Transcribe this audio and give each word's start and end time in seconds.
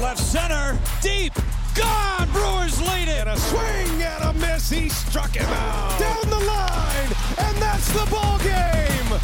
left 0.00 0.18
center. 0.18 0.78
Deep. 1.00 1.32
Gone. 1.74 2.30
Brewers 2.30 2.80
lead 2.82 3.08
it. 3.08 3.26
And 3.26 3.30
a 3.30 3.36
swing 3.36 4.02
and 4.02 4.24
a 4.24 4.32
miss. 4.34 4.68
He 4.70 4.88
struck 4.88 5.34
him 5.34 5.46
out. 5.46 5.98
Down 5.98 6.30
the 6.30 6.44
line. 6.44 7.12
And 7.38 7.62
that's 7.62 7.90
the 7.92 8.06
ball 8.10 8.38
game. 8.38 9.20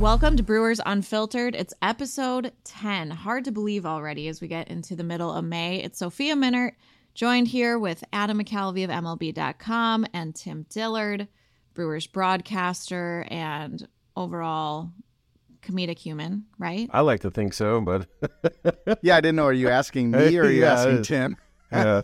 Welcome 0.00 0.36
to 0.36 0.42
Brewers 0.42 0.80
Unfiltered. 0.86 1.54
It's 1.54 1.74
episode 1.82 2.52
10. 2.64 3.10
Hard 3.10 3.44
to 3.44 3.52
believe 3.52 3.84
already 3.84 4.28
as 4.28 4.40
we 4.40 4.48
get 4.48 4.68
into 4.68 4.94
the 4.94 5.04
middle 5.04 5.32
of 5.32 5.44
May. 5.44 5.82
It's 5.82 5.98
Sophia 5.98 6.34
Minnaert, 6.34 6.72
joined 7.14 7.48
here 7.48 7.78
with 7.78 8.04
Adam 8.12 8.38
McCalvy 8.38 8.84
of 8.84 8.90
MLB.com 8.90 10.06
and 10.14 10.34
Tim 10.34 10.66
Dillard, 10.70 11.26
Brewers 11.74 12.06
broadcaster 12.06 13.26
and 13.28 13.88
overall 14.16 14.92
comedic 15.68 15.98
human, 15.98 16.44
right? 16.58 16.88
I 16.92 17.00
like 17.00 17.20
to 17.20 17.30
think 17.30 17.52
so, 17.54 17.80
but 17.80 18.06
yeah, 19.02 19.16
I 19.16 19.20
didn't 19.20 19.36
know. 19.36 19.46
Are 19.46 19.52
you 19.52 19.68
asking 19.68 20.10
me 20.10 20.36
or 20.38 20.44
are 20.44 20.50
you 20.50 20.60
Yeah, 20.62 20.72
asking 20.72 21.02
Tim? 21.02 21.36
yeah. 21.72 22.02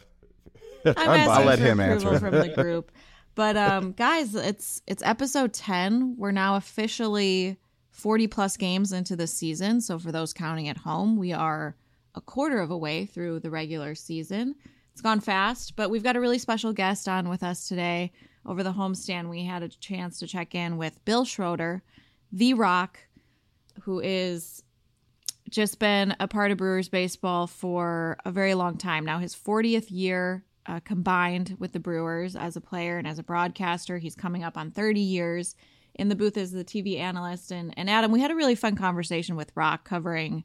I'm 0.84 0.96
asking 0.96 1.30
I'll 1.32 1.44
let 1.44 1.58
for 1.58 1.64
him 1.64 1.80
approval 1.80 2.08
answer. 2.14 2.18
from 2.20 2.34
the 2.34 2.48
group. 2.54 2.92
But 3.34 3.56
um, 3.56 3.92
guys, 3.92 4.34
it's 4.34 4.82
it's 4.86 5.02
episode 5.02 5.52
ten. 5.52 6.14
We're 6.18 6.30
now 6.30 6.56
officially 6.56 7.56
forty 7.90 8.26
plus 8.26 8.56
games 8.56 8.92
into 8.92 9.16
the 9.16 9.26
season. 9.26 9.80
So 9.80 9.98
for 9.98 10.12
those 10.12 10.32
counting 10.32 10.68
at 10.68 10.76
home, 10.76 11.16
we 11.16 11.32
are 11.32 11.74
a 12.14 12.20
quarter 12.20 12.60
of 12.60 12.70
a 12.70 12.76
way 12.76 13.06
through 13.06 13.40
the 13.40 13.50
regular 13.50 13.94
season. 13.94 14.54
It's 14.92 15.00
gone 15.00 15.18
fast, 15.18 15.74
but 15.74 15.90
we've 15.90 16.04
got 16.04 16.14
a 16.14 16.20
really 16.20 16.38
special 16.38 16.72
guest 16.72 17.08
on 17.08 17.28
with 17.28 17.42
us 17.42 17.66
today. 17.66 18.12
Over 18.46 18.62
the 18.62 18.72
homestand, 18.74 19.28
we 19.30 19.42
had 19.44 19.62
a 19.64 19.68
chance 19.68 20.18
to 20.20 20.26
check 20.28 20.54
in 20.54 20.76
with 20.76 21.04
Bill 21.04 21.24
Schroeder, 21.24 21.82
the 22.30 22.54
Rock, 22.54 23.00
who 23.82 24.00
is 24.00 24.62
just 25.50 25.78
been 25.78 26.16
a 26.20 26.26
part 26.26 26.50
of 26.50 26.58
Brewers 26.58 26.88
baseball 26.88 27.46
for 27.46 28.16
a 28.24 28.30
very 28.30 28.54
long 28.54 28.76
time 28.76 29.04
now. 29.04 29.18
His 29.18 29.34
40th 29.34 29.86
year 29.88 30.44
uh, 30.66 30.80
combined 30.80 31.56
with 31.58 31.72
the 31.72 31.80
Brewers 31.80 32.36
as 32.36 32.56
a 32.56 32.60
player 32.60 32.98
and 32.98 33.06
as 33.06 33.18
a 33.18 33.22
broadcaster. 33.22 33.98
He's 33.98 34.14
coming 34.14 34.42
up 34.42 34.56
on 34.56 34.70
30 34.70 35.00
years 35.00 35.54
in 35.94 36.08
the 36.08 36.16
booth 36.16 36.36
as 36.36 36.52
the 36.52 36.64
TV 36.64 36.98
analyst. 36.98 37.50
And, 37.50 37.74
and 37.76 37.88
Adam, 37.88 38.10
we 38.10 38.20
had 38.20 38.30
a 38.30 38.34
really 38.34 38.54
fun 38.54 38.76
conversation 38.76 39.36
with 39.36 39.52
Rock 39.54 39.84
covering 39.84 40.44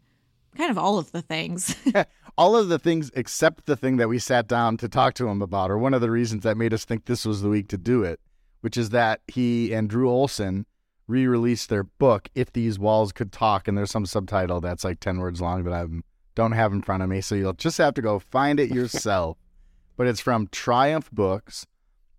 kind 0.55 0.71
of 0.71 0.77
all 0.77 0.97
of 0.97 1.11
the 1.11 1.21
things. 1.21 1.75
All 2.37 2.55
of 2.55 2.69
the 2.69 2.79
things 2.79 3.11
except 3.15 3.65
the 3.65 3.75
thing 3.75 3.97
that 3.97 4.07
we 4.07 4.17
sat 4.17 4.47
down 4.47 4.77
to 4.77 4.87
talk 4.87 5.13
to 5.15 5.27
him 5.27 5.41
about, 5.41 5.69
or 5.69 5.77
one 5.77 5.93
of 5.93 5.99
the 5.99 6.09
reasons 6.09 6.43
that 6.43 6.55
made 6.55 6.73
us 6.73 6.85
think 6.85 7.03
this 7.03 7.25
was 7.25 7.41
the 7.41 7.49
week 7.49 7.67
to 7.67 7.77
do 7.77 8.03
it, 8.03 8.21
which 8.61 8.77
is 8.77 8.91
that 8.91 9.19
he 9.27 9.73
and 9.73 9.89
Drew 9.89 10.09
Olson 10.09 10.65
re-released 11.09 11.69
their 11.69 11.83
book 11.83 12.29
"If 12.35 12.53
These 12.53 12.79
Walls 12.79 13.11
Could 13.11 13.31
Talk," 13.31 13.67
and 13.67 13.77
there's 13.77 13.91
some 13.91 14.05
subtitle 14.05 14.61
that's 14.61 14.83
like 14.83 14.99
ten 14.99 15.19
words 15.19 15.41
long 15.41 15.63
that 15.63 15.73
I 15.73 15.85
don't 16.35 16.53
have 16.53 16.71
in 16.71 16.81
front 16.81 17.03
of 17.03 17.09
me, 17.09 17.21
so 17.21 17.35
you'll 17.35 17.53
just 17.53 17.77
have 17.79 17.93
to 17.95 18.01
go 18.01 18.19
find 18.19 18.59
it 18.59 18.69
yourself. 18.69 19.37
but 19.97 20.07
it's 20.07 20.21
from 20.21 20.47
Triumph 20.47 21.11
Books, 21.11 21.65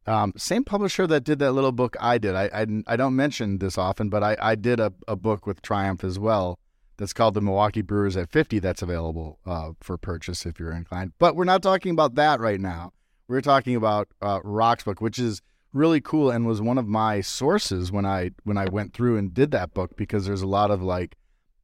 um, 0.07 0.35
same 0.37 0.65
publisher 0.65 1.07
that 1.07 1.25
did 1.25 1.39
that 1.39 1.53
little 1.53 1.73
book 1.73 1.97
I 2.01 2.19
did. 2.19 2.35
I 2.35 2.51
I, 2.53 2.67
I 2.87 2.97
don't 2.97 3.17
mention 3.17 3.59
this 3.59 3.79
often, 3.79 4.11
but 4.11 4.23
I, 4.23 4.37
I 4.41 4.55
did 4.55 4.81
a, 4.81 4.93
a 5.09 5.17
book 5.17 5.47
with 5.47 5.63
Triumph 5.63 6.05
as 6.05 6.19
well 6.19 6.59
that's 7.01 7.15
called 7.15 7.33
the 7.33 7.41
Milwaukee 7.41 7.81
Brewers 7.81 8.15
at 8.17 8.31
50 8.31 8.59
that's 8.59 8.83
available 8.83 9.39
uh, 9.47 9.71
for 9.81 9.97
purchase 9.97 10.45
if 10.45 10.61
you're 10.61 10.73
inclined. 10.73 11.13
But 11.19 11.35
we're 11.35 11.45
not 11.45 11.63
talking 11.63 11.93
about 11.93 12.15
that 12.17 12.41
right 12.41 12.61
now. 12.61 12.93
We're 13.27 13.41
talking 13.41 13.75
about 13.75 14.09
uh, 14.21 14.41
Rock's 14.45 14.85
book, 14.85 15.01
which 15.01 15.19
is 15.19 15.41
really 15.73 16.01
cool 16.01 16.31
and 16.31 16.47
was 16.47 16.61
one 16.61 16.79
of 16.79 16.87
my 16.87 17.21
sources 17.21 17.93
when 17.93 18.05
I 18.05 18.31
when 18.45 18.59
I 18.59 18.67
went 18.67 18.93
through 18.93 19.17
and 19.17 19.33
did 19.33 19.51
that 19.53 19.73
book 19.73 19.97
because 19.97 20.27
there's 20.27 20.43
a 20.43 20.47
lot 20.47 20.71
of 20.71 20.83
like 20.83 21.17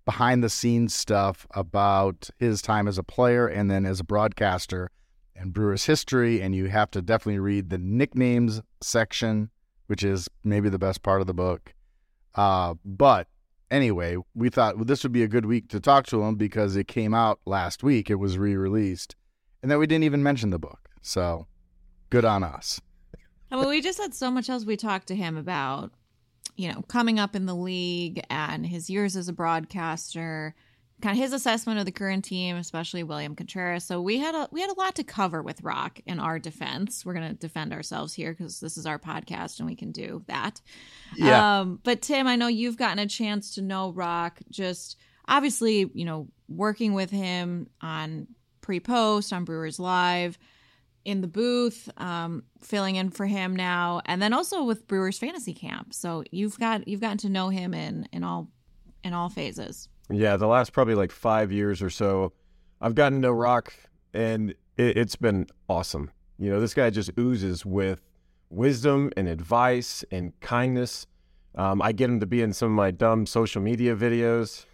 behind 0.05 0.43
the 0.43 0.49
scenes 0.49 0.95
stuff 0.95 1.47
about 1.51 2.31
his 2.39 2.63
time 2.63 2.87
as 2.87 2.99
a 2.99 3.03
player 3.03 3.47
and 3.47 3.71
then 3.71 3.85
as 3.85 4.01
a 4.01 4.05
broadcaster 4.05 4.91
and 5.35 5.53
Brewers 5.53 5.85
history 5.85 6.41
and 6.41 6.55
you 6.55 6.67
have 6.67 6.91
to 6.93 7.03
definitely 7.03 7.41
read 7.41 7.71
the 7.71 7.79
nicknames 7.79 8.63
section, 8.81 9.51
which 9.87 10.03
is 10.03 10.29
maybe 10.45 10.69
the 10.69 10.79
best 10.79 11.03
part 11.03 11.21
of 11.21 11.27
the 11.27 11.35
book. 11.35 11.75
Uh, 12.35 12.75
but 12.85 13.27
anyway, 13.71 14.17
we 14.35 14.49
thought 14.49 14.77
well, 14.77 14.85
this 14.85 15.03
would 15.03 15.13
be 15.13 15.25
a 15.25 15.29
good 15.29 15.47
week 15.47 15.69
to 15.71 15.81
talk 15.81 16.07
to 16.07 16.23
him 16.23 16.37
because 16.37 16.77
it 16.77 16.87
came 16.87 17.13
out 17.13 17.41
last 17.45 17.83
week. 17.83 18.09
It 18.09 18.17
was 18.17 18.39
re 18.39 18.57
released. 18.57 19.17
And 19.63 19.71
then 19.71 19.79
we 19.79 19.87
didn't 19.87 20.05
even 20.05 20.23
mention 20.23 20.51
the 20.51 20.59
book. 20.59 20.91
So 21.03 21.47
good 22.11 22.25
on 22.25 22.45
us. 22.45 22.81
I 23.51 23.57
mean, 23.57 23.69
we 23.69 23.81
just 23.81 23.99
had 23.99 24.15
so 24.15 24.31
much 24.31 24.49
else 24.51 24.65
we 24.65 24.77
talked 24.77 25.09
to 25.09 25.15
him 25.15 25.37
about, 25.37 25.93
you 26.57 26.73
know, 26.73 26.83
coming 26.89 27.19
up 27.19 27.37
in 27.37 27.47
the 27.47 27.55
league 27.55 28.23
and 28.29 28.67
his 28.67 28.91
years 28.91 29.17
as 29.17 29.29
a 29.29 29.33
broadcaster, 29.33 30.55
kind 31.01 31.17
of 31.17 31.23
his 31.23 31.33
assessment 31.33 31.79
of 31.79 31.85
the 31.85 31.93
current 31.93 32.25
team, 32.25 32.57
especially 32.57 33.03
William 33.03 33.37
Contreras. 33.37 33.85
So 33.85 34.01
we 34.01 34.19
had 34.19 34.35
a 34.35 34.49
we 34.51 34.61
had 34.61 34.71
a 34.71 34.79
lot 34.79 34.95
to 34.97 35.05
cover 35.05 35.43
with 35.43 35.63
Rock 35.63 36.01
in 36.07 36.19
our 36.19 36.39
defense. 36.39 37.05
We're 37.05 37.15
going 37.15 37.29
to 37.29 37.35
defend 37.35 37.73
ourselves 37.73 38.15
here 38.15 38.33
because 38.33 38.61
this 38.61 38.77
is 38.77 38.87
our 38.87 38.99
podcast 38.99 39.59
and 39.59 39.69
we 39.69 39.77
can 39.77 39.93
do 39.93 40.25
that. 40.27 40.61
Yeah. 41.17 41.61
Um, 41.61 41.81
but 41.85 42.03
Tim, 42.03 42.27
I 42.27 42.37
know 42.37 42.49
you've 42.49 42.79
gotten 42.79 42.99
a 42.99 43.07
chance 43.07 43.55
to 43.55 43.63
know 43.63 43.93
Rock. 43.93 44.41
Just 44.51 44.97
obviously, 45.29 45.91
you 45.95 46.05
know, 46.05 46.29
working 46.49 46.95
with 46.95 47.11
him 47.11 47.69
on 47.81 48.27
pre-post 48.61 49.33
on 49.33 49.45
Brewers 49.45 49.79
Live 49.79 50.39
in 51.07 51.21
the 51.21 51.29
booth, 51.29 51.89
um, 51.99 52.43
filling 52.61 52.97
in 52.97 53.11
for 53.11 53.27
him 53.27 53.55
now, 53.55 54.03
and 54.07 54.21
then 54.21 54.33
also 54.33 54.65
with 54.65 54.89
Brewers 54.89 55.17
Fantasy 55.19 55.55
Camp. 55.55 55.95
So 55.95 56.25
you've 56.33 56.59
got 56.59 56.87
you've 56.89 57.01
gotten 57.01 57.19
to 57.19 57.29
know 57.29 57.49
him 57.49 57.73
in 57.73 58.09
in 58.13 58.25
all 58.25 58.51
in 59.05 59.15
all 59.15 59.29
phases. 59.29 59.89
yeah, 60.11 60.37
the 60.37 60.49
last 60.49 60.73
probably 60.73 60.97
like 60.97 61.13
five 61.13 61.53
years 61.53 61.81
or 61.81 61.91
so, 61.91 62.33
I've 62.81 62.97
gotten 62.97 63.23
to 63.23 63.33
Rock, 63.33 63.73
and 64.13 64.51
it, 64.77 64.97
it's 64.99 65.15
been 65.15 65.47
awesome. 65.69 66.11
You 66.39 66.51
know, 66.51 66.61
this 66.61 66.75
guy 66.75 66.91
just 66.91 67.13
oozes 67.17 67.65
with 67.65 68.03
wisdom 68.51 69.13
and 69.17 69.29
advice 69.29 70.05
and 70.11 70.39
kindness. 70.41 71.07
Um, 71.55 71.81
I 71.81 71.93
get 71.93 72.11
him 72.11 72.19
to 72.19 72.27
be 72.27 72.43
in 72.43 72.53
some 72.53 72.71
of 72.71 72.75
my 72.75 72.91
dumb 72.91 73.27
social 73.27 73.63
media 73.63 73.95
videos, 73.95 74.67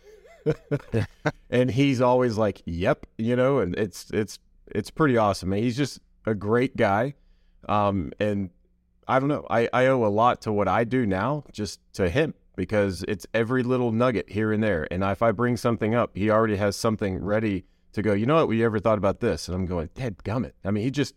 and 1.51 1.71
he's 1.71 2.01
always 2.01 2.39
like, 2.39 2.63
"Yep," 2.65 3.07
you 3.19 3.37
know, 3.37 3.59
and 3.59 3.77
it's 3.77 4.11
it's 4.15 4.39
it's 4.69 4.91
pretty 4.91 5.19
awesome. 5.19 5.53
He's 5.53 5.77
just 5.77 6.01
a 6.27 6.35
great 6.35 6.77
guy, 6.77 7.15
um, 7.69 8.13
and 8.21 8.51
I 9.09 9.19
don't 9.19 9.29
know. 9.29 9.47
I, 9.51 9.69
I 9.73 9.87
owe 9.87 10.05
a 10.05 10.09
lot 10.09 10.43
to 10.43 10.53
what 10.53 10.69
I 10.69 10.85
do 10.85 11.07
now 11.07 11.45
just 11.53 11.81
to 11.95 12.09
him 12.09 12.35
because 12.57 13.05
it's 13.09 13.27
every 13.35 13.63
little 13.63 13.93
nugget 13.93 14.31
here 14.31 14.53
and 14.53 14.63
there. 14.63 14.87
And 14.91 15.03
if 15.03 15.23
I 15.23 15.33
bring 15.33 15.57
something 15.57 15.95
up, 15.95 16.13
he 16.15 16.31
already 16.31 16.57
has 16.57 16.77
something 16.77 17.23
ready 17.23 17.65
to 17.93 18.03
go, 18.03 18.13
you 18.13 18.27
know 18.27 18.37
what, 18.37 18.49
we 18.49 18.65
ever 18.65 18.79
thought 18.79 18.99
about 18.99 19.21
this? 19.21 19.49
And 19.49 19.55
I'm 19.55 19.67
going, 19.67 19.91
Dead 19.95 20.19
gummit. 20.19 20.53
I 20.65 20.71
mean, 20.71 20.85
he 20.85 20.91
just, 20.91 21.15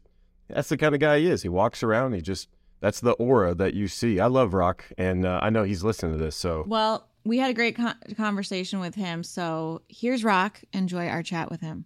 that's 0.49 0.69
the 0.69 0.77
kind 0.77 0.93
of 0.93 1.01
guy 1.01 1.19
he 1.19 1.27
is. 1.27 1.41
He 1.41 1.49
walks 1.49 1.83
around, 1.83 2.13
he 2.13 2.21
just, 2.21 2.49
that's 2.81 2.99
the 2.99 3.13
aura 3.13 3.55
that 3.55 3.73
you 3.73 3.87
see. 3.87 4.19
I 4.19 4.27
love 4.27 4.53
Rock, 4.53 4.85
and 4.97 5.25
uh, 5.25 5.39
I 5.41 5.49
know 5.49 5.63
he's 5.63 5.83
listening 5.83 6.17
to 6.17 6.23
this. 6.23 6.35
So 6.35 6.65
Well, 6.67 7.07
we 7.23 7.37
had 7.37 7.49
a 7.49 7.53
great 7.53 7.75
con- 7.75 7.97
conversation 8.15 8.79
with 8.79 8.95
him. 8.95 9.23
So 9.23 9.81
here's 9.87 10.23
Rock. 10.23 10.61
Enjoy 10.73 11.07
our 11.07 11.23
chat 11.23 11.49
with 11.49 11.61
him. 11.61 11.85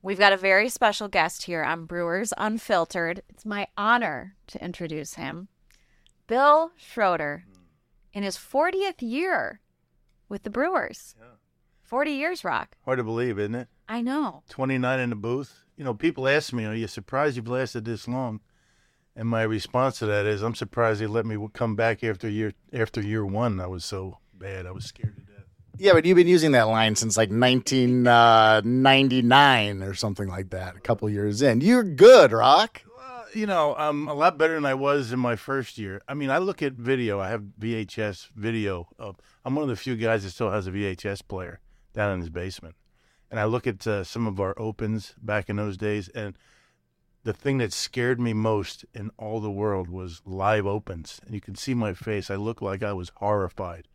We've 0.00 0.18
got 0.18 0.32
a 0.32 0.36
very 0.36 0.68
special 0.68 1.08
guest 1.08 1.44
here 1.44 1.64
on 1.64 1.84
Brewers 1.84 2.32
Unfiltered. 2.38 3.22
It's 3.28 3.44
my 3.44 3.66
honor 3.76 4.36
to 4.46 4.64
introduce 4.64 5.14
him. 5.14 5.48
Bill 6.28 6.70
Schroeder 6.76 7.44
hmm. 7.46 7.62
in 8.12 8.22
his 8.22 8.36
40th 8.36 9.00
year 9.00 9.60
with 10.28 10.44
the 10.44 10.50
Brewers. 10.50 11.16
40 11.82 12.10
years, 12.10 12.44
Rock. 12.44 12.76
Hard 12.84 12.98
to 12.98 13.04
believe, 13.04 13.38
isn't 13.38 13.54
it? 13.54 13.68
I 13.88 14.02
know. 14.02 14.42
29 14.50 15.00
in 15.00 15.10
the 15.10 15.16
booth. 15.16 15.64
You 15.76 15.84
know, 15.84 15.94
people 15.94 16.28
ask 16.28 16.52
me, 16.52 16.66
"Are 16.66 16.74
you 16.74 16.86
surprised 16.86 17.36
you've 17.36 17.48
lasted 17.48 17.86
this 17.86 18.06
long?" 18.06 18.40
And 19.16 19.26
my 19.26 19.42
response 19.42 19.98
to 20.00 20.06
that 20.06 20.26
is, 20.26 20.42
"I'm 20.42 20.54
surprised 20.54 21.00
they 21.00 21.06
let 21.06 21.24
me 21.24 21.38
come 21.54 21.76
back 21.76 22.04
after 22.04 22.28
year 22.28 22.52
after 22.74 23.00
year 23.00 23.24
one. 23.24 23.58
I 23.58 23.68
was 23.68 23.86
so 23.86 24.18
bad. 24.34 24.66
I 24.66 24.70
was 24.70 24.84
scared 24.84 25.16
to 25.16 25.22
death." 25.22 25.27
Yeah, 25.80 25.92
but 25.92 26.04
you've 26.04 26.16
been 26.16 26.26
using 26.26 26.50
that 26.52 26.66
line 26.66 26.96
since 26.96 27.16
like 27.16 27.30
1999 27.30 29.82
or 29.84 29.94
something 29.94 30.26
like 30.26 30.50
that, 30.50 30.74
a 30.74 30.80
couple 30.80 31.08
years 31.08 31.40
in. 31.40 31.60
You're 31.60 31.84
good, 31.84 32.32
Rock. 32.32 32.82
You 33.32 33.46
know, 33.46 33.76
I'm 33.78 34.08
a 34.08 34.14
lot 34.14 34.38
better 34.38 34.54
than 34.54 34.66
I 34.66 34.74
was 34.74 35.12
in 35.12 35.20
my 35.20 35.36
first 35.36 35.78
year. 35.78 36.02
I 36.08 36.14
mean, 36.14 36.30
I 36.30 36.38
look 36.38 36.62
at 36.62 36.72
video. 36.72 37.20
I 37.20 37.28
have 37.28 37.44
VHS 37.60 38.30
video. 38.34 38.88
Of, 38.98 39.18
I'm 39.44 39.54
one 39.54 39.62
of 39.62 39.68
the 39.68 39.76
few 39.76 39.94
guys 39.94 40.24
that 40.24 40.30
still 40.30 40.50
has 40.50 40.66
a 40.66 40.72
VHS 40.72 41.28
player 41.28 41.60
down 41.92 42.14
in 42.14 42.20
his 42.20 42.30
basement. 42.30 42.74
And 43.30 43.38
I 43.38 43.44
look 43.44 43.68
at 43.68 43.86
uh, 43.86 44.02
some 44.02 44.26
of 44.26 44.40
our 44.40 44.58
opens 44.58 45.14
back 45.22 45.48
in 45.48 45.54
those 45.56 45.76
days, 45.76 46.08
and 46.08 46.36
the 47.22 47.32
thing 47.32 47.58
that 47.58 47.72
scared 47.72 48.18
me 48.18 48.32
most 48.32 48.84
in 48.94 49.12
all 49.16 49.38
the 49.38 49.48
world 49.50 49.88
was 49.88 50.22
live 50.24 50.66
opens. 50.66 51.20
And 51.24 51.34
you 51.34 51.40
can 51.40 51.54
see 51.54 51.74
my 51.74 51.92
face. 51.92 52.32
I 52.32 52.36
looked 52.36 52.62
like 52.62 52.82
I 52.82 52.94
was 52.94 53.12
horrified. 53.16 53.86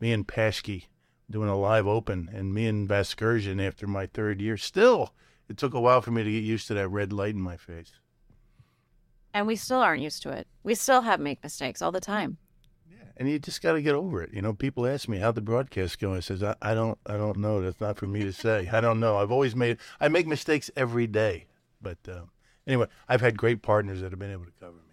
Me 0.00 0.12
and 0.12 0.26
Paschke 0.26 0.86
doing 1.30 1.48
a 1.48 1.56
live 1.56 1.86
open, 1.86 2.28
and 2.32 2.52
me 2.52 2.66
and 2.66 2.88
Vasgersian 2.88 3.64
after 3.64 3.86
my 3.86 4.06
third 4.06 4.40
year. 4.40 4.56
Still, 4.56 5.14
it 5.48 5.56
took 5.56 5.74
a 5.74 5.80
while 5.80 6.00
for 6.00 6.10
me 6.10 6.24
to 6.24 6.30
get 6.30 6.42
used 6.42 6.66
to 6.68 6.74
that 6.74 6.88
red 6.88 7.12
light 7.12 7.34
in 7.34 7.40
my 7.40 7.56
face. 7.56 7.92
And 9.32 9.46
we 9.46 9.56
still 9.56 9.78
aren't 9.78 10.02
used 10.02 10.22
to 10.22 10.30
it. 10.30 10.48
We 10.62 10.74
still 10.74 11.02
have 11.02 11.20
make 11.20 11.42
mistakes 11.42 11.80
all 11.80 11.92
the 11.92 12.00
time. 12.00 12.38
Yeah, 12.90 13.04
and 13.16 13.28
you 13.30 13.38
just 13.38 13.62
got 13.62 13.72
to 13.74 13.82
get 13.82 13.94
over 13.94 14.22
it. 14.22 14.32
You 14.32 14.42
know, 14.42 14.52
people 14.52 14.86
ask 14.86 15.08
me 15.08 15.18
how 15.18 15.30
the 15.30 15.40
broadcast 15.40 16.00
going. 16.00 16.16
I 16.16 16.20
says 16.20 16.42
I, 16.42 16.56
I 16.60 16.74
don't 16.74 16.98
I 17.06 17.16
don't 17.16 17.38
know. 17.38 17.62
That's 17.62 17.80
not 17.80 17.96
for 17.96 18.06
me 18.06 18.22
to 18.24 18.32
say. 18.32 18.68
I 18.72 18.80
don't 18.80 18.98
know. 18.98 19.18
I've 19.18 19.30
always 19.30 19.54
made 19.54 19.78
I 20.00 20.08
make 20.08 20.26
mistakes 20.26 20.70
every 20.76 21.06
day, 21.06 21.46
but 21.80 21.98
uh, 22.08 22.22
anyway, 22.66 22.86
I've 23.08 23.20
had 23.20 23.38
great 23.38 23.62
partners 23.62 24.00
that 24.00 24.10
have 24.10 24.18
been 24.18 24.32
able 24.32 24.46
to 24.46 24.52
cover 24.58 24.72
me. 24.72 24.89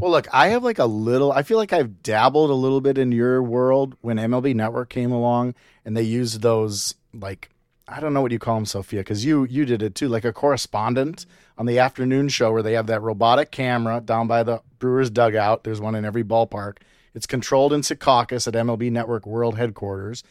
Well, 0.00 0.12
look, 0.12 0.28
I 0.32 0.48
have 0.48 0.64
like 0.64 0.78
a 0.78 0.86
little. 0.86 1.30
I 1.30 1.42
feel 1.42 1.58
like 1.58 1.74
I've 1.74 2.02
dabbled 2.02 2.48
a 2.48 2.54
little 2.54 2.80
bit 2.80 2.96
in 2.96 3.12
your 3.12 3.42
world 3.42 3.96
when 4.00 4.16
MLB 4.16 4.54
Network 4.54 4.88
came 4.88 5.12
along, 5.12 5.54
and 5.84 5.94
they 5.94 6.02
used 6.02 6.40
those 6.40 6.94
like 7.12 7.50
I 7.86 8.00
don't 8.00 8.14
know 8.14 8.22
what 8.22 8.32
you 8.32 8.38
call 8.38 8.54
them, 8.54 8.64
Sophia, 8.64 9.00
because 9.00 9.26
you 9.26 9.44
you 9.44 9.66
did 9.66 9.82
it 9.82 9.94
too, 9.94 10.08
like 10.08 10.24
a 10.24 10.32
correspondent 10.32 11.26
on 11.58 11.66
the 11.66 11.78
afternoon 11.78 12.30
show 12.30 12.50
where 12.50 12.62
they 12.62 12.72
have 12.72 12.86
that 12.86 13.02
robotic 13.02 13.50
camera 13.50 14.00
down 14.00 14.26
by 14.26 14.42
the 14.42 14.62
Brewers 14.78 15.10
dugout. 15.10 15.64
There's 15.64 15.82
one 15.82 15.94
in 15.94 16.06
every 16.06 16.24
ballpark. 16.24 16.78
It's 17.14 17.26
controlled 17.26 17.74
in 17.74 17.82
Secaucus 17.82 18.48
at 18.48 18.54
MLB 18.54 18.90
Network 18.90 19.26
World 19.26 19.58
Headquarters, 19.58 20.24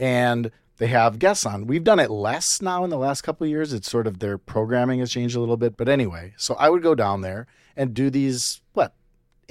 and 0.00 0.50
they 0.78 0.88
have 0.88 1.20
guests 1.20 1.46
on. 1.46 1.68
We've 1.68 1.84
done 1.84 2.00
it 2.00 2.10
less 2.10 2.60
now 2.60 2.82
in 2.82 2.90
the 2.90 2.98
last 2.98 3.20
couple 3.20 3.46
years. 3.46 3.72
It's 3.72 3.88
sort 3.88 4.08
of 4.08 4.18
their 4.18 4.36
programming 4.36 4.98
has 4.98 5.12
changed 5.12 5.36
a 5.36 5.40
little 5.40 5.56
bit, 5.56 5.76
but 5.76 5.88
anyway. 5.88 6.34
So 6.36 6.54
I 6.54 6.70
would 6.70 6.82
go 6.82 6.96
down 6.96 7.20
there 7.20 7.46
and 7.76 7.94
do 7.94 8.10
these 8.10 8.62
what 8.72 8.94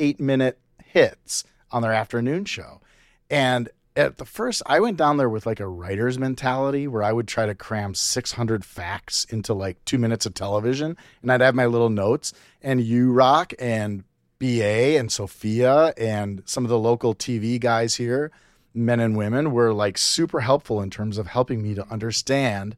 eight 0.01 0.19
minute 0.19 0.59
hits 0.83 1.43
on 1.71 1.81
their 1.81 1.93
afternoon 1.93 2.45
show, 2.45 2.81
and 3.29 3.69
at 3.95 4.17
the 4.17 4.25
first 4.25 4.61
I 4.65 4.79
went 4.79 4.97
down 4.97 5.17
there 5.17 5.29
with 5.29 5.45
like 5.45 5.59
a 5.59 5.67
writer's 5.67 6.17
mentality 6.17 6.87
where 6.87 7.03
I 7.03 7.11
would 7.11 7.27
try 7.27 7.45
to 7.45 7.55
cram 7.55 7.93
600 7.93 8.63
facts 8.63 9.25
into 9.25 9.53
like 9.53 9.83
2 9.85 9.97
minutes 9.97 10.25
of 10.25 10.33
television 10.33 10.95
and 11.21 11.31
I'd 11.31 11.41
have 11.41 11.55
my 11.55 11.65
little 11.65 11.89
notes. 11.89 12.33
And 12.61 12.81
you 12.81 13.11
rock 13.11 13.53
and 13.59 14.03
BA 14.39 14.97
and 14.97 15.11
Sophia 15.11 15.93
and 15.97 16.41
some 16.45 16.63
of 16.63 16.69
the 16.69 16.79
local 16.79 17.13
TV 17.13 17.59
guys 17.59 17.95
here 17.95 18.31
men 18.73 18.99
and 18.99 19.17
women 19.17 19.51
were 19.51 19.73
like 19.73 19.97
super 19.97 20.39
helpful 20.39 20.81
in 20.81 20.89
terms 20.89 21.17
of 21.17 21.27
helping 21.27 21.61
me 21.61 21.75
to 21.75 21.85
understand 21.89 22.75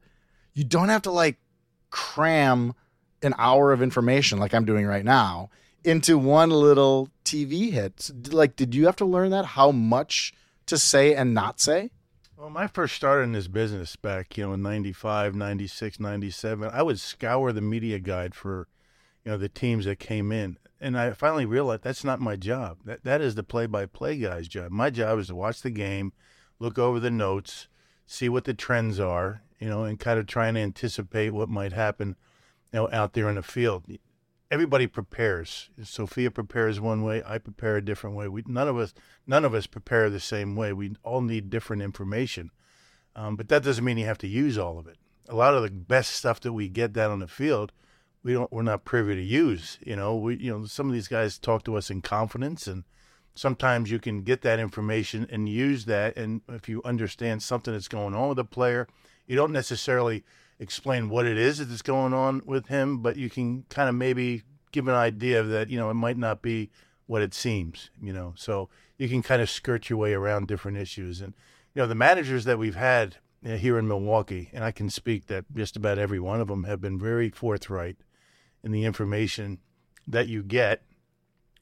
you 0.53 0.63
don't 0.63 0.89
have 0.89 1.03
to 1.03 1.11
like 1.11 1.37
cram 1.91 2.73
an 3.21 3.33
hour 3.37 3.71
of 3.71 3.81
information 3.81 4.39
like 4.39 4.53
I'm 4.53 4.65
doing 4.65 4.85
right 4.85 5.05
now 5.05 5.49
into 5.83 6.17
one 6.17 6.49
little 6.49 7.09
TV 7.25 7.71
hit 7.71 8.11
like 8.31 8.55
did 8.55 8.75
you 8.75 8.85
have 8.85 8.95
to 8.97 9.05
learn 9.05 9.31
that 9.31 9.45
how 9.45 9.71
much 9.71 10.33
to 10.65 10.77
say 10.77 11.15
and 11.15 11.33
not 11.33 11.59
say? 11.59 11.91
Well, 12.37 12.47
when 12.47 12.63
I 12.63 12.67
first 12.67 12.95
started 12.95 13.23
in 13.23 13.31
this 13.31 13.47
business 13.47 13.95
back, 13.95 14.37
you 14.37 14.45
know, 14.45 14.53
in 14.53 14.61
95, 14.61 15.35
96, 15.35 15.99
97, 15.99 16.69
I 16.73 16.81
would 16.81 16.99
scour 16.99 17.51
the 17.51 17.61
media 17.61 17.99
guide 17.99 18.35
for, 18.35 18.67
you 19.23 19.31
know, 19.31 19.37
the 19.37 19.49
teams 19.49 19.85
that 19.85 19.99
came 19.99 20.31
in. 20.31 20.57
And 20.81 20.97
I 20.97 21.11
finally 21.11 21.45
realized 21.45 21.83
that's 21.83 22.03
not 22.03 22.19
my 22.19 22.35
job. 22.35 22.79
That 22.83 23.03
that 23.03 23.21
is 23.21 23.35
the 23.35 23.43
play-by-play 23.43 24.17
guy's 24.17 24.47
job. 24.47 24.71
My 24.71 24.89
job 24.89 25.19
is 25.19 25.27
to 25.27 25.35
watch 25.35 25.61
the 25.61 25.69
game, 25.69 26.11
look 26.59 26.77
over 26.77 26.99
the 26.99 27.11
notes, 27.11 27.67
see 28.05 28.27
what 28.27 28.43
the 28.43 28.53
trends 28.53 28.99
are, 28.99 29.43
you 29.59 29.69
know, 29.69 29.83
and 29.83 29.99
kind 29.99 30.19
of 30.19 30.27
try 30.27 30.47
and 30.47 30.57
anticipate 30.57 31.29
what 31.29 31.47
might 31.47 31.71
happen, 31.71 32.17
you 32.73 32.79
know, 32.79 32.89
out 32.91 33.13
there 33.13 33.29
in 33.29 33.35
the 33.35 33.43
field 33.43 33.85
everybody 34.53 34.85
prepares. 34.85 35.71
Sophia 35.81 36.29
prepares 36.29 36.79
one 36.79 37.01
way. 37.01 37.23
I 37.25 37.39
prepare 37.39 37.77
a 37.77 37.83
different 37.83 38.15
way. 38.15 38.27
We 38.27 38.43
none 38.45 38.67
of 38.67 38.77
us 38.77 38.93
none 39.25 39.45
of 39.45 39.55
us 39.55 39.65
prepare 39.65 40.11
the 40.11 40.19
same 40.19 40.55
way. 40.55 40.71
We 40.71 40.95
all 41.01 41.21
need 41.21 41.49
different 41.49 41.81
information, 41.81 42.51
um, 43.15 43.35
but 43.35 43.47
that 43.47 43.63
doesn't 43.63 43.83
mean 43.83 43.97
you 43.97 44.05
have 44.05 44.19
to 44.19 44.27
use 44.27 44.59
all 44.59 44.77
of 44.77 44.85
it. 44.85 44.97
A 45.27 45.33
lot 45.33 45.55
of 45.55 45.63
the 45.63 45.71
best 45.71 46.11
stuff 46.11 46.39
that 46.41 46.53
we 46.53 46.69
get 46.69 46.93
down 46.93 47.09
on 47.09 47.19
the 47.19 47.27
field, 47.27 47.71
we 48.21 48.33
don't. 48.33 48.51
We're 48.51 48.61
not 48.61 48.85
privy 48.85 49.15
to 49.15 49.23
use. 49.23 49.79
You 49.83 49.95
know, 49.95 50.15
we 50.15 50.35
you 50.37 50.51
know 50.51 50.65
some 50.65 50.87
of 50.87 50.93
these 50.93 51.07
guys 51.07 51.39
talk 51.39 51.63
to 51.63 51.75
us 51.75 51.89
in 51.89 52.01
confidence, 52.03 52.67
and 52.67 52.83
sometimes 53.33 53.89
you 53.89 53.97
can 53.97 54.21
get 54.21 54.43
that 54.43 54.59
information 54.59 55.25
and 55.31 55.49
use 55.49 55.85
that. 55.85 56.15
And 56.15 56.41
if 56.47 56.69
you 56.69 56.79
understand 56.85 57.41
something 57.41 57.73
that's 57.73 57.87
going 57.87 58.13
on 58.13 58.29
with 58.29 58.39
a 58.39 58.45
player, 58.45 58.87
you 59.25 59.35
don't 59.35 59.51
necessarily 59.51 60.23
explain 60.59 61.09
what 61.09 61.25
it 61.25 61.37
is 61.37 61.65
that's 61.65 61.81
going 61.81 62.13
on 62.13 62.41
with 62.45 62.67
him, 62.67 62.99
but 62.99 63.17
you 63.17 63.29
can 63.29 63.63
kind 63.69 63.89
of 63.89 63.95
maybe 63.95 64.43
give 64.71 64.87
an 64.87 64.95
idea 64.95 65.43
that 65.43 65.69
you 65.69 65.77
know 65.77 65.89
it 65.89 65.95
might 65.95 66.17
not 66.17 66.41
be 66.41 66.69
what 67.05 67.21
it 67.21 67.33
seems. 67.33 67.89
You 68.01 68.13
know, 68.13 68.33
so 68.35 68.69
you 68.97 69.09
can 69.09 69.21
kind 69.21 69.41
of 69.41 69.49
skirt 69.49 69.89
your 69.89 69.99
way 69.99 70.13
around 70.13 70.47
different 70.47 70.77
issues. 70.77 71.21
And 71.21 71.33
you 71.73 71.81
know, 71.81 71.87
the 71.87 71.95
managers 71.95 72.45
that 72.45 72.59
we've 72.59 72.75
had 72.75 73.17
eh, 73.45 73.57
here 73.57 73.77
in 73.77 73.87
Milwaukee, 73.87 74.49
and 74.53 74.63
I 74.63 74.71
can 74.71 74.89
speak 74.89 75.27
that 75.27 75.45
just 75.55 75.75
about 75.75 75.97
every 75.97 76.19
one 76.19 76.41
of 76.41 76.47
them 76.47 76.63
have 76.65 76.81
been 76.81 76.99
very 76.99 77.29
forthright 77.29 77.97
in 78.63 78.71
the 78.71 78.85
information 78.85 79.59
that 80.07 80.27
you 80.27 80.43
get 80.43 80.83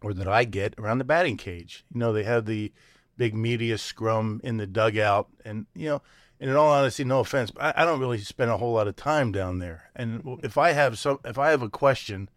or 0.02 0.14
that 0.14 0.28
I 0.28 0.44
get 0.44 0.74
around 0.78 0.98
the 0.98 1.04
batting 1.04 1.38
cage. 1.38 1.86
You 1.94 2.00
know, 2.00 2.14
they 2.14 2.24
have 2.24 2.46
the 2.46 2.72
big 3.18 3.36
media 3.36 3.78
scrum 3.78 4.42
in 4.44 4.58
the 4.58 4.66
dugout, 4.66 5.30
and 5.46 5.68
you 5.76 5.90
know 5.90 6.02
and 6.42 6.50
in 6.50 6.56
all 6.56 6.72
honesty, 6.72 7.04
no 7.04 7.20
offense, 7.20 7.52
I, 7.60 7.72
I, 7.78 7.86
don't 7.86 8.00
really 8.00 8.18
spend 8.18 8.50
a 8.50 8.58
whole 8.58 8.74
lot 8.74 8.88
of 8.88 8.96
time 8.96 9.32
down 9.32 9.60
there. 9.60 9.92
And 9.96 10.40
if 10.42 10.58
I 10.58 10.72
have 10.72 10.98
some, 10.98 11.20
if 11.24 11.38
I 11.38 11.52
have 11.52 11.62
a 11.62 11.70
question 11.70 12.30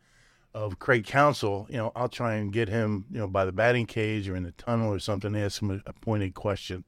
of 0.53 0.79
Craig 0.79 1.07
Counsell, 1.07 1.67
you 1.71 1.79
know, 1.79 1.91
I'll 1.97 2.11
try 2.11 2.35
and 2.35 2.53
get 2.53 2.69
him, 2.69 3.07
you 3.11 3.19
know, 3.19 3.27
by 3.27 3.47
the 3.47 3.51
batting 3.51 3.87
cage 3.87 4.29
or 4.29 4.37
in 4.37 4.43
the 4.43 4.53
tunnel 4.53 4.93
or 4.93 4.99
something, 4.99 5.35
ask 5.35 5.63
him 5.63 5.71
a, 5.71 5.89
a 5.89 5.95
pointed 5.95 6.35
question. 6.35 6.85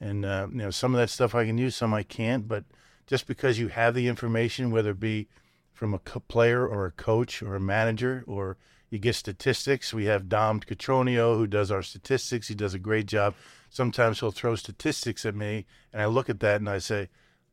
And 0.00 0.24
uh, 0.24 0.48
you 0.50 0.58
know, 0.58 0.70
some 0.72 0.92
of 0.92 0.98
that 0.98 1.08
stuff 1.08 1.36
I 1.36 1.46
can 1.46 1.56
use, 1.56 1.76
some 1.76 1.94
I 1.94 2.02
can't. 2.02 2.48
But 2.48 2.64
just 3.06 3.28
because 3.28 3.60
you 3.60 3.68
have 3.68 3.94
the 3.94 4.08
information, 4.08 4.72
whether 4.72 4.90
it 4.90 4.98
be 4.98 5.28
from 5.72 5.94
a 5.94 6.00
co- 6.00 6.18
player 6.18 6.66
or 6.66 6.84
a 6.86 6.90
coach 6.90 7.44
or 7.44 7.54
a 7.54 7.60
manager, 7.60 8.24
or 8.26 8.56
you 8.90 8.98
get 8.98 9.14
statistics, 9.14 9.94
we 9.94 10.06
have 10.06 10.28
Dom 10.28 10.58
Catronio 10.58 11.36
who 11.36 11.46
does 11.46 11.70
our 11.70 11.82
statistics. 11.82 12.48
He 12.48 12.56
does 12.56 12.74
a 12.74 12.80
great 12.80 13.06
job 13.06 13.34
sometimes 13.70 14.20
he'll 14.20 14.30
throw 14.30 14.54
statistics 14.56 15.24
at 15.24 15.34
me, 15.34 15.66
and 15.92 16.02
I 16.02 16.06
look 16.06 16.28
at 16.28 16.40
that 16.40 16.60
and 16.60 16.68
I 16.68 16.78
say, 16.78 17.08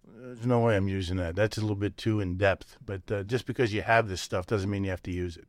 "There's 0.05 0.45
no 0.45 0.59
way 0.59 0.75
I'm 0.75 0.87
using 0.87 1.17
that. 1.17 1.35
That's 1.35 1.57
a 1.57 1.61
little 1.61 1.75
bit 1.75 1.97
too 1.97 2.19
in 2.19 2.37
depth." 2.37 2.77
But 2.85 3.11
uh, 3.11 3.23
just 3.23 3.45
because 3.45 3.73
you 3.73 3.81
have 3.81 4.07
this 4.07 4.21
stuff 4.21 4.45
doesn't 4.45 4.69
mean 4.69 4.83
you 4.83 4.89
have 4.89 5.03
to 5.03 5.11
use 5.11 5.37
it. 5.37 5.47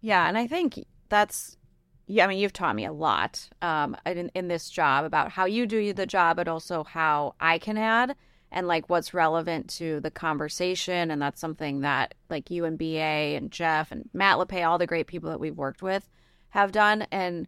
Yeah, 0.00 0.26
and 0.26 0.38
I 0.38 0.46
think 0.46 0.84
that's. 1.08 1.56
Yeah, 2.06 2.24
I 2.24 2.26
mean, 2.26 2.38
you've 2.38 2.52
taught 2.52 2.74
me 2.74 2.86
a 2.86 2.92
lot 2.92 3.48
um, 3.62 3.96
in, 4.04 4.32
in 4.34 4.48
this 4.48 4.68
job 4.68 5.04
about 5.04 5.30
how 5.30 5.44
you 5.44 5.64
do 5.64 5.92
the 5.92 6.06
job, 6.06 6.38
but 6.38 6.48
also 6.48 6.82
how 6.82 7.36
I 7.38 7.58
can 7.58 7.78
add 7.78 8.16
and 8.52 8.66
like 8.66 8.88
what's 8.88 9.14
relevant 9.14 9.68
to 9.68 10.00
the 10.00 10.10
conversation. 10.10 11.10
And 11.10 11.22
that's 11.22 11.40
something 11.40 11.80
that 11.80 12.14
like 12.28 12.50
you 12.50 12.64
and 12.64 12.78
BA 12.78 13.36
and 13.36 13.50
Jeff 13.50 13.92
and 13.92 14.08
Matt 14.12 14.38
LePay, 14.38 14.66
all 14.66 14.78
the 14.78 14.86
great 14.86 15.06
people 15.06 15.30
that 15.30 15.40
we've 15.40 15.56
worked 15.56 15.82
with, 15.82 16.08
have 16.50 16.72
done. 16.72 17.06
And 17.12 17.46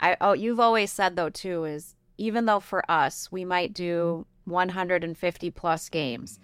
I 0.00 0.16
oh 0.20 0.32
you've 0.32 0.60
always 0.60 0.92
said 0.92 1.16
though 1.16 1.30
too 1.30 1.64
is 1.64 1.94
even 2.16 2.46
though 2.46 2.60
for 2.60 2.88
us 2.90 3.30
we 3.30 3.44
might 3.44 3.72
do 3.72 4.26
150 4.44 5.50
plus 5.50 5.88
games 5.88 6.38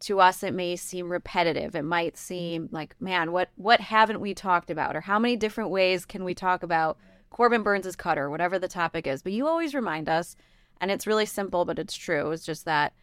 to 0.00 0.18
us 0.18 0.42
it 0.42 0.54
may 0.54 0.76
seem 0.76 1.12
repetitive. 1.12 1.76
It 1.76 1.84
might 1.84 2.16
seem 2.16 2.68
like 2.72 2.96
man 3.00 3.32
what 3.32 3.50
what 3.56 3.80
haven't 3.80 4.20
we 4.20 4.34
talked 4.34 4.70
about? 4.70 4.96
Or 4.96 5.02
how 5.02 5.18
many 5.18 5.36
different 5.36 5.70
ways 5.70 6.04
can 6.06 6.24
we 6.24 6.34
talk 6.34 6.62
about 6.62 6.98
Corbin 7.28 7.62
Burnes's 7.62 7.96
cutter 7.96 8.30
whatever 8.30 8.58
the 8.58 8.68
topic 8.68 9.06
is? 9.06 9.22
But 9.22 9.32
you 9.32 9.46
always 9.46 9.74
remind 9.74 10.08
us 10.08 10.36
and 10.80 10.90
it's 10.90 11.06
really 11.06 11.26
simple 11.26 11.64
but 11.64 11.78
it's 11.78 11.96
true 11.96 12.30
it's 12.30 12.46
just 12.46 12.64
that 12.64 12.94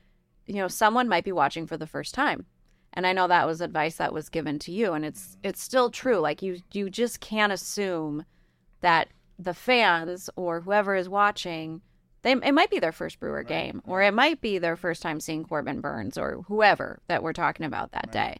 you 0.48 0.55
know 0.55 0.67
someone 0.67 1.08
might 1.08 1.24
be 1.24 1.31
watching 1.31 1.67
for 1.67 1.77
the 1.77 1.88
first 1.88 2.13
time. 2.13 2.46
And 2.93 3.05
i 3.05 3.13
know 3.13 3.27
that 3.27 3.46
was 3.46 3.62
advice 3.62 3.98
that 3.98 4.13
was 4.13 4.29
given 4.29 4.58
to 4.60 4.72
you 4.72 4.93
and 4.93 5.05
it's 5.05 5.38
it's 5.43 5.62
still 5.62 5.91
true. 5.91 6.17
Like 6.17 6.41
you 6.41 6.62
you 6.74 6.89
just 6.89 7.20
can't 7.20 7.53
assume 7.53 8.25
that 8.81 9.10
the 9.39 9.53
fans 9.53 10.29
or 10.36 10.62
whoever 10.62 10.96
is 10.96 11.08
watching, 11.08 11.82
they 12.22 12.32
it 12.32 12.53
might 12.53 12.70
be 12.70 12.79
their 12.79 12.91
first 12.91 13.20
Brewer 13.20 13.38
right. 13.38 13.48
game, 13.48 13.82
or 13.86 14.01
it 14.01 14.13
might 14.13 14.41
be 14.41 14.58
their 14.58 14.75
first 14.75 15.01
time 15.01 15.20
seeing 15.20 15.44
Corbin 15.44 15.82
Burnes 15.82 16.17
or 16.17 16.44
whoever 16.48 17.00
that 17.08 17.24
we're 17.24 17.34
talking 17.34 17.65
about 17.65 17.91
that 17.91 18.08
right. 18.08 18.13
day. 18.13 18.38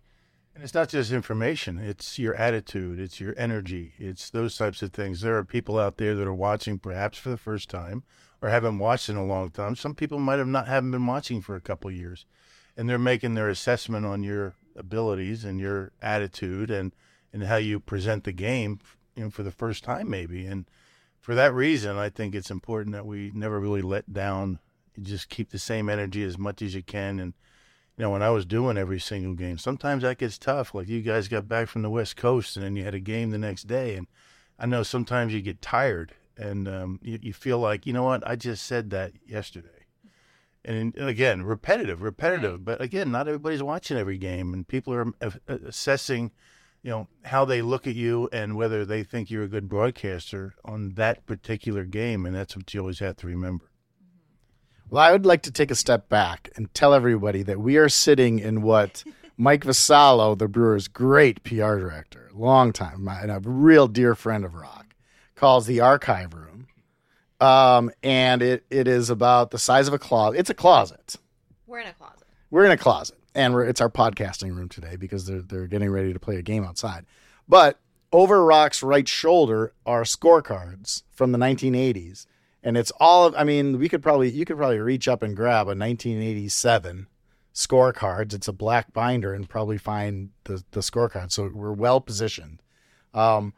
And 0.56 0.64
it's 0.64 0.74
not 0.74 0.90
just 0.90 1.12
information; 1.12 1.78
it's 1.78 2.18
your 2.18 2.34
attitude, 2.36 3.00
it's 3.00 3.20
your 3.20 3.36
energy, 3.38 3.94
it's 4.00 4.30
those 4.30 4.58
types 4.58 4.82
of 4.82 4.92
things. 4.92 5.22
There 5.22 5.38
are 5.38 5.44
people 5.44 5.78
out 5.78 5.98
there 5.98 6.16
that 6.16 6.28
are 6.28 6.34
watching 6.34 6.80
perhaps 6.80 7.18
for 7.18 7.30
the 7.30 7.38
first 7.38 7.70
time 7.70 8.04
or 8.42 8.50
haven't 8.50 8.80
watched 8.80 9.10
in 9.10 9.16
a 9.16 9.26
long 9.26 9.50
time. 9.52 9.76
Some 9.76 9.96
people 9.96 10.20
might 10.20 10.40
have 10.40 10.48
not 10.48 10.68
haven't 10.68 10.92
been 10.92 11.06
watching 11.06 11.42
for 11.42 11.56
a 11.56 11.62
couple 11.62 11.92
years, 11.92 12.26
and 12.76 12.90
they're 12.90 12.98
making 12.98 13.36
their 13.36 13.50
assessment 13.50 14.06
on 14.06 14.24
your 14.24 14.56
abilities 14.76 15.44
and 15.44 15.60
your 15.60 15.92
attitude 16.02 16.72
and 16.72 16.96
and 17.32 17.44
how 17.44 17.58
you 17.58 17.80
present 17.80 18.24
the 18.24 18.32
game, 18.32 18.80
you 19.16 19.26
know, 19.26 19.30
for 19.30 19.44
the 19.44 19.52
first 19.52 19.84
time 19.84 20.10
maybe 20.10 20.46
and 20.46 20.66
for 21.28 21.36
that 21.36 21.54
reason, 21.54 21.98
I 21.98 22.10
think 22.10 22.34
it's 22.34 22.50
important 22.50 22.94
that 22.94 23.06
we 23.06 23.34
never 23.36 23.60
really 23.60 23.82
let 23.82 24.14
down. 24.14 24.60
You 24.96 25.04
just 25.04 25.28
keep 25.28 25.50
the 25.50 25.60
same 25.60 25.90
energy 25.90 26.24
as 26.24 26.38
much 26.38 26.62
as 26.62 26.74
you 26.74 26.82
can. 26.82 27.20
And, 27.20 27.34
you 27.98 28.04
know, 28.04 28.12
when 28.12 28.24
I 28.24 28.30
was 28.30 28.46
doing 28.46 28.78
every 28.78 29.02
single 29.02 29.34
game, 29.34 29.58
sometimes 29.58 30.04
that 30.04 30.20
gets 30.20 30.38
tough. 30.38 30.74
Like 30.74 30.88
you 30.88 31.02
guys 31.02 31.28
got 31.28 31.50
back 31.50 31.68
from 31.68 31.82
the 31.82 31.90
West 31.90 32.16
Coast 32.16 32.56
and 32.56 32.64
then 32.64 32.78
you 32.78 32.86
had 32.86 32.96
a 32.96 33.02
game 33.02 33.32
the 33.32 33.38
next 33.38 33.64
day. 33.64 33.98
And 33.98 34.08
I 34.58 34.68
know 34.68 34.84
sometimes 34.84 35.34
you 35.34 35.42
get 35.42 35.62
tired 35.62 36.14
and 36.38 36.66
um, 36.66 37.02
you, 37.04 37.20
you 37.22 37.34
feel 37.34 37.60
like, 37.60 37.86
you 37.86 37.92
know 37.92 38.04
what, 38.04 38.26
I 38.26 38.38
just 38.38 38.66
said 38.66 38.90
that 38.92 39.12
yesterday. 39.26 39.84
And 40.64 40.98
again, 40.98 41.44
repetitive, 41.44 42.02
repetitive. 42.02 42.64
But 42.64 42.80
again, 42.80 43.12
not 43.12 43.28
everybody's 43.28 43.62
watching 43.62 43.98
every 43.98 44.18
game, 44.18 44.54
and 44.54 44.66
people 44.66 44.94
are 44.94 45.14
assessing 45.50 46.32
you 46.88 46.94
know 46.94 47.08
how 47.26 47.44
they 47.44 47.62
look 47.62 47.86
at 47.86 47.96
you 47.96 48.30
and 48.32 48.56
whether 48.56 48.86
they 48.86 49.04
think 49.04 49.30
you're 49.30 49.44
a 49.44 49.50
good 49.50 49.68
broadcaster 49.68 50.56
on 50.64 50.94
that 50.94 51.26
particular 51.26 51.84
game, 51.84 52.26
and 52.26 52.34
that's 52.34 52.56
what 52.56 52.74
you 52.74 52.80
always 52.80 53.00
have 53.00 53.18
to 53.18 53.28
remember. 53.28 53.66
Well, 54.90 55.04
I 55.04 55.12
would 55.12 55.26
like 55.26 55.42
to 55.42 55.52
take 55.52 55.70
a 55.70 55.76
step 55.76 56.08
back 56.08 56.50
and 56.56 56.74
tell 56.74 56.94
everybody 56.94 57.44
that 57.44 57.60
we 57.60 57.76
are 57.76 57.90
sitting 57.90 58.40
in 58.40 58.62
what 58.62 59.04
Mike 59.38 59.66
Vassallo, 59.66 60.38
the 60.38 60.48
Brewers' 60.48 60.88
great 60.88 61.44
PR 61.44 61.76
director, 61.76 62.30
long 62.34 62.72
time, 62.72 63.04
my, 63.04 63.20
and 63.20 63.32
a 63.32 63.42
real 63.44 63.90
dear 63.90 64.16
friend 64.16 64.46
of 64.46 64.54
Rock, 64.54 64.96
calls 65.36 65.66
the 65.66 65.82
archive 65.82 66.34
room. 66.34 66.68
Um, 67.42 67.92
and 68.02 68.42
it, 68.42 68.66
it 68.70 68.88
is 68.88 69.10
about 69.10 69.52
the 69.52 69.60
size 69.60 69.90
of 69.90 69.94
a 69.94 70.00
closet. 70.00 70.40
It's 70.40 70.50
a 70.50 70.54
closet. 70.54 71.18
We're 71.66 71.80
in 71.80 71.88
a 71.88 71.94
closet. 71.94 72.28
We're 72.50 72.64
in 72.64 72.72
a 72.72 72.78
closet, 72.78 73.17
and 73.38 73.56
it's 73.56 73.80
our 73.80 73.90
podcasting 73.90 74.56
room 74.56 74.68
today 74.68 74.96
because 74.96 75.26
they're 75.26 75.42
they're 75.42 75.68
getting 75.68 75.92
ready 75.92 76.12
to 76.12 76.20
play 76.20 76.38
a 76.38 76.42
game 76.42 76.66
outside. 76.66 77.06
But 77.48 77.80
over 78.12 78.44
Rock's 78.44 78.82
right 78.82 79.08
shoulder 79.08 79.74
are 79.86 80.04
scorecards 80.04 81.04
from 81.12 81.32
the 81.32 81.38
1980s, 81.38 82.26
and 82.64 82.76
it's 82.76 82.92
all. 83.00 83.28
Of, 83.28 83.36
I 83.36 83.44
mean, 83.44 83.78
we 83.78 83.88
could 83.88 84.02
probably 84.02 84.32
you 84.32 84.44
could 84.44 84.58
probably 84.58 84.80
reach 84.80 85.08
up 85.08 85.22
and 85.22 85.36
grab 85.36 85.68
a 85.68 85.78
1987 85.78 87.08
scorecards. 87.54 88.34
It's 88.34 88.48
a 88.48 88.54
black 88.54 88.92
binder, 88.92 89.34
and 89.34 89.48
probably 89.48 89.78
find 89.78 90.32
the 90.46 90.64
the 90.72 90.80
scorecard. 90.80 91.32
So 91.32 91.50
we're 91.54 91.72
well 91.72 92.02
positioned. 92.02 92.64
Um, 93.14 93.54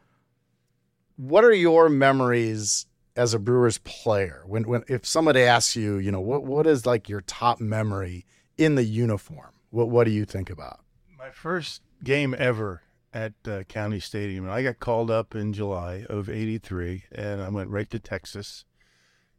what 1.16 1.42
are 1.42 1.54
your 1.54 1.88
memories 1.88 2.86
as 3.16 3.32
a 3.32 3.38
Brewers 3.38 3.78
player 3.78 4.42
when 4.46 4.64
when 4.64 4.84
if 4.88 5.06
somebody 5.06 5.40
asks 5.40 5.74
you, 5.74 5.96
you 5.96 6.12
know, 6.12 6.20
what 6.20 6.44
what 6.44 6.66
is 6.66 6.84
like 6.84 7.08
your 7.08 7.22
top 7.22 7.60
memory 7.60 8.26
in 8.58 8.74
the 8.74 8.84
uniform? 8.84 9.52
What 9.70 9.88
what 9.88 10.04
do 10.04 10.10
you 10.10 10.24
think 10.24 10.50
about? 10.50 10.80
My 11.16 11.30
first 11.30 11.82
game 12.02 12.34
ever 12.36 12.82
at 13.12 13.32
uh, 13.46 13.62
County 13.64 14.00
Stadium, 14.00 14.44
and 14.44 14.52
I 14.52 14.62
got 14.62 14.80
called 14.80 15.10
up 15.10 15.34
in 15.34 15.52
July 15.52 16.04
of 16.08 16.28
'83, 16.28 17.04
and 17.12 17.40
I 17.40 17.48
went 17.48 17.70
right 17.70 17.88
to 17.90 17.98
Texas. 17.98 18.64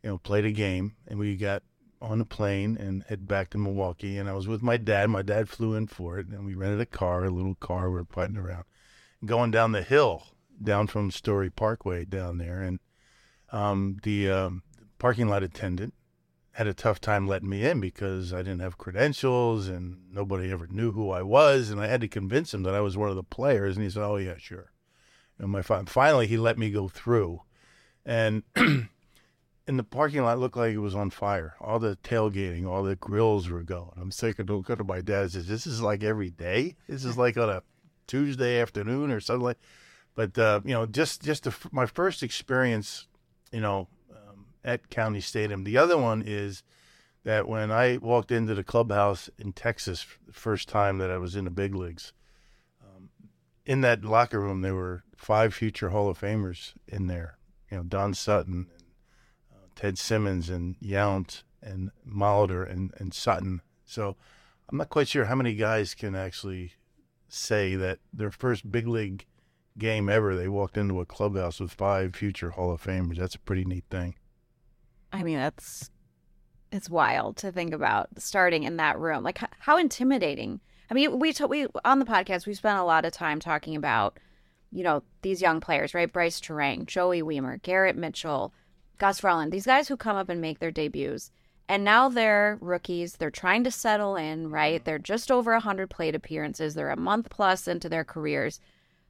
You 0.04 0.12
know, 0.12 0.18
played 0.18 0.46
a 0.46 0.52
game, 0.52 0.96
and 1.08 1.20
we 1.20 1.36
got 1.36 1.64
on 2.02 2.20
a 2.20 2.26
plane 2.26 2.76
and 2.78 3.04
head 3.04 3.28
back 3.28 3.52
to 3.52 3.58
Milwaukee. 3.60 4.18
And 4.18 4.28
I 4.28 4.34
was 4.34 4.48
with 4.48 4.64
my 4.64 4.78
dad. 4.78 5.10
My 5.12 5.22
dad 5.22 5.48
flew 5.48 5.76
in 5.76 5.86
for 5.88 6.18
it, 6.18 6.28
and 6.28 6.46
we 6.46 6.56
rented 6.56 6.82
a 6.82 6.86
car, 6.86 7.26
a 7.26 7.30
little 7.30 7.56
car. 7.56 7.90
We 7.90 7.98
were 7.98 8.06
putting 8.06 8.38
around, 8.38 8.64
going 9.24 9.52
down 9.52 9.74
the 9.74 9.84
hill, 9.84 10.24
down 10.62 10.88
from 10.88 11.12
Story 11.12 11.50
Parkway 11.50 12.06
down 12.06 12.38
there, 12.38 12.62
and 12.62 12.80
um, 13.52 13.98
the 14.04 14.32
um, 14.32 14.64
parking 14.98 15.28
lot 15.28 15.44
attendant 15.44 15.94
had 16.54 16.68
a 16.68 16.74
tough 16.74 17.00
time 17.00 17.28
letting 17.28 17.50
me 17.50 17.66
in 17.66 17.80
because 17.80 18.34
I 18.34 18.38
didn't 18.38 18.60
have 18.60 18.78
credentials 18.78 19.68
and 19.68 19.98
nobody 20.12 20.52
ever 20.52 20.68
knew 20.68 20.92
who 20.92 21.10
I 21.10 21.22
was, 21.22 21.70
and 21.70 21.80
I 21.80 21.88
had 21.88 22.02
to 22.02 22.08
convince 22.08 22.54
him 22.54 22.64
that 22.64 22.76
I 22.76 22.82
was 22.82 22.98
one 22.98 23.10
of 23.10 23.16
the 23.16 23.24
players. 23.24 23.78
And 23.78 23.84
he 23.84 23.90
said, 23.90 24.04
"Oh 24.04 24.18
yeah, 24.18 24.38
sure." 24.38 24.72
And 25.40 25.50
my 25.50 25.62
finally 25.62 26.28
he 26.28 26.38
let 26.38 26.58
me 26.58 26.70
go 26.70 26.88
through, 26.88 27.42
and 28.06 28.44
in 28.56 29.78
the 29.78 29.84
parking 29.84 30.24
lot 30.24 30.40
looked 30.40 30.58
like 30.58 30.74
it 30.74 30.80
was 30.80 30.96
on 30.96 31.10
fire. 31.10 31.56
All 31.62 31.80
the 31.80 31.98
tailgating, 32.04 32.68
all 32.68 32.84
the 32.84 32.98
grills 32.98 33.48
were 33.48 33.64
going. 33.64 33.92
I'm 34.00 34.12
thinking, 34.12 34.46
go 34.46 34.62
to 34.62 34.84
my 34.84 35.02
dad. 35.02 35.32
Says 35.32 35.48
this 35.48 35.66
is 35.66 35.82
like 35.82 36.04
every 36.04 36.30
day. 36.30 36.76
This 36.88 37.06
is 37.06 37.18
like 37.18 37.38
on 37.38 37.50
a 37.50 37.64
Tuesday 38.08 38.60
afternoon 38.60 39.12
or 39.12 39.20
something 39.22 39.44
like. 39.44 39.60
But 40.16 40.38
uh, 40.38 40.60
you 40.66 40.74
know, 40.74 40.86
just 40.86 41.22
just 41.22 41.44
the, 41.44 41.56
my 41.72 41.86
first 41.86 42.22
experience, 42.22 43.08
you 43.54 43.62
know, 43.62 43.88
at 44.64 44.90
County 44.90 45.22
Stadium. 45.22 45.64
The 45.64 45.78
other 45.78 45.98
one 45.98 46.24
is 46.26 46.64
that 47.24 47.48
when 47.48 47.72
I 47.72 47.98
walked 47.98 48.32
into 48.32 48.56
the 48.56 48.64
clubhouse 48.64 49.30
in 49.38 49.54
Texas, 49.54 50.06
the 50.26 50.34
first 50.34 50.68
time 50.68 50.98
that 50.98 51.12
I 51.12 51.18
was 51.18 51.36
in 51.36 51.46
the 51.46 51.52
big 51.52 51.76
leagues, 51.76 52.14
um, 52.82 53.10
in 53.66 53.82
that 53.82 54.04
locker 54.04 54.40
room 54.40 54.62
there 54.62 54.76
were 54.76 55.04
five 55.16 55.54
future 55.54 55.90
Hall 55.90 56.10
of 56.10 56.20
Famers 56.20 56.74
in 56.88 57.08
there. 57.08 57.38
You 57.70 57.78
know, 57.78 57.84
Don 57.84 58.14
Sutton 58.14 58.68
and 58.76 59.76
Ted 59.76 59.98
Simmons 59.98 60.50
and 60.50 60.80
Yount 60.80 61.44
and 61.62 61.92
Molitor 62.08 62.70
and, 62.70 62.92
and 62.98 63.14
Sutton. 63.14 63.62
So 63.86 64.16
I'm 64.70 64.78
not 64.78 64.90
quite 64.90 65.08
sure 65.08 65.26
how 65.26 65.36
many 65.36 65.54
guys 65.54 65.94
can 65.94 66.16
actually 66.16 66.74
say 67.30 67.76
that 67.76 68.00
their 68.12 68.32
first 68.32 68.72
big 68.72 68.88
league 68.88 69.26
game 69.78 70.10
ever, 70.10 70.36
they 70.36 70.48
walked 70.48 70.78
into 70.78 71.00
a 71.00 71.06
clubhouse 71.06 71.60
with 71.60 71.72
five 71.72 72.16
future 72.16 72.52
Hall 72.52 72.72
of 72.72 72.84
Famers. 72.84 73.18
That's 73.18 73.36
a 73.36 73.40
pretty 73.40 73.64
neat 73.64 73.86
thing. 73.90 74.16
I 75.12 75.24
mean, 75.24 75.38
that's 75.38 75.90
it's 76.72 76.90
wild 76.90 77.38
to 77.38 77.52
think 77.52 77.74
about 77.74 78.10
starting 78.18 78.64
in 78.64 78.78
that 78.78 79.00
room. 79.00 79.24
Like 79.24 79.40
how 79.60 79.78
intimidating. 79.78 80.62
I 80.90 80.94
mean, 80.94 81.20
we 81.20 81.34
t- 81.34 81.46
we 81.46 81.68
on 81.86 82.00
the 82.00 82.06
podcast 82.06 82.48
we 82.48 82.54
spent 82.54 82.80
a 82.80 82.84
lot 82.84 83.06
of 83.06 83.12
time 83.12 83.40
talking 83.40 83.76
about, 83.76 84.18
you 84.72 84.84
know, 84.84 85.04
these 85.22 85.42
young 85.42 85.60
players, 85.60 85.94
right? 85.94 86.12
Brice 86.12 86.40
Turang, 86.40 86.86
Joey 86.86 87.22
Wiemer, 87.22 87.62
Garrett 87.62 87.98
Mitchell, 87.98 88.54
Gus 88.98 89.22
Varland, 89.22 89.52
these 89.52 89.66
guys 89.66 89.88
who 89.88 89.98
come 89.98 90.16
up 90.16 90.30
and 90.30 90.42
make 90.42 90.60
their 90.60 90.72
debuts. 90.72 91.32
And 91.68 91.86
now 91.86 92.10
they're 92.10 92.58
rookies. 92.60 93.14
They're 93.14 93.32
trying 93.32 93.64
to 93.64 93.72
settle 93.72 94.18
in, 94.18 94.50
right? 94.50 94.82
Mm-hmm. 94.82 94.84
They're 94.84 95.00
just 95.00 95.32
over 95.32 95.54
100 95.54 95.90
plate 95.90 96.16
appearances. 96.16 96.74
They're 96.74 96.90
a 96.90 96.98
month 96.98 97.30
plus 97.30 97.68
into 97.68 97.88
their 97.88 98.04
careers. 98.04 98.60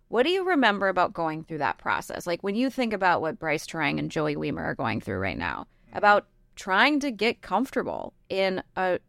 What 0.10 0.24
do 0.24 0.30
you 0.30 0.46
remember 0.46 0.88
about 0.88 1.14
going 1.14 1.44
through 1.44 1.60
that 1.60 1.78
process? 1.78 2.28
Like 2.28 2.44
when 2.44 2.56
you 2.56 2.70
think 2.70 2.94
about 2.94 3.22
what 3.22 3.40
Brice 3.40 3.66
Turang 3.66 3.98
and 3.98 4.12
Joey 4.12 4.36
Wiemer 4.36 4.62
are 4.62 4.76
going 4.76 5.02
through 5.02 5.18
right 5.18 5.38
now, 5.38 5.68
about 5.94 6.28
trying 6.56 7.00
to 7.00 7.12
get 7.12 7.42
comfortable 7.42 8.14
in 8.30 8.62
a 8.76 9.00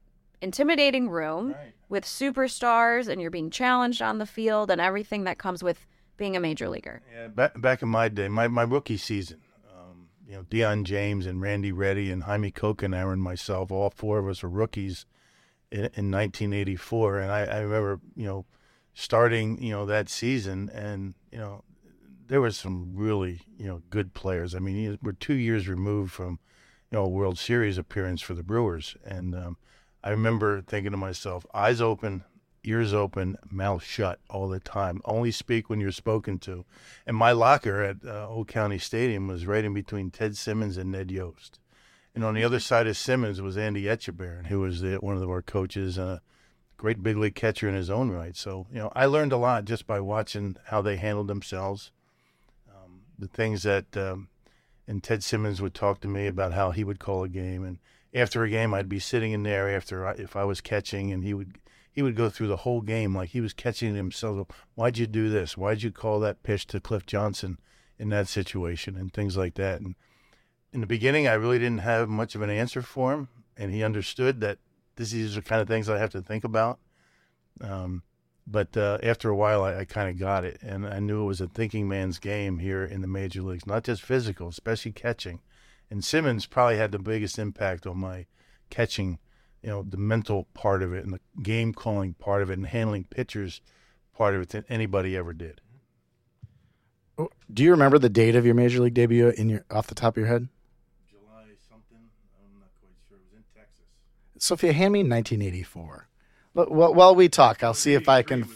intimidating 0.41 1.09
room 1.09 1.53
right. 1.53 1.73
with 1.89 2.05
superstars 2.05 3.09
and 3.09 3.21
you're 3.21 3.31
being 3.31 3.51
challenged 3.51 4.03
on 4.03 4.19
the 4.19 4.27
field 4.27 4.71
and 4.71 4.81
everything 4.81 5.25
that 5.25 5.39
comes 5.39 5.63
with 5.63 5.87
being 6.17 6.37
a 6.37 6.41
major 6.41 6.69
leaguer. 6.69 7.01
Yeah, 7.15 7.29
back, 7.29 7.61
back 7.61 7.83
in 7.83 7.89
my 7.89 8.09
day, 8.09 8.29
my, 8.29 8.49
my 8.49 8.63
rookie 8.63 8.97
season, 8.97 9.41
um, 9.73 10.09
you 10.27 10.35
know, 10.35 10.43
Dion 10.43 10.85
James 10.85 11.27
and 11.27 11.41
Randy 11.41 11.73
Ready 11.73 12.11
and 12.11 12.25
Jaime 12.25 12.51
Cocanower 12.51 13.13
and 13.13 13.23
myself, 13.23 13.71
all 13.71 13.91
four 13.91 14.19
of 14.19 14.29
us 14.29 14.43
were 14.43 14.49
rookies 14.49 15.07
in, 15.71 15.81
in 15.81 16.11
1984. 16.11 17.21
And 17.21 17.31
I, 17.31 17.45
I 17.45 17.59
remember, 17.61 18.01
you 18.17 18.27
know, 18.27 18.45
starting, 18.95 19.63
you 19.63 19.71
know, 19.71 19.87
that 19.87 20.09
season 20.09 20.71
and, 20.75 21.15
you 21.31 21.39
know, 21.39 21.65
there 22.27 22.41
was 22.41 22.57
some 22.57 22.93
really, 22.95 23.43
you 23.59 23.67
know, 23.67 23.83
good 23.91 24.15
players. 24.15 24.55
I 24.55 24.59
mean, 24.59 24.99
we're 25.03 25.13
two 25.13 25.35
years 25.35 25.69
removed 25.69 26.13
from, 26.13 26.39
you 26.93 26.99
know, 26.99 27.09
World 27.09 27.39
Series 27.39 27.79
appearance 27.79 28.21
for 28.21 28.35
the 28.35 28.43
Brewers. 28.43 28.97
And 29.03 29.35
um, 29.35 29.57
I 30.05 30.11
remember 30.11 30.61
thinking 30.61 30.91
to 30.91 30.99
myself, 30.99 31.47
eyes 31.55 31.81
open, 31.81 32.23
ears 32.65 32.93
open, 32.93 33.39
mouth 33.51 33.83
shut 33.83 34.21
all 34.29 34.47
the 34.47 34.61
time. 34.61 35.01
Only 35.07 35.31
speak 35.31 35.71
when 35.71 35.81
you're 35.81 35.91
spoken 35.91 36.39
to. 36.41 36.67
And 37.07 37.17
my 37.17 37.33
locker 37.33 37.83
at 37.83 37.97
uh, 38.07 38.29
Old 38.29 38.49
County 38.49 38.79
Stadium 38.79 39.27
was 39.27 39.47
right 39.47 39.65
in 39.65 39.73
between 39.73 40.11
Ted 40.11 40.37
Simmons 40.37 40.77
and 40.77 40.93
Ned 40.93 41.11
Yost. 41.11 41.59
And 42.15 42.23
on 42.25 42.35
the 42.35 42.45
other 42.45 42.61
side 42.61 42.87
of 42.87 42.99
Simmons 42.99 43.41
was 43.41 43.57
Andy 43.57 43.85
Etchebarren, 43.85 44.49
who 44.49 44.61
was 44.61 44.83
the, 44.83 44.97
one 44.97 45.17
of 45.17 45.31
our 45.31 45.41
coaches 45.41 45.97
and 45.97 46.11
a 46.11 46.23
great 46.77 47.03
big 47.03 47.17
league 47.17 47.35
catcher 47.35 47.71
in 47.71 47.75
his 47.75 47.89
own 47.89 48.11
right. 48.11 48.37
So, 48.37 48.67
you 48.71 48.79
know, 48.79 48.93
I 48.95 49.07
learned 49.07 49.33
a 49.33 49.39
lot 49.39 49.65
just 49.65 49.87
by 49.87 50.01
watching 50.01 50.57
how 50.67 50.83
they 50.83 50.97
handled 50.97 51.29
themselves. 51.29 51.91
Um, 52.69 53.01
the 53.19 53.29
things 53.29 53.63
that, 53.63 53.97
um, 53.97 54.29
and 54.87 55.03
Ted 55.03 55.23
Simmons 55.23 55.61
would 55.61 55.75
talk 55.75 56.01
to 56.01 56.09
me 56.09 56.27
about 56.27 56.53
how 56.53 56.71
he 56.71 56.85
would 56.85 56.99
call 56.99 57.25
a 57.25 57.29
game. 57.29 57.65
And 57.65 57.79
after 58.15 58.43
a 58.43 58.51
game, 58.51 58.75
I'd 58.75 58.89
be 58.89 58.99
sitting 58.99 59.33
in 59.33 59.43
there 59.43 59.75
after 59.75 60.07
I, 60.07 60.13
if 60.13 60.37
I 60.37 60.45
was 60.45 60.61
catching, 60.61 61.13
and 61.13 61.25
he 61.25 61.35
would 61.35 61.59
he 61.91 62.03
would 62.03 62.17
go 62.17 62.31
through 62.31 62.49
the 62.49 62.59
whole 62.59 62.81
game 62.81 63.15
like 63.15 63.31
he 63.31 63.41
was 63.41 63.53
catching 63.53 63.95
himself. 63.95 64.49
Why'd 64.75 64.99
you 64.99 65.07
do 65.07 65.29
this? 65.29 65.57
Why'd 65.57 65.83
you 65.83 65.91
call 65.91 66.21
that 66.21 66.43
pitch 66.43 66.67
to 66.69 66.81
Cliff 66.81 67.05
Johnson 67.05 67.59
in 67.99 68.09
that 68.09 68.29
situation 68.29 68.97
and 68.97 69.13
things 69.13 69.37
like 69.37 69.55
that? 69.55 69.81
And 69.81 69.95
in 70.73 70.81
the 70.81 70.87
beginning, 70.87 71.29
I 71.29 71.35
really 71.35 71.59
didn't 71.59 71.79
have 71.79 72.09
much 72.09 72.35
of 72.35 72.41
an 72.41 72.51
answer 72.51 72.81
for 72.81 73.13
him, 73.13 73.29
and 73.57 73.73
he 73.73 73.85
understood 73.85 74.41
that 74.41 74.59
these 74.97 75.37
are 75.37 75.41
the 75.41 75.47
kind 75.47 75.61
of 75.61 75.69
things 75.69 75.89
I 75.89 75.99
have 75.99 76.11
to 76.11 76.23
think 76.23 76.45
about. 76.45 76.79
Um, 77.61 78.03
but 78.47 78.77
uh, 78.77 78.99
after 79.03 79.29
a 79.29 79.37
while, 79.37 79.63
I, 79.63 79.81
I 79.81 79.85
kind 79.85 80.11
of 80.11 80.19
got 80.19 80.45
it, 80.45 80.59
and 80.63 80.87
I 80.87 80.99
knew 80.99 81.23
it 81.23 81.27
was 81.27 81.41
a 81.41 81.47
thinking 81.47 81.89
man's 81.89 82.19
game 82.19 82.59
here 82.59 82.85
in 82.85 83.01
the 83.01 83.07
major 83.07 83.43
leagues, 83.43 83.67
not 83.67 83.85
just 83.85 84.03
physical, 84.03 84.49
especially 84.49 84.93
catching. 84.93 85.41
And 85.91 86.05
Simmons 86.05 86.47
probably 86.47 86.77
had 86.77 86.93
the 86.93 86.99
biggest 86.99 87.39
impact 87.39 87.87
on 87.87 87.99
my 87.99 88.27
catching 88.71 89.19
you 89.63 89.71
know 89.71 89.83
the 89.83 89.97
mental 89.97 90.49
part 90.55 90.83
of 90.83 90.93
it 90.93 91.05
and 91.05 91.15
the 91.15 91.21
game 91.43 91.73
calling 91.73 92.15
part 92.15 92.43
of 92.43 92.51
it 92.51 92.59
and 92.59 92.67
handling 92.67 93.05
pitchers 93.05 93.61
part 94.15 94.35
of 94.35 94.43
it 94.43 94.49
than 94.51 94.65
anybody 94.69 95.17
ever 95.17 95.33
did. 95.33 95.61
Oh, 97.17 97.29
do 97.53 97.63
you 97.63 97.71
remember 97.71 97.99
the 97.99 98.09
date 98.09 98.35
of 98.35 98.45
your 98.45 98.55
major 98.55 98.81
league 98.81 98.95
debut 98.95 99.29
in 99.29 99.49
your 99.49 99.65
off 99.71 99.87
the 99.87 99.95
top 99.95 100.15
of 100.15 100.19
your 100.19 100.27
head? 100.27 100.49
July 101.09 101.45
something. 101.69 102.09
I'm 102.43 102.59
not 102.59 102.71
quite 102.81 102.95
sure. 103.09 103.19
It 103.19 103.23
was 103.23 103.39
in 103.39 103.45
Texas. 103.55 103.85
Sophia, 104.39 104.73
hand 104.73 104.93
me 104.93 105.01
1984. 105.01 106.09
Well, 106.55 106.95
while 106.95 107.15
we 107.15 107.29
talk, 107.29 107.63
I'll 107.63 107.75
see 107.75 107.95
if 107.95 108.09
I 108.09 108.23
can. 108.23 108.49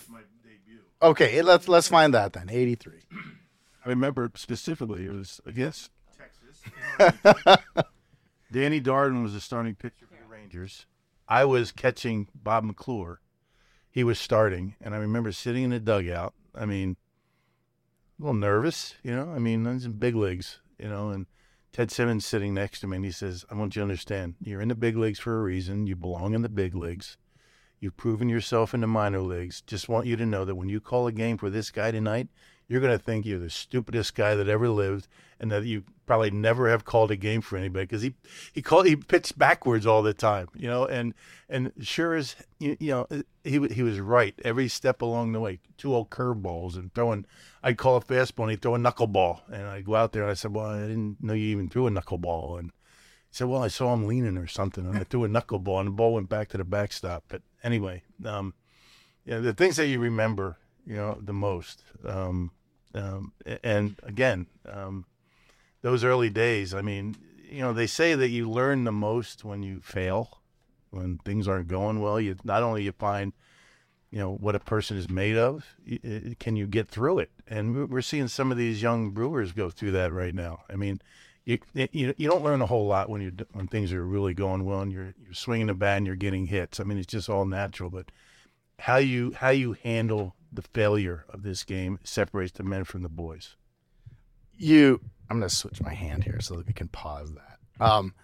Okay, 1.00 1.42
let's 1.42 1.68
let's 1.68 1.88
find 1.88 2.14
that 2.14 2.32
then. 2.32 2.48
83. 2.50 2.92
I 3.84 3.88
remember 3.88 4.30
specifically. 4.34 5.06
It 5.06 5.12
was 5.12 5.40
I 5.46 5.50
guess 5.52 5.90
Texas. 6.18 7.56
Danny 8.52 8.80
Darwin 8.80 9.22
was 9.22 9.34
the 9.34 9.40
starting 9.40 9.74
pitcher 9.74 10.06
for 10.08 10.16
the 10.16 10.28
Rangers. 10.28 10.86
I 11.28 11.44
was 11.44 11.72
catching 11.72 12.28
Bob 12.34 12.64
McClure. 12.64 13.20
He 13.90 14.04
was 14.04 14.18
starting, 14.18 14.76
and 14.80 14.94
I 14.94 14.98
remember 14.98 15.32
sitting 15.32 15.64
in 15.64 15.70
the 15.70 15.80
dugout. 15.80 16.34
I 16.54 16.66
mean, 16.66 16.96
a 18.18 18.22
little 18.22 18.34
nervous, 18.34 18.94
you 19.02 19.14
know. 19.14 19.30
I 19.30 19.38
mean, 19.38 19.64
he's 19.64 19.86
in 19.86 19.92
big 19.92 20.14
leagues, 20.14 20.60
you 20.78 20.88
know, 20.88 21.10
and 21.10 21.26
Ted 21.72 21.90
Simmons 21.90 22.24
sitting 22.24 22.54
next 22.54 22.80
to 22.80 22.86
me, 22.86 22.96
and 22.96 23.04
he 23.04 23.10
says, 23.10 23.44
"I 23.50 23.54
want 23.54 23.74
you 23.74 23.80
to 23.80 23.84
understand, 23.84 24.34
you're 24.40 24.60
in 24.60 24.68
the 24.68 24.74
big 24.74 24.96
leagues 24.96 25.18
for 25.18 25.38
a 25.38 25.42
reason. 25.42 25.86
You 25.86 25.96
belong 25.96 26.34
in 26.34 26.42
the 26.42 26.48
big 26.48 26.74
leagues. 26.74 27.16
You've 27.80 27.97
proven 27.97 28.28
yourself 28.28 28.75
in 28.75 28.80
the 28.80 28.87
minor 28.87 29.21
leagues. 29.21 29.61
Just 29.61 29.88
want 29.88 30.06
you 30.06 30.16
to 30.16 30.26
know 30.26 30.45
that 30.45 30.54
when 30.54 30.68
you 30.68 30.80
call 30.80 31.06
a 31.06 31.12
game 31.12 31.37
for 31.37 31.50
this 31.50 31.71
guy 31.71 31.90
tonight, 31.90 32.28
you're 32.68 32.80
going 32.80 32.97
to 32.97 33.02
think 33.02 33.25
you're 33.25 33.38
the 33.38 33.50
stupidest 33.50 34.14
guy 34.14 34.35
that 34.35 34.49
ever 34.49 34.68
lived, 34.68 35.09
and 35.38 35.50
that 35.52 35.64
you 35.64 35.85
probably 36.06 36.30
never 36.30 36.68
have 36.71 36.85
called 36.85 37.11
a 37.11 37.16
game 37.16 37.40
for 37.40 37.56
anybody 37.56 37.85
because 37.85 38.02
he 38.02 38.14
he 38.52 38.62
called 38.62 38.87
he 38.87 38.97
pitched 38.97 39.38
backwards 39.38 39.87
all 39.87 40.02
the 40.02 40.14
time, 40.14 40.49
you 40.54 40.68
know, 40.68 40.85
and 40.87 41.14
and 41.49 41.73
sure 41.80 42.14
as 42.14 42.37
you, 42.59 42.76
you 42.80 42.90
know 42.90 43.06
he 43.45 43.66
he 43.68 43.83
was 43.83 44.00
right 44.00 44.35
every 44.45 44.68
step 44.68 45.02
along 45.02 45.33
the 45.33 45.40
way. 45.40 45.61
Two 45.76 45.95
old 45.95 46.11
curveballs 46.11 46.76
and 46.76 46.92
throwing. 46.95 47.26
I'd 47.62 47.78
call 47.78 47.97
a 47.97 48.00
fastball 48.00 48.45
and 48.45 48.50
he'd 48.52 48.62
throw 48.62 48.75
a 48.75 48.78
knuckleball, 48.78 49.40
and 49.52 49.66
I'd 49.66 49.85
go 49.85 49.95
out 49.95 50.12
there 50.12 50.23
and 50.23 50.30
I 50.30 50.35
said, 50.35 50.54
"Well, 50.54 50.66
I 50.66 50.80
didn't 50.80 51.23
know 51.23 51.35
you 51.35 51.49
even 51.49 51.68
threw 51.68 51.87
a 51.87 51.90
knuckleball," 51.90 52.59
and 52.59 52.71
he 52.71 53.35
said, 53.35 53.49
"Well, 53.49 53.62
I 53.62 53.68
saw 53.68 53.92
him 53.92 54.06
leaning 54.06 54.38
or 54.38 54.47
something, 54.47 54.87
and 54.87 54.97
I 54.97 55.04
threw 55.04 55.25
a 55.25 55.28
knuckleball, 55.28 55.80
and 55.80 55.88
the 55.88 55.92
ball 55.92 56.14
went 56.14 56.28
back 56.28 56.49
to 56.49 56.59
the 56.59 56.64
backstop." 56.64 57.25
But 57.28 57.42
anyway, 57.66 58.02
um, 58.25 58.54
the 59.26 59.52
things 59.52 59.76
that 59.76 59.88
you 59.88 59.99
remember, 59.99 60.56
you 60.87 60.94
know, 60.94 61.18
the 61.20 61.32
most. 61.32 61.82
Um, 62.04 62.52
um, 62.94 63.32
and 63.64 63.96
again, 64.04 64.46
um, 64.66 65.04
those 65.82 66.04
early 66.04 66.30
days, 66.30 66.73
I 66.73 66.80
mean, 66.80 67.16
you 67.50 67.61
know, 67.61 67.73
they 67.73 67.87
say 67.87 68.14
that 68.14 68.28
you 68.28 68.49
learn 68.49 68.85
the 68.85 68.92
most 68.92 69.44
when 69.44 69.62
you 69.62 69.80
fail, 69.80 70.40
when 70.90 71.18
things 71.18 71.46
aren't 71.49 71.68
going 71.68 72.00
well. 72.00 72.20
You 72.20 72.37
not 72.44 72.62
only 72.62 72.85
you 72.85 72.92
find, 72.92 73.32
you 74.11 74.18
know, 74.20 74.32
what 74.32 74.54
a 74.54 74.61
person 74.61 74.96
is 74.96 75.11
made 75.11 75.37
of, 75.37 75.66
can 76.38 76.56
you 76.56 76.66
get 76.66 76.88
through 76.88 77.18
it? 77.18 77.30
And 77.49 77.90
we're 77.90 78.00
seeing 78.00 78.28
some 78.28 78.50
of 78.52 78.56
these 78.56 78.80
young 78.80 79.11
brewers 79.11 79.52
go 79.52 79.70
through 79.70 79.90
that 79.92 80.12
right 80.12 80.35
now. 80.35 80.61
I 80.70 80.76
mean, 80.76 81.00
you 81.46 81.58
you, 81.72 82.12
you 82.18 82.28
don't 82.28 82.44
learn 82.44 82.60
a 82.60 82.66
whole 82.66 82.86
lot 82.86 83.08
when 83.08 83.22
you 83.22 83.32
when 83.52 83.68
things 83.68 83.92
are 83.92 84.04
really 84.04 84.34
going 84.34 84.64
well 84.64 84.80
and 84.80 84.92
you're 84.92 85.14
you're 85.22 85.32
swinging 85.32 85.68
the 85.68 85.74
bat 85.74 85.96
and 85.96 86.06
you're 86.06 86.16
getting 86.16 86.46
hits. 86.46 86.78
I 86.80 86.84
mean, 86.84 86.98
it's 86.98 87.06
just 87.06 87.30
all 87.30 87.46
natural, 87.46 87.88
but 87.88 88.10
how 88.80 88.96
you 88.96 89.32
how 89.32 89.50
you 89.50 89.72
handle 89.72 90.34
the 90.52 90.62
failure 90.62 91.24
of 91.30 91.42
this 91.42 91.64
game 91.64 91.98
separates 92.02 92.52
the 92.52 92.64
men 92.64 92.84
from 92.84 93.02
the 93.02 93.08
boys. 93.08 93.56
You, 94.58 95.00
I'm 95.30 95.38
going 95.38 95.48
to 95.48 95.54
switch 95.54 95.82
my 95.82 95.92
hand 95.92 96.24
here 96.24 96.40
so 96.40 96.56
that 96.56 96.66
we 96.66 96.72
can 96.72 96.88
pause 96.88 97.34
that. 97.34 97.84
Um, 97.84 98.14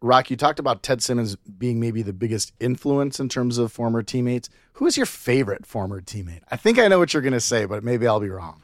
Rock, 0.00 0.30
you 0.30 0.36
talked 0.36 0.60
about 0.60 0.82
Ted 0.82 1.02
Simmons 1.02 1.36
being 1.36 1.80
maybe 1.80 2.02
the 2.02 2.12
biggest 2.12 2.52
influence 2.60 3.18
in 3.20 3.28
terms 3.28 3.58
of 3.58 3.72
former 3.72 4.02
teammates. 4.02 4.48
Who 4.74 4.86
is 4.86 4.96
your 4.96 5.06
favorite 5.06 5.66
former 5.66 6.00
teammate? 6.00 6.42
I 6.48 6.56
think 6.56 6.78
I 6.78 6.88
know 6.88 6.98
what 6.98 7.12
you're 7.12 7.22
going 7.22 7.32
to 7.32 7.40
say, 7.40 7.66
but 7.66 7.84
maybe 7.84 8.06
I'll 8.06 8.20
be 8.20 8.30
wrong. 8.30 8.62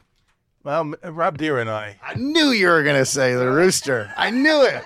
Well, 0.67 0.95
Rob 1.01 1.37
Deer 1.37 1.59
and 1.59 1.69
I. 1.69 1.95
I 2.03 2.15
knew 2.15 2.49
you 2.49 2.67
were 2.67 2.83
going 2.83 2.97
to 2.97 3.05
say 3.05 3.33
the 3.33 3.49
Rooster. 3.49 4.13
I 4.17 4.31
knew 4.31 4.63
it. 4.63 4.83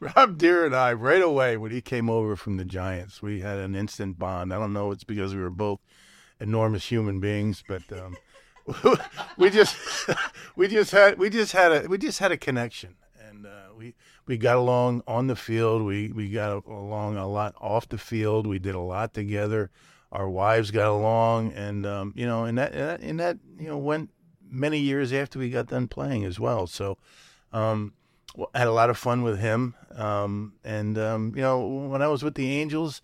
Rob 0.00 0.38
Deer 0.38 0.66
and 0.66 0.74
I, 0.74 0.92
right 0.92 1.22
away 1.22 1.56
when 1.56 1.70
he 1.70 1.80
came 1.80 2.10
over 2.10 2.34
from 2.34 2.56
the 2.56 2.64
Giants, 2.64 3.22
we 3.22 3.42
had 3.42 3.58
an 3.58 3.76
instant 3.76 4.18
bond. 4.18 4.52
I 4.52 4.58
don't 4.58 4.72
know, 4.72 4.90
it's 4.90 5.04
because 5.04 5.36
we 5.36 5.40
were 5.40 5.50
both 5.50 5.78
enormous 6.40 6.86
human 6.90 7.20
beings, 7.20 7.62
but 7.68 7.84
um, 7.92 8.16
we 9.38 9.50
just 9.50 9.76
we 10.56 10.66
just 10.66 10.90
had 10.90 11.16
we 11.16 11.30
just 11.30 11.52
had 11.52 11.70
a 11.70 11.86
we 11.86 11.96
just 11.96 12.18
had 12.18 12.32
a 12.32 12.36
connection, 12.36 12.96
and 13.24 13.46
uh, 13.46 13.68
we 13.78 13.94
we 14.26 14.36
got 14.36 14.56
along 14.56 15.04
on 15.06 15.28
the 15.28 15.36
field. 15.36 15.82
We 15.82 16.08
we 16.08 16.28
got 16.28 16.66
along 16.66 17.16
a 17.16 17.28
lot 17.28 17.54
off 17.60 17.88
the 17.88 17.98
field. 17.98 18.48
We 18.48 18.58
did 18.58 18.74
a 18.74 18.80
lot 18.80 19.14
together. 19.14 19.70
Our 20.10 20.28
wives 20.28 20.72
got 20.72 20.88
along, 20.88 21.52
and 21.52 21.86
um, 21.86 22.12
you 22.16 22.26
know, 22.26 22.46
and 22.46 22.58
that 22.58 22.74
and 22.74 23.20
that 23.20 23.38
you 23.60 23.68
know 23.68 23.78
went 23.78 24.10
many 24.56 24.78
years 24.78 25.12
after 25.12 25.38
we 25.38 25.50
got 25.50 25.68
done 25.68 25.88
playing 25.88 26.24
as 26.24 26.40
well. 26.40 26.66
So. 26.66 26.98
Um, 27.52 27.92
had 28.54 28.66
a 28.66 28.72
lot 28.72 28.90
of 28.90 28.98
fun 28.98 29.22
with 29.22 29.38
him. 29.38 29.74
Um, 29.94 30.54
and, 30.62 30.98
um, 30.98 31.32
you 31.34 31.40
know, 31.40 31.66
when 31.66 32.02
I 32.02 32.08
was 32.08 32.22
with 32.22 32.34
the 32.34 32.60
Angels, 32.60 33.00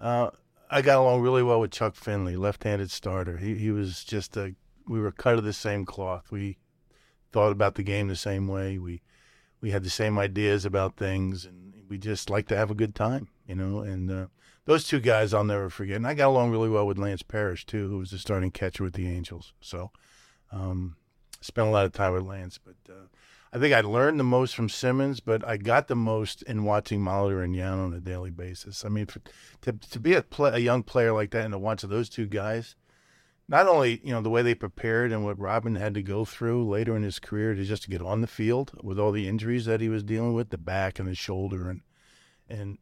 uh, 0.00 0.30
I 0.72 0.80
got 0.82 0.98
along 0.98 1.20
really 1.20 1.42
well 1.42 1.60
with 1.60 1.70
Chuck 1.70 1.94
Finley, 1.94 2.34
left-handed 2.34 2.90
starter. 2.90 3.36
He 3.36 3.54
he 3.56 3.70
was 3.70 4.04
just 4.04 4.36
a 4.38 4.54
we 4.88 5.00
were 5.00 5.12
cut 5.12 5.36
of 5.36 5.44
the 5.44 5.52
same 5.52 5.84
cloth. 5.84 6.32
We 6.32 6.56
thought 7.30 7.52
about 7.52 7.74
the 7.74 7.82
game 7.82 8.08
the 8.08 8.16
same 8.16 8.48
way. 8.48 8.78
We 8.78 9.02
we 9.60 9.70
had 9.70 9.84
the 9.84 9.90
same 9.90 10.18
ideas 10.18 10.64
about 10.64 10.96
things, 10.96 11.44
and 11.44 11.74
we 11.88 11.98
just 11.98 12.30
like 12.30 12.48
to 12.48 12.56
have 12.56 12.70
a 12.70 12.74
good 12.74 12.94
time, 12.94 13.28
you 13.46 13.54
know. 13.54 13.80
And 13.80 14.10
uh, 14.10 14.26
those 14.64 14.84
two 14.84 14.98
guys 14.98 15.34
I'll 15.34 15.44
never 15.44 15.68
forget. 15.68 15.96
And 15.96 16.06
I 16.06 16.14
got 16.14 16.28
along 16.28 16.50
really 16.50 16.70
well 16.70 16.86
with 16.86 16.98
Lance 16.98 17.22
Parrish 17.22 17.66
too, 17.66 17.88
who 17.88 17.98
was 17.98 18.10
the 18.10 18.18
starting 18.18 18.50
catcher 18.50 18.82
with 18.82 18.94
the 18.94 19.06
Angels. 19.06 19.52
So 19.60 19.90
um, 20.52 20.96
spent 21.40 21.68
a 21.68 21.70
lot 21.70 21.86
of 21.86 21.92
time 21.92 22.12
with 22.12 22.24
Lance, 22.24 22.58
but. 22.58 22.76
Uh, 22.88 23.06
I 23.54 23.58
think 23.58 23.74
I 23.74 23.82
learned 23.82 24.18
the 24.18 24.24
most 24.24 24.56
from 24.56 24.70
Simmons, 24.70 25.20
but 25.20 25.46
I 25.46 25.58
got 25.58 25.86
the 25.86 25.94
most 25.94 26.40
in 26.42 26.64
watching 26.64 27.00
Molitor 27.00 27.44
and 27.44 27.54
Yount 27.54 27.84
on 27.84 27.92
a 27.92 28.00
daily 28.00 28.30
basis. 28.30 28.82
I 28.82 28.88
mean, 28.88 29.04
for, 29.04 29.20
to 29.60 29.72
to 29.72 30.00
be 30.00 30.14
a, 30.14 30.22
play, 30.22 30.52
a 30.54 30.58
young 30.58 30.82
player 30.82 31.12
like 31.12 31.32
that 31.32 31.44
and 31.44 31.52
to 31.52 31.58
watch 31.58 31.82
those 31.82 32.08
two 32.08 32.24
guys, 32.26 32.76
not 33.48 33.68
only 33.68 34.00
you 34.02 34.12
know 34.12 34.22
the 34.22 34.30
way 34.30 34.40
they 34.40 34.54
prepared 34.54 35.12
and 35.12 35.22
what 35.22 35.38
Robin 35.38 35.74
had 35.74 35.92
to 35.94 36.02
go 36.02 36.24
through 36.24 36.66
later 36.66 36.96
in 36.96 37.02
his 37.02 37.18
career 37.18 37.54
to 37.54 37.62
just 37.62 37.82
to 37.82 37.90
get 37.90 38.00
on 38.00 38.22
the 38.22 38.26
field 38.26 38.72
with 38.82 38.98
all 38.98 39.12
the 39.12 39.28
injuries 39.28 39.66
that 39.66 39.82
he 39.82 39.90
was 39.90 40.02
dealing 40.02 40.32
with, 40.32 40.48
the 40.48 40.56
back 40.56 40.98
and 40.98 41.06
the 41.06 41.14
shoulder, 41.14 41.68
and 41.68 41.82
and 42.48 42.78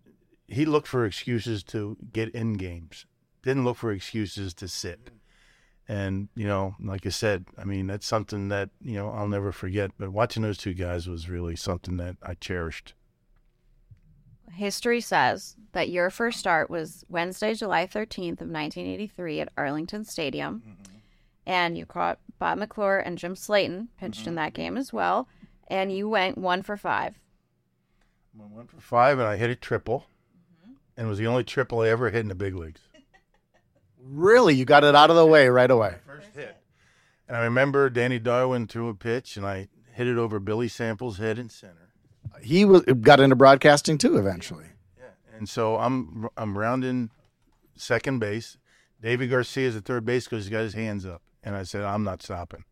he 0.46 0.64
looked 0.64 0.87
for 0.87 1.04
excuses 1.04 1.64
to 1.64 1.96
get 2.12 2.28
in 2.28 2.52
games, 2.52 3.06
didn't 3.42 3.64
look 3.64 3.76
for 3.76 3.90
excuses 3.90 4.54
to 4.54 4.68
sit. 4.68 5.11
And, 5.90 6.29
you 6.37 6.46
know, 6.46 6.76
like 6.79 7.05
I 7.05 7.09
said, 7.09 7.46
I 7.59 7.64
mean, 7.64 7.88
that's 7.88 8.07
something 8.07 8.46
that, 8.46 8.70
you 8.81 8.94
know, 8.94 9.11
I'll 9.11 9.26
never 9.26 9.50
forget. 9.50 9.90
But 9.98 10.12
watching 10.12 10.44
those 10.44 10.57
two 10.57 10.72
guys 10.72 11.09
was 11.09 11.29
really 11.29 11.57
something 11.57 11.96
that 11.96 12.14
I 12.22 12.35
cherished. 12.35 12.94
History 14.53 15.00
says 15.00 15.57
that 15.72 15.88
your 15.88 16.09
first 16.09 16.38
start 16.38 16.70
was 16.70 17.05
Wednesday, 17.09 17.55
July 17.55 17.88
13th 17.88 18.40
of 18.40 18.48
1983 18.48 19.40
at 19.40 19.48
Arlington 19.57 20.05
Stadium. 20.05 20.62
Mm-hmm. 20.64 20.98
And 21.44 21.76
you 21.76 21.87
caught 21.87 22.20
Bob 22.38 22.59
McClure 22.59 23.00
and 23.00 23.18
Jim 23.18 23.35
Slaton 23.35 23.88
pitched 23.98 24.20
mm-hmm. 24.20 24.29
in 24.29 24.35
that 24.37 24.55
game 24.55 24.76
as 24.76 24.92
well. 24.92 25.26
And 25.66 25.90
you 25.90 26.09
went 26.09 26.38
one 26.38 26.62
for 26.62 26.76
five. 26.76 27.18
I 28.33 28.42
went 28.42 28.53
one 28.53 28.66
for 28.68 28.81
five, 28.81 29.18
and 29.18 29.26
I 29.26 29.37
hit 29.37 29.50
a 29.50 29.57
triple. 29.57 30.07
Mm-hmm. 30.62 30.72
And 30.96 31.07
it 31.09 31.11
was 31.11 31.18
the 31.18 31.26
only 31.26 31.42
triple 31.42 31.81
I 31.81 31.88
ever 31.88 32.11
hit 32.11 32.20
in 32.20 32.29
the 32.29 32.37
big 32.37 32.55
leagues. 32.55 32.83
Really, 34.02 34.54
you 34.54 34.64
got 34.64 34.84
it 34.84 34.94
out 34.94 35.10
of 35.10 35.16
the 35.16 35.26
way 35.26 35.48
right 35.48 35.70
away. 35.70 35.96
First 36.06 36.28
hit. 36.34 36.56
And 37.28 37.36
I 37.36 37.44
remember 37.44 37.90
Danny 37.90 38.18
Darwin 38.18 38.66
threw 38.66 38.88
a 38.88 38.94
pitch, 38.94 39.36
and 39.36 39.46
I 39.46 39.68
hit 39.92 40.06
it 40.06 40.18
over 40.18 40.40
Billy 40.40 40.68
Sample's 40.68 41.18
head 41.18 41.38
and 41.38 41.50
center. 41.50 41.90
He 42.42 42.64
was 42.64 42.82
got 42.82 43.20
into 43.20 43.36
broadcasting 43.36 43.98
too 43.98 44.16
eventually. 44.16 44.66
Yeah, 44.98 45.36
and 45.36 45.48
so 45.48 45.76
I'm 45.76 46.28
I'm 46.36 46.56
rounding 46.56 47.10
second 47.76 48.18
base. 48.18 48.56
David 49.00 49.30
Garcia 49.30 49.68
is 49.68 49.76
at 49.76 49.84
third 49.84 50.04
base 50.04 50.24
because 50.24 50.44
he's 50.44 50.50
got 50.50 50.62
his 50.62 50.74
hands 50.74 51.06
up, 51.06 51.22
and 51.42 51.54
I 51.54 51.62
said 51.62 51.82
I'm 51.82 52.04
not 52.04 52.22
stopping. 52.22 52.64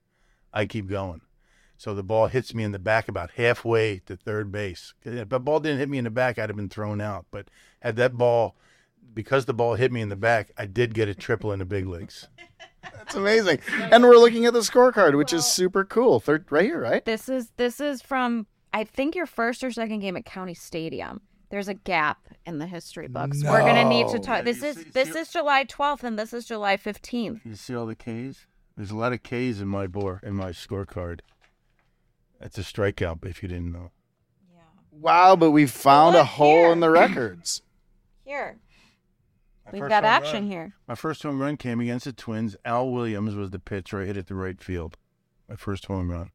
I 0.52 0.66
keep 0.66 0.88
going. 0.88 1.20
So 1.76 1.94
the 1.94 2.02
ball 2.02 2.26
hits 2.26 2.54
me 2.54 2.64
in 2.64 2.72
the 2.72 2.78
back 2.80 3.08
about 3.08 3.30
halfway 3.36 4.00
to 4.00 4.16
third 4.16 4.50
base. 4.50 4.94
If 5.04 5.28
the 5.28 5.38
ball 5.38 5.60
didn't 5.60 5.78
hit 5.78 5.88
me 5.88 5.98
in 5.98 6.04
the 6.04 6.10
back, 6.10 6.38
I'd 6.38 6.48
have 6.48 6.56
been 6.56 6.68
thrown 6.68 7.00
out. 7.00 7.26
But 7.30 7.48
had 7.80 7.94
that 7.96 8.14
ball 8.14 8.56
because 9.14 9.44
the 9.44 9.54
ball 9.54 9.74
hit 9.74 9.92
me 9.92 10.00
in 10.00 10.08
the 10.08 10.16
back, 10.16 10.52
I 10.56 10.66
did 10.66 10.94
get 10.94 11.08
a 11.08 11.14
triple 11.14 11.52
in 11.52 11.58
the 11.58 11.64
big 11.64 11.86
leagues. 11.86 12.28
That's 12.82 13.14
amazing. 13.14 13.60
And 13.90 14.04
we're 14.04 14.16
looking 14.16 14.46
at 14.46 14.52
the 14.52 14.60
scorecard, 14.60 15.16
which 15.16 15.32
is 15.32 15.44
super 15.44 15.84
cool. 15.84 16.20
Third 16.20 16.46
right 16.50 16.64
here, 16.64 16.80
right? 16.80 17.04
This 17.04 17.28
is 17.28 17.50
this 17.56 17.80
is 17.80 18.02
from 18.02 18.46
I 18.72 18.84
think 18.84 19.14
your 19.14 19.26
first 19.26 19.64
or 19.64 19.70
second 19.70 20.00
game 20.00 20.16
at 20.16 20.24
County 20.24 20.54
Stadium. 20.54 21.20
There's 21.50 21.68
a 21.68 21.74
gap 21.74 22.18
in 22.44 22.58
the 22.58 22.66
history 22.66 23.08
books. 23.08 23.40
No. 23.40 23.52
We're 23.52 23.60
gonna 23.60 23.88
need 23.88 24.08
to 24.08 24.18
talk. 24.18 24.44
This 24.44 24.62
is 24.62 24.76
see, 24.76 24.90
this 24.90 25.12
see, 25.12 25.18
is 25.20 25.28
July 25.30 25.64
12th 25.64 26.04
and 26.04 26.18
this 26.18 26.32
is 26.32 26.44
July 26.44 26.76
15th. 26.76 27.40
You 27.44 27.54
see 27.54 27.74
all 27.74 27.86
the 27.86 27.94
K's? 27.94 28.46
There's 28.76 28.90
a 28.90 28.96
lot 28.96 29.12
of 29.12 29.22
K's 29.22 29.60
in 29.60 29.68
my 29.68 29.86
board 29.86 30.20
in 30.22 30.34
my 30.34 30.50
scorecard. 30.50 31.20
That's 32.40 32.58
a 32.58 32.62
strikeout, 32.62 33.24
if 33.26 33.42
you 33.42 33.48
didn't 33.48 33.72
know. 33.72 33.90
Yeah. 34.52 34.60
Wow, 34.92 35.34
but 35.34 35.50
we 35.50 35.66
found 35.66 36.14
a 36.14 36.24
hole 36.24 36.64
here. 36.64 36.72
in 36.72 36.80
the 36.80 36.90
records. 36.90 37.62
Here, 38.24 38.58
We've 39.72 39.88
got 39.88 40.04
action 40.04 40.44
run, 40.44 40.50
here. 40.50 40.74
My 40.86 40.94
first 40.94 41.22
home 41.22 41.40
run 41.40 41.56
came 41.56 41.80
against 41.80 42.04
the 42.04 42.12
Twins. 42.12 42.56
Al 42.64 42.90
Williams 42.90 43.34
was 43.34 43.50
the 43.50 43.58
pitcher. 43.58 44.00
I 44.00 44.06
hit 44.06 44.16
it 44.16 44.26
the 44.26 44.34
right 44.34 44.60
field. 44.62 44.96
My 45.48 45.56
first 45.56 45.86
home 45.86 46.10
run. 46.10 46.30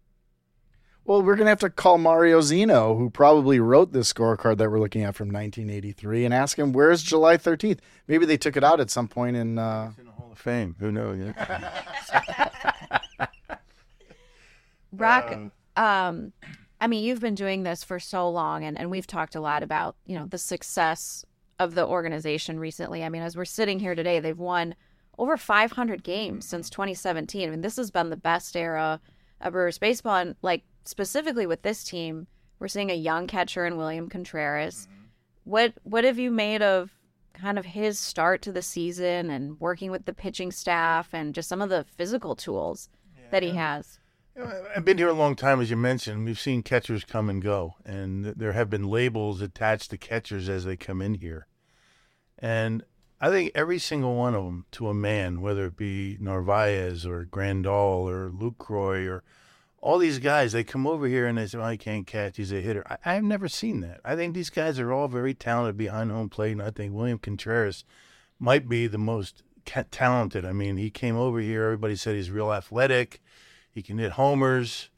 Well, 1.06 1.22
we're 1.22 1.36
going 1.36 1.48
to 1.48 1.52
have 1.52 1.60
to 1.60 1.69
call 1.69 1.98
Mario 1.98 2.39
Ziino, 2.39 2.98
who 2.98 3.10
probably 3.10 3.60
wrote 3.60 3.91
this 3.91 4.12
scorecard 4.13 4.58
that 4.58 4.72
we're 4.72 4.80
looking 4.80 5.04
at 5.04 5.15
from 5.15 5.28
1983, 5.28 6.24
and 6.24 6.34
ask 6.34 6.58
him 6.58 6.72
where's 6.72 7.04
July 7.04 7.36
13th. 7.36 7.80
Maybe 8.08 8.26
they 8.26 8.38
took 8.38 8.56
it 8.56 8.63
out 8.63 8.80
at 8.80 8.89
some 8.89 9.10
point 9.10 9.36
in. 9.36 9.60
Uh... 9.60 9.91
in 10.00 10.06
the 10.06 10.12
Hall 10.12 10.32
of 10.32 10.38
Fame. 10.38 10.78
Who 10.80 10.93
knows? 10.93 11.19
Rock. 14.93 15.34
Um, 15.34 15.52
um, 15.76 16.32
I 16.80 16.88
mean, 16.88 17.04
you've 17.04 17.19
been 17.19 17.36
doing 17.36 17.63
this 17.63 17.84
for 17.84 18.00
so 18.00 18.30
long, 18.30 18.63
and, 18.63 18.80
and 18.80 18.89
we've 18.89 19.08
talked 19.08 19.36
a 19.36 19.41
lot 19.41 19.62
about 19.63 19.98
you 20.06 20.17
know 20.17 20.26
the 20.26 20.38
success 20.38 21.26
of 21.60 21.76
the 21.76 21.86
organization 21.86 22.60
recently. 22.60 23.04
I 23.04 23.10
mean, 23.10 23.22
as 23.22 23.38
we're 23.38 23.46
sitting 23.46 23.80
here 23.80 23.96
today, 23.96 24.20
they've 24.20 24.38
won 24.38 24.76
over 25.18 25.38
500 25.38 26.04
games 26.04 26.46
since 26.46 26.70
2017. 26.70 27.48
I 27.48 27.52
mean, 27.52 27.62
this 27.62 27.78
has 27.78 27.92
been 27.92 28.10
the 28.10 28.18
best 28.18 28.56
era 28.56 29.00
of 29.42 29.54
Brewers 29.54 29.78
baseball, 29.78 30.16
and 30.16 30.36
like 30.42 30.63
specifically 30.86 31.46
with 31.46 31.62
this 31.62 31.84
team, 31.84 32.28
we're 32.60 32.68
seeing 32.68 32.92
a 32.92 32.96
young 32.96 33.28
catcher 33.28 33.66
in 33.66 33.78
William 33.78 34.10
Contreras. 34.10 34.88
Mm-hmm. 34.88 35.04
What 35.44 35.74
what 35.84 36.04
have 36.04 36.18
you 36.18 36.32
made 36.32 36.62
of 36.62 36.92
kind 37.34 37.60
of 37.60 37.66
his 37.66 38.00
start 38.00 38.42
to 38.44 38.52
the 38.52 38.62
season 38.62 39.30
and 39.30 39.60
working 39.60 39.92
with 39.92 40.06
the 40.06 40.13
pitching 40.13 40.52
staff 40.52 41.10
and 41.13 41.34
just 41.34 41.50
some 41.50 41.62
of 41.62 41.70
the 41.70 41.86
physical 41.98 42.36
tools 42.36 42.89
that 43.32 43.44
he 43.44 43.52
has? 43.52 44.00
I've 44.36 44.86
been 44.86 44.98
here 44.98 45.10
a 45.10 45.13
long 45.13 45.36
time, 45.36 45.62
as 45.62 45.69
you 45.69 45.78
mentioned. 45.78 46.26
We've 46.26 46.39
seen 46.39 46.63
catchers 46.63 47.04
come 47.04 47.30
and 47.30 47.41
go, 47.41 47.76
and 47.86 48.26
there 48.26 48.54
have 48.54 48.69
been 48.69 48.88
labels 48.88 49.41
attached 49.41 49.91
to 49.91 49.98
catchers 49.98 50.50
as 50.50 50.65
they 50.65 50.76
come 50.76 51.04
in 51.04 51.15
here. 51.15 51.46
And 52.39 52.84
I 53.22 53.30
think 53.30 53.52
every 53.54 53.78
single 53.78 54.15
one 54.15 54.34
of 54.34 54.43
them, 54.43 54.65
to 54.72 54.89
a 54.89 54.93
man, 54.93 55.41
whether 55.41 55.67
it 55.67 55.78
be 55.78 56.17
Narvaez 56.19 57.06
or 57.06 57.26
Grandal 57.26 58.10
or 58.10 58.32
Lucroy 58.32 59.08
or 59.08 59.24
all 59.80 60.00
these 60.00 60.17
guys, 60.17 60.52
they 60.52 60.63
come 60.63 60.88
over 60.88 61.08
here 61.08 61.28
and 61.28 61.38
they 61.38 61.46
say, 61.46 61.60
well, 61.60 61.67
I 61.67 61.78
can't 61.78 62.08
catch. 62.08 62.38
He's 62.38 62.52
a 62.52 62.62
hitter. 62.62 62.84
I, 62.89 62.98
I've 63.06 63.24
never 63.24 63.48
seen 63.48 63.82
that. 63.82 64.02
I 64.04 64.15
think 64.15 64.34
these 64.34 64.50
guys 64.50 64.80
are 64.80 64.91
all 64.91 65.08
very 65.08 65.36
talented 65.36 65.78
behind 65.78 66.12
home 66.12 66.30
plate, 66.30 66.54
and 66.54 66.62
I 66.62 66.72
think 66.72 66.93
William 66.93 67.19
Contreras 67.19 67.86
might 68.39 68.67
be 68.67 68.88
the 68.88 68.98
most 68.98 69.43
talented. 69.91 70.43
I 70.43 70.54
mean, 70.54 70.78
he 70.78 70.89
came 70.89 71.15
over 71.15 71.39
here. 71.39 71.65
Everybody 71.65 71.96
said 71.96 72.15
he's 72.15 72.32
real 72.32 72.52
athletic. 72.52 73.22
He 73.73 73.81
can 73.81 73.97
hit 73.97 74.13
homers. 74.13 74.89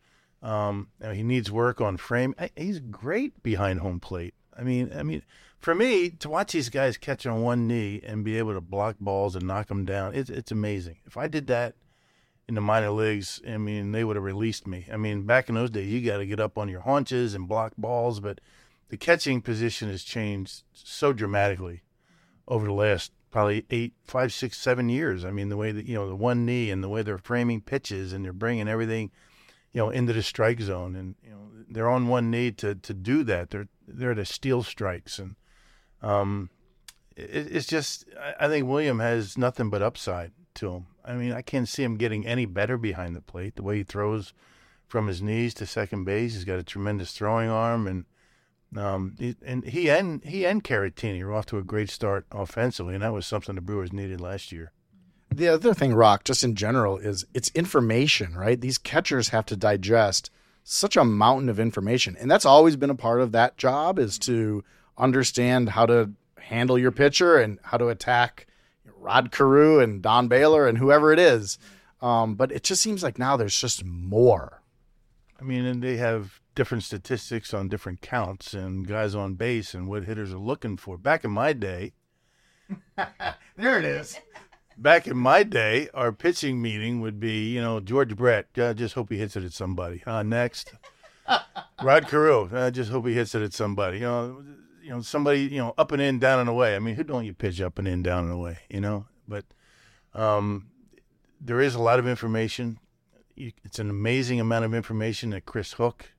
Um, 0.41 0.89
he 1.11 1.23
needs 1.23 1.51
work 1.51 1.81
on 1.81 1.97
frame. 1.97 2.35
He's 2.55 2.79
great 2.79 3.41
behind 3.41 3.79
home 3.79 3.99
plate. 3.99 4.35
I 4.57 4.63
mean, 4.63 4.91
I 4.95 5.03
mean, 5.03 5.23
for 5.57 5.73
me 5.73 6.09
to 6.11 6.29
watch 6.29 6.51
these 6.51 6.69
guys 6.69 6.97
catch 6.97 7.25
on 7.25 7.41
one 7.41 7.67
knee 7.67 8.01
and 8.05 8.23
be 8.23 8.37
able 8.37 8.53
to 8.53 8.61
block 8.61 8.97
balls 8.99 9.35
and 9.35 9.47
knock 9.47 9.67
them 9.67 9.85
down, 9.85 10.13
it's 10.13 10.29
it's 10.29 10.51
amazing. 10.51 10.97
If 11.05 11.17
I 11.17 11.27
did 11.27 11.47
that 11.47 11.75
in 12.47 12.55
the 12.55 12.61
minor 12.61 12.91
leagues, 12.91 13.41
I 13.47 13.57
mean, 13.57 13.91
they 13.91 14.03
would 14.03 14.15
have 14.15 14.23
released 14.23 14.67
me. 14.67 14.85
I 14.91 14.97
mean, 14.97 15.23
back 15.23 15.49
in 15.49 15.55
those 15.55 15.71
days, 15.71 15.91
you 15.91 16.05
got 16.05 16.17
to 16.17 16.25
get 16.25 16.39
up 16.39 16.57
on 16.57 16.69
your 16.69 16.81
haunches 16.81 17.33
and 17.33 17.47
block 17.47 17.73
balls, 17.77 18.19
but 18.19 18.39
the 18.89 18.97
catching 18.97 19.41
position 19.41 19.89
has 19.89 20.03
changed 20.03 20.63
so 20.73 21.11
dramatically 21.11 21.81
over 22.47 22.67
the 22.67 22.73
last 22.73 23.11
probably 23.35 23.65
eight, 23.69 23.91
five, 24.05 24.31
six, 24.31 24.57
seven 24.57 24.87
years. 24.87 25.25
I 25.25 25.31
mean, 25.31 25.49
the 25.49 25.57
way 25.57 25.73
that 25.73 25.85
you 25.85 25.93
know 25.93 26.07
the 26.07 26.15
one 26.15 26.45
knee 26.45 26.71
and 26.71 26.81
the 26.81 26.87
way 26.87 27.01
they're 27.01 27.17
framing 27.17 27.59
pitches 27.59 28.13
and 28.13 28.23
they're 28.23 28.31
bringing 28.31 28.69
everything, 28.69 29.11
you 29.73 29.81
know, 29.81 29.89
into 29.89 30.13
the 30.13 30.23
strike 30.23 30.61
zone, 30.61 30.95
and 30.95 31.15
you 31.21 31.31
know 31.31 31.49
they're 31.69 31.89
on 31.89 32.07
one 32.07 32.31
knee 32.31 32.51
to 32.51 32.75
to 32.75 32.93
do 32.93 33.25
that. 33.25 33.49
They're 33.49 33.67
they're 33.85 34.13
to 34.13 34.23
steal 34.23 34.63
strikes, 34.63 35.19
and 35.19 35.35
um, 36.01 36.49
it, 37.17 37.53
it's 37.53 37.67
just 37.67 38.05
I, 38.17 38.45
I 38.45 38.47
think 38.47 38.69
William 38.69 38.99
has 38.99 39.37
nothing 39.37 39.69
but 39.69 39.81
upside 39.81 40.31
to 40.53 40.71
him. 40.71 40.85
I 41.03 41.15
mean, 41.15 41.33
I 41.33 41.41
can't 41.41 41.67
see 41.67 41.83
him 41.83 41.97
getting 41.97 42.25
any 42.25 42.45
better 42.45 42.77
behind 42.77 43.17
the 43.17 43.21
plate. 43.21 43.57
The 43.57 43.63
way 43.63 43.79
he 43.79 43.83
throws 43.83 44.31
from 44.87 45.07
his 45.07 45.21
knees 45.21 45.53
to 45.55 45.65
second 45.65 46.05
base, 46.05 46.35
he's 46.35 46.45
got 46.45 46.57
a 46.57 46.63
tremendous 46.63 47.11
throwing 47.11 47.49
arm, 47.49 47.85
and 47.85 48.05
um, 48.75 49.15
and 49.45 49.63
he 49.65 49.89
and 49.89 50.23
he 50.23 50.45
and 50.45 50.63
Caratini 50.63 51.21
are 51.23 51.33
off 51.33 51.45
to 51.47 51.57
a 51.57 51.63
great 51.63 51.89
start 51.89 52.25
offensively, 52.31 52.93
and 52.93 53.03
that 53.03 53.13
was 53.13 53.25
something 53.25 53.55
the 53.55 53.61
Brewers 53.61 53.93
needed 53.93 54.19
last 54.19 54.51
year. 54.51 54.71
The 55.33 55.49
other 55.49 55.73
thing, 55.73 55.93
Rock, 55.93 56.23
just 56.23 56.43
in 56.43 56.55
general, 56.55 56.97
is 56.97 57.25
it's 57.33 57.51
information, 57.55 58.35
right? 58.35 58.59
These 58.59 58.77
catchers 58.77 59.29
have 59.29 59.45
to 59.47 59.55
digest 59.55 60.29
such 60.63 60.97
a 60.97 61.05
mountain 61.05 61.49
of 61.49 61.59
information, 61.59 62.15
and 62.19 62.29
that's 62.29 62.45
always 62.45 62.75
been 62.75 62.89
a 62.89 62.95
part 62.95 63.21
of 63.21 63.31
that 63.31 63.57
job 63.57 63.99
is 63.99 64.17
to 64.19 64.63
understand 64.97 65.69
how 65.69 65.85
to 65.85 66.11
handle 66.39 66.77
your 66.77 66.91
pitcher 66.91 67.37
and 67.37 67.59
how 67.63 67.77
to 67.77 67.89
attack 67.89 68.47
Rod 68.97 69.31
Carew 69.31 69.79
and 69.79 70.01
Don 70.01 70.27
Baylor 70.27 70.67
and 70.67 70.77
whoever 70.77 71.11
it 71.11 71.19
is. 71.19 71.57
Um, 72.01 72.35
but 72.35 72.51
it 72.51 72.63
just 72.63 72.81
seems 72.81 73.03
like 73.03 73.17
now 73.17 73.37
there's 73.37 73.59
just 73.59 73.83
more. 73.83 74.61
I 75.39 75.43
mean, 75.43 75.65
and 75.65 75.81
they 75.81 75.97
have 75.97 76.39
different 76.55 76.83
statistics 76.83 77.53
on 77.53 77.67
different 77.67 78.01
counts 78.01 78.53
and 78.53 78.87
guys 78.87 79.13
on 79.13 79.35
base 79.35 79.73
and 79.73 79.87
what 79.87 80.05
hitters 80.05 80.33
are 80.33 80.39
looking 80.39 80.77
for. 80.77 80.97
Back 80.97 81.23
in 81.23 81.31
my 81.31 81.53
day, 81.53 81.93
there 83.55 83.77
it 83.77 83.85
is. 83.85 84.17
Back 84.77 85.07
in 85.07 85.17
my 85.17 85.43
day, 85.43 85.89
our 85.93 86.11
pitching 86.11 86.61
meeting 86.61 86.99
would 87.01 87.19
be, 87.19 87.53
you 87.53 87.61
know, 87.61 87.79
George 87.79 88.15
Brett. 88.15 88.47
I 88.57 88.73
just 88.73 88.95
hope 88.95 89.09
he 89.09 89.17
hits 89.17 89.35
it 89.35 89.43
at 89.43 89.53
somebody. 89.53 90.03
Uh, 90.05 90.23
next, 90.23 90.73
Rod 91.83 92.07
Carew. 92.07 92.49
I 92.53 92.71
just 92.71 92.91
hope 92.91 93.05
he 93.05 93.13
hits 93.13 93.35
it 93.35 93.41
at 93.41 93.53
somebody. 93.53 93.99
You 93.99 94.03
know, 94.03 94.43
you 94.81 94.89
know, 94.89 95.01
somebody, 95.01 95.41
you 95.41 95.57
know, 95.57 95.73
up 95.77 95.91
and 95.91 96.01
in, 96.01 96.19
down 96.19 96.39
and 96.39 96.49
away. 96.49 96.75
I 96.75 96.79
mean, 96.79 96.95
who 96.95 97.03
don't 97.03 97.25
you 97.25 97.33
pitch 97.33 97.61
up 97.61 97.79
and 97.79 97.87
in, 97.87 98.03
down 98.03 98.25
and 98.25 98.33
away? 98.33 98.59
You 98.69 98.81
know, 98.81 99.05
but 99.27 99.45
um, 100.13 100.67
there 101.39 101.61
is 101.61 101.75
a 101.75 101.81
lot 101.81 101.99
of 101.99 102.07
information. 102.07 102.79
It's 103.37 103.79
an 103.79 103.89
amazing 103.89 104.39
amount 104.39 104.65
of 104.65 104.73
information 104.73 105.29
that 105.31 105.45
Chris 105.45 105.73
Hook 105.73 106.14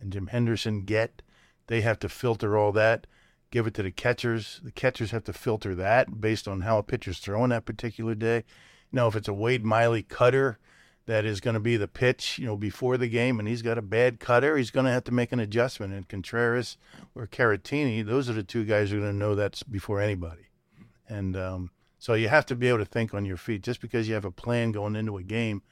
and 0.00 0.12
Jim 0.12 0.28
Henderson 0.28 0.82
get. 0.82 1.22
They 1.66 1.82
have 1.82 1.98
to 2.00 2.08
filter 2.08 2.56
all 2.56 2.72
that, 2.72 3.06
give 3.50 3.66
it 3.66 3.74
to 3.74 3.82
the 3.82 3.90
catchers. 3.90 4.60
The 4.64 4.72
catchers 4.72 5.12
have 5.12 5.24
to 5.24 5.32
filter 5.32 5.74
that 5.74 6.20
based 6.20 6.48
on 6.48 6.62
how 6.62 6.78
a 6.78 6.82
pitcher's 6.82 7.18
throwing 7.18 7.50
that 7.50 7.64
particular 7.64 8.14
day. 8.14 8.44
Now, 8.92 9.06
if 9.06 9.14
it's 9.14 9.28
a 9.28 9.34
Wade 9.34 9.64
Miley 9.64 10.02
cutter 10.02 10.58
that 11.06 11.24
is 11.24 11.40
going 11.40 11.54
to 11.54 11.60
be 11.60 11.76
the 11.76 11.88
pitch, 11.88 12.38
you 12.38 12.46
know, 12.46 12.56
before 12.56 12.96
the 12.96 13.08
game, 13.08 13.38
and 13.38 13.48
he's 13.48 13.62
got 13.62 13.78
a 13.78 13.82
bad 13.82 14.20
cutter, 14.20 14.56
he's 14.56 14.70
going 14.70 14.86
to 14.86 14.92
have 14.92 15.04
to 15.04 15.12
make 15.12 15.32
an 15.32 15.40
adjustment. 15.40 15.92
And 15.92 16.08
Contreras 16.08 16.76
or 17.14 17.26
Caratini, 17.26 18.04
those 18.04 18.28
are 18.28 18.34
the 18.34 18.42
two 18.42 18.64
guys 18.64 18.90
who 18.90 18.98
are 18.98 19.00
going 19.00 19.12
to 19.12 19.18
know 19.18 19.34
that 19.34 19.62
before 19.70 20.00
anybody. 20.00 20.48
And 21.08 21.36
um, 21.36 21.70
so 21.98 22.14
you 22.14 22.28
have 22.28 22.46
to 22.46 22.56
be 22.56 22.68
able 22.68 22.78
to 22.78 22.84
think 22.84 23.14
on 23.14 23.24
your 23.24 23.36
feet. 23.36 23.62
Just 23.62 23.80
because 23.80 24.08
you 24.08 24.14
have 24.14 24.24
a 24.24 24.30
plan 24.30 24.72
going 24.72 24.96
into 24.96 25.16
a 25.16 25.22
game 25.22 25.62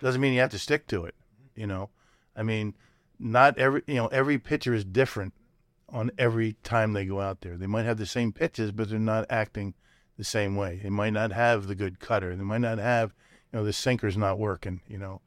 doesn't 0.00 0.20
mean 0.20 0.32
you 0.32 0.40
have 0.40 0.50
to 0.50 0.58
stick 0.58 0.86
to 0.88 1.04
it. 1.04 1.14
You 1.54 1.66
know, 1.66 1.90
I 2.34 2.42
mean, 2.42 2.74
not 3.18 3.58
every 3.58 3.82
you 3.86 3.94
know 3.94 4.06
every 4.08 4.38
pitcher 4.38 4.74
is 4.74 4.84
different 4.84 5.34
on 5.88 6.10
every 6.18 6.54
time 6.62 6.92
they 6.92 7.04
go 7.04 7.20
out 7.20 7.40
there. 7.40 7.56
They 7.56 7.66
might 7.66 7.84
have 7.84 7.98
the 7.98 8.06
same 8.06 8.32
pitches, 8.32 8.72
but 8.72 8.90
they're 8.90 8.98
not 8.98 9.26
acting 9.30 9.74
the 10.16 10.24
same 10.24 10.56
way. 10.56 10.80
They 10.82 10.90
might 10.90 11.12
not 11.12 11.32
have 11.32 11.66
the 11.66 11.74
good 11.74 12.00
cutter. 12.00 12.34
They 12.34 12.44
might 12.44 12.58
not 12.58 12.78
have 12.78 13.14
you 13.52 13.58
know 13.58 13.64
the 13.64 13.72
sinker's 13.72 14.16
not 14.16 14.38
working. 14.38 14.80
You 14.88 14.98
know, 14.98 15.20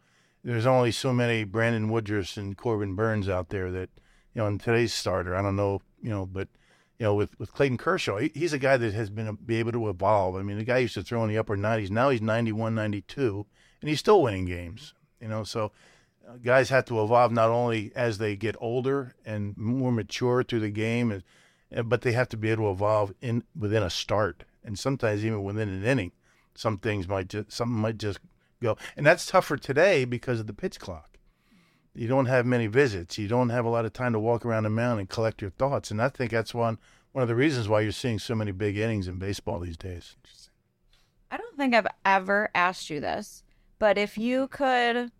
there's 0.43 0.65
only 0.65 0.91
so 0.91 1.13
many 1.13 1.43
Brandon 1.43 1.89
Woodruffs 1.89 2.37
and 2.37 2.57
Corbin 2.57 2.95
Burnes 2.95 3.29
out 3.29 3.49
there 3.49 3.71
that 3.71 3.89
you 4.33 4.41
know 4.41 4.47
in 4.47 4.57
today's 4.57 4.93
starter. 4.93 5.35
I 5.35 5.41
don't 5.41 5.55
know, 5.55 5.81
you 6.01 6.09
know, 6.09 6.25
but 6.25 6.47
you 6.99 7.05
know, 7.05 7.15
with, 7.15 7.39
with 7.39 7.53
Clayton 7.53 7.77
Kershaw, 7.77 8.17
he, 8.17 8.31
he's 8.35 8.51
a 8.51 8.59
guy 8.59 8.75
that 8.75 8.93
has 8.93 9.09
been 9.09 9.37
be 9.45 9.55
able 9.55 9.71
to 9.71 9.89
evolve. 9.89 10.35
I 10.35 10.41
mean, 10.41 10.57
the 10.57 10.65
guy 10.65 10.79
used 10.79 10.95
to 10.95 11.01
throw 11.01 11.23
in 11.23 11.29
the 11.29 11.37
upper 11.37 11.55
90s. 11.55 11.89
Now 11.89 12.09
he's 12.09 12.21
91, 12.21 12.75
92, 12.75 13.45
and 13.81 13.89
he's 13.89 13.99
still 13.99 14.21
winning 14.21 14.45
games. 14.45 14.93
You 15.21 15.29
know, 15.29 15.43
so 15.45 15.71
guys 16.37 16.69
have 16.69 16.85
to 16.85 17.01
evolve 17.01 17.31
not 17.31 17.49
only 17.49 17.91
as 17.95 18.17
they 18.17 18.35
get 18.35 18.55
older 18.59 19.15
and 19.25 19.57
more 19.57 19.91
mature 19.91 20.43
through 20.43 20.61
the 20.61 20.69
game, 20.69 21.23
eh, 21.71 21.81
but 21.81 22.01
they 22.01 22.11
have 22.11 22.29
to 22.29 22.37
be 22.37 22.49
able 22.49 22.65
to 22.65 22.71
evolve 22.71 23.13
in 23.21 23.43
within 23.57 23.83
a 23.83 23.89
start, 23.89 24.43
and 24.63 24.77
sometimes 24.77 25.25
even 25.25 25.43
within 25.43 25.69
an 25.69 25.83
inning. 25.83 26.11
Some 26.55 26.77
things 26.77 27.07
might 27.07 27.29
just 27.29 27.51
something 27.51 27.79
might 27.79 27.97
just 27.97 28.19
go, 28.61 28.77
and 28.97 29.05
that's 29.05 29.25
tougher 29.25 29.57
today 29.57 30.05
because 30.05 30.39
of 30.39 30.47
the 30.47 30.53
pitch 30.53 30.79
clock 30.79 31.09
you 31.99 32.07
don't 32.07 32.27
have 32.27 32.45
many 32.45 32.67
visits. 32.67 33.17
You 33.17 33.27
don't 33.27 33.49
have 33.49 33.65
a 33.65 33.69
lot 33.69 33.85
of 33.85 33.93
time 33.93 34.13
to 34.13 34.19
walk 34.19 34.45
around 34.45 34.63
the 34.63 34.69
mound 34.69 34.99
and 34.99 35.09
collect 35.09 35.41
your 35.41 35.51
thoughts. 35.51 35.91
And 35.91 36.01
I 36.01 36.09
think 36.09 36.31
that's 36.31 36.53
one 36.53 36.77
one 37.11 37.23
of 37.23 37.27
the 37.27 37.35
reasons 37.35 37.67
why 37.67 37.81
you're 37.81 37.91
seeing 37.91 38.19
so 38.19 38.35
many 38.35 38.51
big 38.51 38.77
innings 38.77 39.07
in 39.07 39.17
baseball 39.17 39.59
these 39.59 39.77
days. 39.77 40.15
I 41.31 41.37
don't 41.37 41.57
think 41.57 41.73
I've 41.73 41.87
ever 42.05 42.49
asked 42.53 42.89
you 42.89 42.99
this, 42.99 43.43
but 43.79 43.97
if 43.97 44.17
you 44.17 44.47
could 44.47 45.11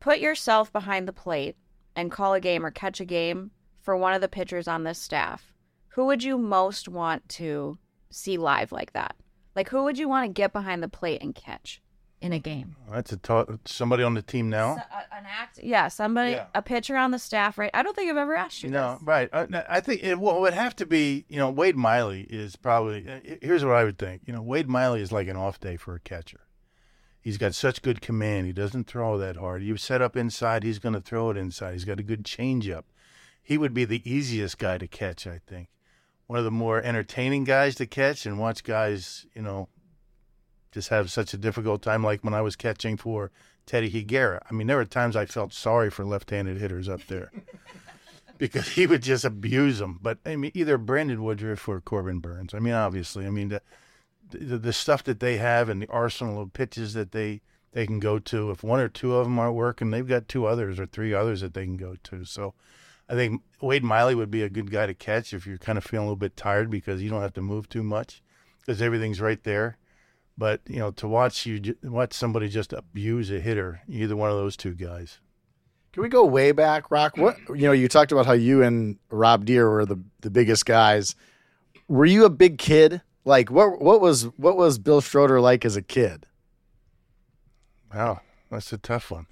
put 0.00 0.18
yourself 0.18 0.72
behind 0.72 1.06
the 1.06 1.12
plate 1.12 1.56
and 1.94 2.10
call 2.10 2.34
a 2.34 2.40
game 2.40 2.64
or 2.64 2.70
catch 2.70 3.00
a 3.00 3.04
game 3.04 3.50
for 3.80 3.96
one 3.96 4.14
of 4.14 4.20
the 4.20 4.28
pitchers 4.28 4.68
on 4.68 4.84
this 4.84 4.98
staff, 4.98 5.52
who 5.88 6.04
would 6.06 6.22
you 6.22 6.38
most 6.38 6.88
want 6.88 7.28
to 7.30 7.78
see 8.10 8.36
live 8.36 8.72
like 8.72 8.92
that? 8.92 9.16
Like 9.54 9.68
who 9.68 9.84
would 9.84 9.98
you 9.98 10.08
want 10.08 10.28
to 10.28 10.32
get 10.32 10.52
behind 10.52 10.82
the 10.82 10.88
plate 10.88 11.22
and 11.22 11.34
catch? 11.34 11.80
in 12.20 12.32
a 12.32 12.38
game. 12.38 12.76
That's 12.90 13.12
a 13.12 13.16
t- 13.16 13.58
somebody 13.64 14.02
on 14.02 14.14
the 14.14 14.22
team 14.22 14.48
now. 14.48 14.76
So, 14.76 14.82
uh, 14.92 15.02
an 15.12 15.24
act, 15.26 15.60
yeah, 15.62 15.88
somebody, 15.88 16.32
yeah. 16.32 16.46
a 16.54 16.62
pitcher 16.62 16.96
on 16.96 17.10
the 17.10 17.18
staff, 17.18 17.58
right? 17.58 17.70
I 17.74 17.82
don't 17.82 17.94
think 17.94 18.10
I've 18.10 18.16
ever 18.16 18.34
asked 18.34 18.62
you. 18.62 18.70
No, 18.70 18.94
this. 18.94 19.02
right. 19.02 19.28
Uh, 19.32 19.46
I 19.68 19.80
think 19.80 20.02
it, 20.02 20.18
well, 20.18 20.36
it 20.36 20.40
would 20.40 20.54
have 20.54 20.74
to 20.76 20.86
be, 20.86 21.24
you 21.28 21.36
know, 21.36 21.50
Wade 21.50 21.76
Miley 21.76 22.22
is 22.22 22.56
probably. 22.56 23.06
Uh, 23.08 23.36
here's 23.42 23.64
what 23.64 23.74
I 23.74 23.84
would 23.84 23.98
think. 23.98 24.22
You 24.26 24.32
know, 24.32 24.42
Wade 24.42 24.68
Miley 24.68 25.02
is 25.02 25.12
like 25.12 25.28
an 25.28 25.36
off 25.36 25.60
day 25.60 25.76
for 25.76 25.94
a 25.94 26.00
catcher. 26.00 26.40
He's 27.26 27.38
got 27.38 27.56
such 27.56 27.82
good 27.82 28.00
command. 28.00 28.46
He 28.46 28.52
doesn't 28.52 28.86
throw 28.86 29.18
that 29.18 29.34
hard. 29.34 29.64
You 29.64 29.76
set 29.76 30.00
up 30.00 30.16
inside, 30.16 30.62
he's 30.62 30.78
going 30.78 30.92
to 30.92 31.00
throw 31.00 31.28
it 31.30 31.36
inside. 31.36 31.72
He's 31.72 31.84
got 31.84 31.98
a 31.98 32.04
good 32.04 32.22
changeup. 32.22 32.84
He 33.42 33.58
would 33.58 33.74
be 33.74 33.84
the 33.84 34.08
easiest 34.08 34.58
guy 34.58 34.78
to 34.78 34.86
catch, 34.86 35.26
I 35.26 35.40
think. 35.44 35.66
One 36.28 36.38
of 36.38 36.44
the 36.44 36.52
more 36.52 36.80
entertaining 36.80 37.42
guys 37.42 37.74
to 37.74 37.86
catch 37.86 38.26
and 38.26 38.38
watch 38.38 38.62
guys, 38.62 39.26
you 39.34 39.42
know, 39.42 39.68
just 40.70 40.90
have 40.90 41.10
such 41.10 41.34
a 41.34 41.36
difficult 41.36 41.82
time, 41.82 42.04
like 42.04 42.22
when 42.22 42.32
I 42.32 42.42
was 42.42 42.54
catching 42.54 42.96
for 42.96 43.32
Teddy 43.66 43.90
Higuera. 43.90 44.38
I 44.48 44.54
mean, 44.54 44.68
there 44.68 44.76
were 44.76 44.84
times 44.84 45.16
I 45.16 45.26
felt 45.26 45.52
sorry 45.52 45.90
for 45.90 46.04
left-handed 46.04 46.58
hitters 46.58 46.88
up 46.88 47.04
there 47.08 47.32
because 48.38 48.68
he 48.68 48.86
would 48.86 49.02
just 49.02 49.24
abuse 49.24 49.80
them. 49.80 49.98
But 50.00 50.18
I 50.24 50.36
mean, 50.36 50.52
either 50.54 50.78
Brandon 50.78 51.24
Woodruff 51.24 51.68
or 51.68 51.80
Corbin 51.80 52.20
Burnes. 52.20 52.54
I 52.54 52.60
mean, 52.60 52.74
obviously, 52.74 53.26
I 53.26 53.30
mean, 53.30 53.48
the, 53.48 53.62
the, 54.30 54.58
the 54.58 54.72
stuff 54.72 55.04
that 55.04 55.20
they 55.20 55.36
have 55.36 55.68
and 55.68 55.80
the 55.80 55.88
arsenal 55.88 56.40
of 56.40 56.52
pitches 56.52 56.94
that 56.94 57.12
they 57.12 57.40
they 57.72 57.86
can 57.86 58.00
go 58.00 58.18
to. 58.18 58.50
If 58.50 58.62
one 58.62 58.80
or 58.80 58.88
two 58.88 59.14
of 59.14 59.26
them 59.26 59.38
aren't 59.38 59.54
working, 59.54 59.90
they've 59.90 60.06
got 60.06 60.28
two 60.28 60.46
others 60.46 60.80
or 60.80 60.86
three 60.86 61.12
others 61.12 61.42
that 61.42 61.52
they 61.52 61.64
can 61.64 61.76
go 61.76 61.96
to. 62.04 62.24
So 62.24 62.54
I 63.08 63.14
think 63.14 63.42
Wade 63.60 63.84
Miley 63.84 64.14
would 64.14 64.30
be 64.30 64.42
a 64.42 64.48
good 64.48 64.70
guy 64.70 64.86
to 64.86 64.94
catch 64.94 65.32
if 65.32 65.46
you're 65.46 65.58
kind 65.58 65.78
of 65.78 65.84
feeling 65.84 66.06
a 66.06 66.08
little 66.08 66.16
bit 66.16 66.36
tired 66.36 66.70
because 66.70 67.02
you 67.02 67.10
don't 67.10 67.22
have 67.22 67.34
to 67.34 67.42
move 67.42 67.68
too 67.68 67.82
much 67.82 68.22
because 68.60 68.80
everything's 68.82 69.20
right 69.20 69.42
there. 69.44 69.76
But 70.38 70.60
you 70.66 70.78
know, 70.78 70.90
to 70.92 71.08
watch 71.08 71.46
you 71.46 71.76
watch 71.82 72.12
somebody 72.12 72.48
just 72.48 72.72
abuse 72.72 73.30
a 73.30 73.40
hitter, 73.40 73.80
either 73.88 74.16
one 74.16 74.30
of 74.30 74.36
those 74.36 74.56
two 74.56 74.74
guys. 74.74 75.18
Can 75.92 76.02
we 76.02 76.10
go 76.10 76.26
way 76.26 76.52
back, 76.52 76.90
Rock? 76.90 77.16
What 77.16 77.36
you 77.48 77.66
know, 77.66 77.72
you 77.72 77.88
talked 77.88 78.12
about 78.12 78.26
how 78.26 78.32
you 78.32 78.62
and 78.62 78.98
Rob 79.10 79.46
Deer 79.46 79.68
were 79.70 79.86
the 79.86 79.98
the 80.20 80.30
biggest 80.30 80.66
guys. 80.66 81.14
Were 81.88 82.04
you 82.04 82.24
a 82.24 82.30
big 82.30 82.58
kid? 82.58 83.00
Like 83.26 83.50
what 83.50 83.82
what 83.82 84.00
was 84.00 84.22
what 84.38 84.56
was 84.56 84.78
Bill 84.78 85.00
Schroeder 85.00 85.40
like 85.40 85.64
as 85.64 85.76
a 85.76 85.82
kid? 85.82 86.26
Wow, 87.92 88.20
that's 88.50 88.72
a 88.72 88.78
tough 88.78 89.10
one. 89.10 89.26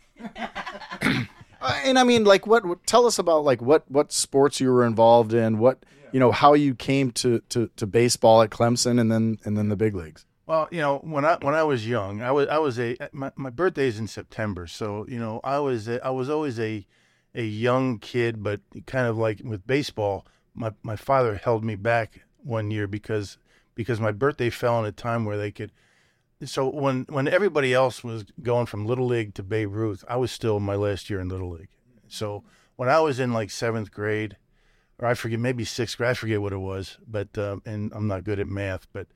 Uh, 1.67 1.81
and 1.83 1.99
I 1.99 2.05
mean, 2.05 2.25
like, 2.25 2.47
what? 2.47 2.63
Tell 2.87 3.07
us 3.07 3.19
about 3.19 3.43
like 3.43 3.63
what 3.63 3.91
what 3.91 4.13
sports 4.13 4.61
you 4.61 4.71
were 4.71 4.85
involved 4.85 5.33
in. 5.33 5.59
What 5.59 5.87
you 6.13 6.21
know, 6.21 6.31
how 6.31 6.53
you 6.53 6.75
came 6.75 7.11
to 7.13 7.39
to 7.49 7.71
to 7.77 7.87
baseball 7.87 8.43
at 8.43 8.51
Clemson, 8.51 9.01
and 9.01 9.11
then 9.11 9.39
and 9.45 9.57
then 9.57 9.71
the 9.71 9.77
big 9.77 9.95
leagues. 9.95 10.27
Well, 10.45 10.69
you 10.71 10.83
know, 10.83 10.99
when 10.99 11.25
I 11.25 11.39
when 11.41 11.55
I 11.55 11.63
was 11.63 11.89
young, 11.89 12.21
I 12.21 12.33
was 12.33 12.49
I 12.49 12.59
was 12.59 12.79
a 12.79 12.99
my, 13.13 13.33
my 13.37 13.49
birthday 13.49 13.87
is 13.87 13.99
in 13.99 14.09
September, 14.09 14.67
so 14.67 15.07
you 15.09 15.19
know, 15.19 15.41
I 15.43 15.59
was 15.61 15.89
a, 15.89 16.05
I 16.05 16.11
was 16.11 16.29
always 16.29 16.61
a 16.61 16.87
a 17.35 17.45
young 17.45 17.99
kid, 17.99 18.43
but 18.43 18.61
kind 18.85 19.07
of 19.07 19.17
like 19.17 19.41
with 19.43 19.67
baseball, 19.67 20.27
my 20.55 20.73
my 20.83 20.97
father 20.97 21.37
held 21.37 21.65
me 21.65 21.77
back 21.77 22.21
one 22.43 22.71
year 22.71 22.87
because 22.87 23.39
because 23.75 24.01
my 24.01 24.13
birthday 24.13 24.51
fell 24.51 24.79
in 24.79 24.87
a 24.87 24.93
time 24.93 25.25
where 25.25 25.37
they 25.37 25.51
could. 25.51 25.73
So 26.45 26.69
when 26.69 27.07
when 27.09 27.29
everybody 27.29 27.73
else 27.73 28.05
was 28.05 28.25
going 28.43 28.67
from 28.67 28.87
little 28.87 29.07
league 29.07 29.35
to 29.35 29.43
Babe 29.43 29.73
Ruth, 29.73 30.05
I 30.09 30.17
was 30.17 30.31
still 30.31 30.61
my 30.61 30.75
last 30.75 31.09
year 31.09 31.21
in 31.21 31.29
little 31.29 31.51
league. 31.51 31.69
So 32.09 32.45
when 32.77 32.89
I 32.89 33.01
was 33.01 33.19
in 33.19 33.33
like 33.33 33.51
seventh 33.51 33.91
grade, 33.91 34.37
or 34.99 35.09
I 35.09 35.15
forget 35.15 35.41
maybe 35.41 35.65
sixth 35.65 35.97
grade, 35.97 36.11
I 36.11 36.15
forget 36.15 36.43
what 36.43 36.53
it 36.53 36.59
was, 36.59 36.99
but 37.07 37.37
um, 37.39 37.63
and 37.65 37.93
I'm 37.95 38.07
not 38.07 38.25
good 38.25 38.41
at 38.41 38.49
math, 38.49 38.87
but 38.93 39.07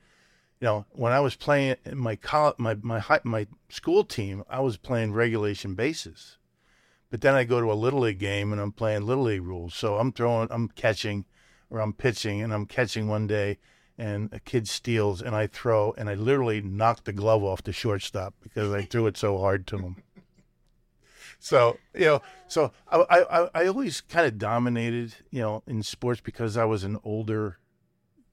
you 0.59 0.65
know, 0.65 0.85
when 0.91 1.13
I 1.13 1.19
was 1.21 1.35
playing 1.35 1.75
my 1.93 2.15
college, 2.15 2.55
my 2.57 2.75
my 2.81 2.99
high, 2.99 3.21
my 3.23 3.47
school 3.69 4.03
team, 4.03 4.43
I 4.49 4.59
was 4.59 4.77
playing 4.77 5.13
regulation 5.13 5.75
bases. 5.75 6.37
But 7.09 7.21
then 7.21 7.33
I 7.33 7.43
go 7.43 7.59
to 7.59 7.71
a 7.71 7.73
little 7.73 8.01
league 8.01 8.19
game 8.19 8.51
and 8.51 8.61
I'm 8.61 8.71
playing 8.71 9.05
little 9.05 9.23
league 9.23 9.41
rules. 9.41 9.73
So 9.73 9.97
I'm 9.97 10.11
throwing, 10.11 10.47
I'm 10.51 10.67
catching, 10.67 11.25
or 11.69 11.79
I'm 11.79 11.93
pitching, 11.93 12.41
and 12.41 12.53
I'm 12.53 12.67
catching 12.67 13.07
one 13.07 13.25
day, 13.25 13.57
and 13.99 14.33
a 14.33 14.39
kid 14.39 14.67
steals, 14.67 15.21
and 15.21 15.35
I 15.35 15.47
throw, 15.47 15.93
and 15.97 16.09
I 16.09 16.13
literally 16.13 16.61
knock 16.61 17.03
the 17.03 17.11
glove 17.13 17.43
off 17.43 17.61
the 17.61 17.73
shortstop 17.73 18.33
because 18.41 18.71
I 18.73 18.83
threw 18.83 19.05
it 19.07 19.17
so 19.17 19.37
hard 19.37 19.67
to 19.67 19.77
him. 19.77 19.97
So 21.37 21.77
you 21.93 22.05
know, 22.05 22.21
so 22.47 22.71
I 22.89 23.03
I, 23.09 23.49
I 23.53 23.67
always 23.67 24.01
kind 24.01 24.25
of 24.25 24.37
dominated, 24.37 25.15
you 25.31 25.41
know, 25.41 25.63
in 25.67 25.83
sports 25.83 26.21
because 26.21 26.57
I 26.57 26.65
was 26.65 26.83
an 26.83 26.97
older 27.03 27.59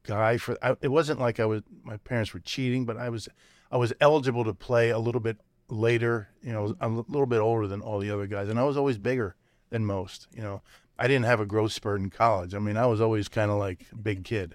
guy 0.05 0.37
for 0.39 0.57
I, 0.63 0.77
it 0.81 0.89
wasn't 0.89 1.21
like 1.21 1.41
I 1.41 1.47
was 1.47 1.63
my 1.83 1.97
parents 1.99 2.33
were 2.33 2.41
cheating, 2.41 2.85
but 2.85 2.97
I 2.97 3.09
was 3.09 3.29
I 3.71 3.77
was 3.77 3.93
eligible 4.01 4.45
to 4.45 4.55
play 4.55 4.91
a 4.91 4.99
little 4.99 5.21
bit 5.21 5.39
later, 5.69 6.29
you 6.43 6.53
know, 6.53 6.77
I'm 6.81 6.99
a 6.99 7.05
little 7.09 7.27
bit 7.27 7.41
older 7.41 7.67
than 7.67 7.81
all 7.81 7.99
the 7.99 8.11
other 8.11 8.27
guys 8.27 8.49
and 8.49 8.59
I 8.59 8.65
was 8.65 8.77
always 8.77 8.99
bigger 8.99 9.35
than 9.71 9.85
most, 9.85 10.29
you 10.33 10.43
know. 10.43 10.63
I 10.99 11.09
didn't 11.09 11.27
have 11.27 11.41
a 11.41 11.47
growth 11.47 11.73
spurt 11.73 12.01
in 12.01 12.09
college. 12.09 12.55
I 12.55 12.59
mean, 12.59 12.79
I 12.79 12.87
was 12.87 13.03
always 13.03 13.29
kind 13.29 13.51
of 13.51 13.59
like 13.59 13.85
big 14.03 14.25
kid. 14.25 14.55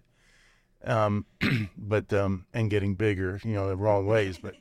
Um 0.83 1.25
but 1.77 2.11
um 2.13 2.45
and 2.53 2.69
getting 2.69 2.95
bigger, 2.95 3.39
you 3.43 3.53
know, 3.53 3.69
the 3.69 3.77
wrong 3.77 4.05
ways, 4.05 4.37
but 4.37 4.55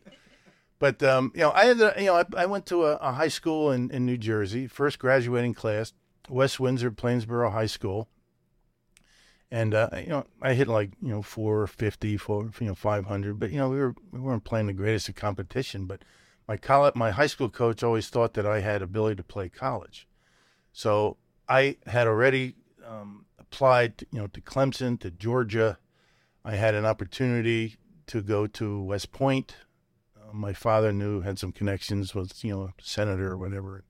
but 0.78 1.02
um, 1.02 1.30
you 1.34 1.42
know, 1.42 1.52
I 1.52 1.66
had 1.66 1.78
you 1.98 2.06
know, 2.06 2.16
I, 2.16 2.24
I 2.36 2.46
went 2.46 2.64
to 2.66 2.86
a, 2.86 2.96
a 2.96 3.12
high 3.12 3.28
school 3.28 3.70
in, 3.70 3.90
in 3.90 4.06
New 4.06 4.16
Jersey, 4.16 4.66
first 4.66 4.98
graduating 4.98 5.52
class, 5.52 5.92
West 6.28 6.58
Windsor 6.58 6.90
Plainsboro 6.90 7.52
High 7.52 7.66
School 7.66 8.08
and 9.50 9.74
uh, 9.74 9.88
you 9.98 10.08
know 10.08 10.26
I 10.40 10.54
hit 10.54 10.68
like 10.68 10.92
you 11.02 11.08
know 11.08 11.22
450, 11.22 12.16
four 12.16 12.50
you 12.60 12.66
know 12.66 12.74
500, 12.74 13.38
but 13.38 13.50
you 13.50 13.58
know 13.58 13.68
we 13.68 13.78
were 13.78 13.94
we 14.12 14.20
weren't 14.20 14.44
playing 14.44 14.66
the 14.66 14.72
greatest 14.72 15.08
of 15.08 15.16
competition. 15.16 15.86
But 15.86 16.02
my 16.46 16.56
college, 16.56 16.94
my 16.94 17.10
high 17.10 17.26
school 17.26 17.50
coach 17.50 17.82
always 17.82 18.08
thought 18.08 18.34
that 18.34 18.46
I 18.46 18.60
had 18.60 18.82
ability 18.82 19.16
to 19.16 19.24
play 19.24 19.48
college, 19.48 20.06
so 20.72 21.16
I 21.48 21.76
had 21.86 22.06
already 22.06 22.54
um, 22.86 23.26
applied, 23.38 24.04
you 24.12 24.20
know, 24.20 24.26
to 24.28 24.40
Clemson, 24.40 24.98
to 25.00 25.10
Georgia. 25.10 25.78
I 26.44 26.56
had 26.56 26.74
an 26.74 26.86
opportunity 26.86 27.76
to 28.06 28.22
go 28.22 28.46
to 28.46 28.82
West 28.82 29.12
Point. 29.12 29.56
Uh, 30.16 30.32
my 30.32 30.52
father 30.52 30.92
knew 30.92 31.20
had 31.20 31.38
some 31.38 31.52
connections 31.52 32.14
with 32.14 32.42
you 32.44 32.50
know 32.50 32.70
senator 32.80 33.32
or 33.32 33.38
whatever 33.38 33.84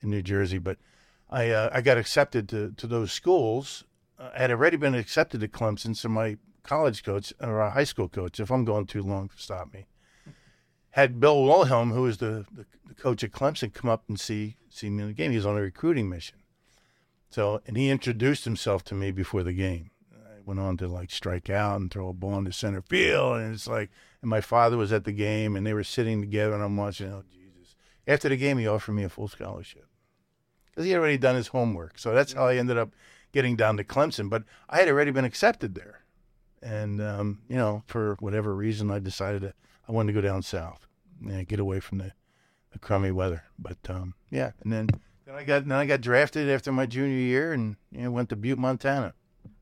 in 0.00 0.10
New 0.10 0.22
Jersey, 0.22 0.58
but 0.58 0.78
I 1.28 1.50
uh, 1.50 1.70
I 1.72 1.80
got 1.80 1.98
accepted 1.98 2.48
to 2.50 2.72
to 2.76 2.86
those 2.86 3.12
schools 3.12 3.84
uh, 4.18 4.30
had 4.34 4.50
already 4.50 4.76
been 4.76 4.94
accepted 4.94 5.40
to 5.40 5.48
Clemson, 5.48 5.96
so 5.96 6.08
my 6.08 6.36
college 6.62 7.04
coach 7.04 7.32
or 7.40 7.60
a 7.60 7.70
high 7.70 7.84
school 7.84 8.08
coach, 8.08 8.40
if 8.40 8.50
I'm 8.50 8.64
going 8.64 8.86
too 8.86 9.02
long, 9.02 9.30
stop 9.36 9.72
me. 9.72 9.86
Had 10.90 11.20
Bill 11.20 11.44
Wilhelm, 11.44 11.92
who 11.92 12.02
was 12.02 12.18
the, 12.18 12.44
the, 12.52 12.66
the 12.86 12.94
coach 12.94 13.22
at 13.22 13.30
Clemson, 13.30 13.72
come 13.72 13.90
up 13.90 14.04
and 14.08 14.18
see 14.18 14.56
see 14.68 14.90
me 14.90 15.02
in 15.02 15.08
the 15.08 15.14
game. 15.14 15.30
He 15.30 15.36
was 15.36 15.46
on 15.46 15.56
a 15.56 15.60
recruiting 15.60 16.08
mission. 16.08 16.38
So, 17.30 17.60
and 17.66 17.76
he 17.76 17.90
introduced 17.90 18.44
himself 18.44 18.82
to 18.84 18.94
me 18.94 19.10
before 19.10 19.42
the 19.42 19.52
game. 19.52 19.90
Went 20.48 20.60
on 20.60 20.78
to 20.78 20.88
like 20.88 21.10
strike 21.10 21.50
out 21.50 21.78
and 21.78 21.90
throw 21.90 22.08
a 22.08 22.14
ball 22.14 22.38
into 22.38 22.52
center 22.52 22.80
field, 22.80 23.36
and 23.36 23.52
it's 23.52 23.66
like, 23.66 23.90
and 24.22 24.30
my 24.30 24.40
father 24.40 24.78
was 24.78 24.94
at 24.94 25.04
the 25.04 25.12
game, 25.12 25.54
and 25.54 25.66
they 25.66 25.74
were 25.74 25.84
sitting 25.84 26.22
together, 26.22 26.54
and 26.54 26.62
I'm 26.62 26.74
watching. 26.74 27.12
Oh 27.12 27.22
Jesus! 27.30 27.76
After 28.06 28.30
the 28.30 28.36
game, 28.38 28.56
he 28.56 28.66
offered 28.66 28.94
me 28.94 29.04
a 29.04 29.10
full 29.10 29.28
scholarship 29.28 29.84
because 30.64 30.86
he 30.86 30.92
had 30.92 31.00
already 31.00 31.18
done 31.18 31.36
his 31.36 31.48
homework. 31.48 31.98
So 31.98 32.14
that's 32.14 32.32
how 32.32 32.46
I 32.46 32.56
ended 32.56 32.78
up 32.78 32.94
getting 33.30 33.56
down 33.56 33.76
to 33.76 33.84
Clemson. 33.84 34.30
But 34.30 34.44
I 34.70 34.78
had 34.78 34.88
already 34.88 35.10
been 35.10 35.26
accepted 35.26 35.74
there, 35.74 36.00
and 36.62 37.02
um, 37.02 37.42
you 37.46 37.56
know, 37.56 37.82
for 37.86 38.16
whatever 38.20 38.54
reason, 38.54 38.90
I 38.90 39.00
decided 39.00 39.42
that 39.42 39.54
I 39.86 39.92
wanted 39.92 40.14
to 40.14 40.22
go 40.22 40.26
down 40.26 40.40
south 40.40 40.86
and 41.22 41.46
get 41.46 41.60
away 41.60 41.78
from 41.80 41.98
the, 41.98 42.12
the 42.72 42.78
crummy 42.78 43.10
weather. 43.10 43.42
But 43.58 43.76
um, 43.90 44.14
yeah, 44.30 44.52
and 44.62 44.72
then 44.72 44.88
then 45.26 45.34
I 45.34 45.44
got 45.44 45.68
then 45.68 45.76
I 45.76 45.84
got 45.84 46.00
drafted 46.00 46.48
after 46.48 46.72
my 46.72 46.86
junior 46.86 47.18
year, 47.18 47.52
and 47.52 47.76
you 47.92 48.04
know, 48.04 48.10
went 48.10 48.30
to 48.30 48.36
Butte, 48.36 48.58
Montana. 48.58 49.12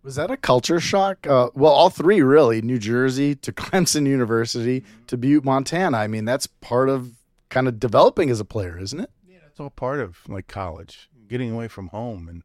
Was 0.06 0.14
that 0.14 0.30
a 0.30 0.36
culture 0.36 0.78
shock? 0.78 1.26
Uh, 1.26 1.50
well, 1.54 1.72
all 1.72 1.90
three 1.90 2.22
really: 2.22 2.62
New 2.62 2.78
Jersey 2.78 3.34
to 3.34 3.52
Clemson 3.52 4.06
University 4.06 4.84
to 5.08 5.16
Butte, 5.16 5.44
Montana. 5.44 5.96
I 5.98 6.06
mean, 6.06 6.24
that's 6.24 6.46
part 6.46 6.88
of 6.88 7.14
kind 7.48 7.66
of 7.66 7.80
developing 7.80 8.30
as 8.30 8.38
a 8.38 8.44
player, 8.44 8.78
isn't 8.78 9.00
it? 9.00 9.10
Yeah, 9.28 9.38
it's 9.48 9.58
all 9.58 9.70
part 9.70 9.98
of 9.98 10.18
like 10.28 10.46
college, 10.46 11.10
getting 11.26 11.50
away 11.50 11.66
from 11.66 11.88
home 11.88 12.28
and 12.28 12.44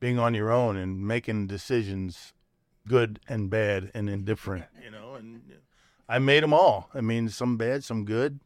being 0.00 0.18
on 0.18 0.34
your 0.34 0.52
own 0.52 0.76
and 0.76 1.00
making 1.00 1.46
decisions, 1.46 2.34
good 2.86 3.20
and 3.26 3.48
bad 3.48 3.90
and 3.94 4.10
indifferent. 4.10 4.66
You 4.84 4.90
know, 4.90 5.14
and 5.14 5.40
I 6.10 6.18
made 6.18 6.42
them 6.42 6.52
all. 6.52 6.90
I 6.94 7.00
mean, 7.00 7.30
some 7.30 7.56
bad, 7.56 7.84
some 7.84 8.04
good. 8.04 8.40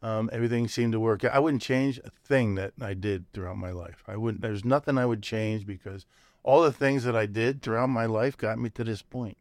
Um, 0.00 0.30
everything 0.32 0.68
seemed 0.68 0.92
to 0.92 1.00
work. 1.00 1.24
I 1.24 1.40
wouldn't 1.40 1.62
change 1.62 1.98
a 1.98 2.10
thing 2.24 2.54
that 2.54 2.72
I 2.80 2.94
did 2.94 3.32
throughout 3.32 3.56
my 3.56 3.72
life. 3.72 4.04
I 4.06 4.16
wouldn't. 4.16 4.42
There's 4.42 4.64
nothing 4.64 4.96
I 4.96 5.06
would 5.06 5.24
change 5.24 5.66
because 5.66 6.06
all 6.46 6.62
the 6.62 6.72
things 6.72 7.02
that 7.04 7.16
I 7.16 7.26
did 7.26 7.60
throughout 7.60 7.88
my 7.88 8.06
life 8.06 8.38
got 8.38 8.58
me 8.58 8.70
to 8.70 8.84
this 8.84 9.02
point. 9.02 9.36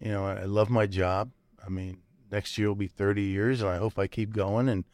You 0.00 0.10
know, 0.10 0.26
I, 0.26 0.44
love 0.44 0.68
my 0.68 0.86
job. 0.86 1.30
I 1.64 1.70
mean, 1.70 1.98
next 2.30 2.58
year 2.58 2.68
will 2.68 2.74
be 2.74 2.88
30 2.88 3.22
years, 3.22 3.62
and 3.62 3.70
I 3.70 3.76
hope 3.76 3.98
I 3.98 4.08
keep 4.08 4.34
going. 4.34 4.68
And 4.68 4.84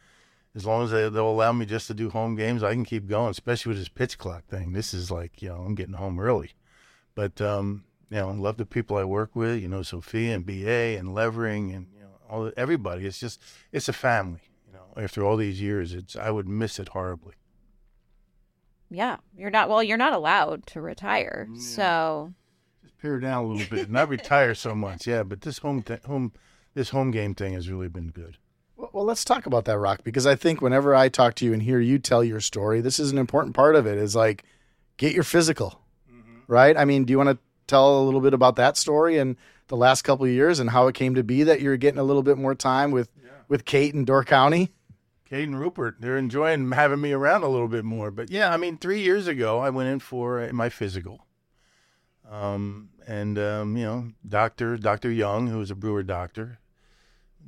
as 0.54 0.66
long 0.66 0.84
as 0.84 0.90
they, 0.90 1.08
will 1.08 1.32
allow 1.32 1.52
me 1.52 1.64
just 1.64 1.86
to 1.88 1.94
do 1.94 2.10
home 2.10 2.36
games, 2.36 2.62
I 2.62 2.74
can 2.74 2.84
keep 2.84 3.08
going. 3.08 3.30
Especially 3.30 3.70
with 3.70 3.78
this 3.78 3.88
pitch 3.88 4.18
clock 4.18 4.44
thing. 4.46 4.74
This 4.74 4.92
is 4.92 5.10
like, 5.10 5.40
you 5.40 5.48
know, 5.48 5.56
I'm 5.56 5.74
getting 5.74 5.94
home 5.94 6.20
early. 6.20 6.52
But 7.14 7.40
um, 7.40 7.84
you 8.10 8.18
know, 8.18 8.28
I 8.28 8.34
love 8.34 8.58
the 8.58 8.66
people 8.66 8.98
I 8.98 9.04
work 9.04 9.34
with. 9.34 9.60
You 9.60 9.68
know, 9.68 9.82
Sophia 9.82 10.34
and 10.34 10.46
BA 10.46 10.98
and 10.98 11.14
Levering 11.14 11.72
and 11.72 11.86
you 11.94 12.00
know 12.00 12.10
all 12.28 12.52
everybody. 12.56 13.06
It's 13.06 13.18
just 13.18 13.42
it's 13.72 13.88
a 13.88 13.92
family. 13.92 14.42
You 14.66 14.74
know, 14.74 15.02
after 15.02 15.24
all 15.24 15.36
these 15.36 15.60
years, 15.60 15.92
it's 15.94 16.14
I 16.14 16.30
would 16.30 16.48
miss 16.48 16.78
it 16.78 16.88
horribly. 16.88 17.34
Yeah, 18.92 19.16
you're 19.36 19.50
not. 19.50 19.68
Well, 19.68 19.82
you're 19.82 19.96
not 19.96 20.12
allowed 20.12 20.66
to 20.68 20.80
retire, 20.80 21.48
yeah. 21.50 21.60
so 21.60 22.32
just 22.82 22.98
pare 22.98 23.18
down 23.18 23.44
a 23.44 23.46
little 23.46 23.66
bit. 23.68 23.84
And 23.84 23.92
not 23.92 24.08
retire 24.08 24.54
so 24.54 24.74
much, 24.74 25.06
yeah. 25.06 25.22
But 25.22 25.40
this 25.40 25.58
home 25.58 25.82
th- 25.82 26.02
home 26.02 26.32
this 26.74 26.90
home 26.90 27.10
game 27.10 27.34
thing 27.34 27.54
has 27.54 27.70
really 27.70 27.88
been 27.88 28.10
good. 28.10 28.36
Well, 28.76 29.04
let's 29.04 29.24
talk 29.24 29.46
about 29.46 29.64
that, 29.66 29.78
Rock, 29.78 30.00
because 30.04 30.26
I 30.26 30.34
think 30.34 30.60
whenever 30.60 30.94
I 30.94 31.08
talk 31.08 31.34
to 31.36 31.44
you 31.44 31.52
and 31.52 31.62
hear 31.62 31.80
you 31.80 31.98
tell 31.98 32.22
your 32.24 32.40
story, 32.40 32.80
this 32.80 32.98
is 32.98 33.12
an 33.12 33.18
important 33.18 33.54
part 33.54 33.76
of 33.76 33.86
it. 33.86 33.96
Is 33.96 34.14
like 34.14 34.44
get 34.96 35.14
your 35.14 35.24
physical, 35.24 35.80
mm-hmm. 36.10 36.40
right? 36.46 36.76
I 36.76 36.84
mean, 36.84 37.04
do 37.04 37.12
you 37.12 37.18
want 37.18 37.30
to 37.30 37.38
tell 37.66 38.02
a 38.02 38.04
little 38.04 38.20
bit 38.20 38.34
about 38.34 38.56
that 38.56 38.76
story 38.76 39.18
and 39.18 39.36
the 39.68 39.76
last 39.76 40.02
couple 40.02 40.26
of 40.26 40.30
years 40.30 40.58
and 40.58 40.68
how 40.68 40.86
it 40.88 40.94
came 40.94 41.14
to 41.14 41.22
be 41.22 41.44
that 41.44 41.60
you're 41.60 41.76
getting 41.76 41.98
a 42.00 42.04
little 42.04 42.22
bit 42.22 42.36
more 42.36 42.54
time 42.54 42.90
with 42.90 43.08
yeah. 43.24 43.30
with 43.48 43.64
Kate 43.64 43.94
and 43.94 44.06
Door 44.06 44.24
County? 44.24 44.70
And 45.32 45.58
Rupert, 45.58 45.96
they're 45.98 46.18
enjoying 46.18 46.72
having 46.72 47.00
me 47.00 47.12
around 47.12 47.42
a 47.42 47.48
little 47.48 47.66
bit 47.66 47.86
more. 47.86 48.10
But 48.10 48.30
yeah, 48.30 48.52
I 48.52 48.58
mean, 48.58 48.76
three 48.76 49.00
years 49.00 49.26
ago, 49.26 49.60
I 49.60 49.70
went 49.70 49.88
in 49.88 49.98
for 49.98 50.42
uh, 50.42 50.52
my 50.52 50.68
physical. 50.68 51.26
Um, 52.30 52.90
and 53.06 53.38
um, 53.38 53.76
you 53.76 53.84
know, 53.84 54.12
doctor 54.28 54.76
Doctor 54.76 55.10
Young, 55.10 55.46
who 55.46 55.56
was 55.56 55.70
a 55.70 55.74
Brewer 55.74 56.02
doctor, 56.02 56.58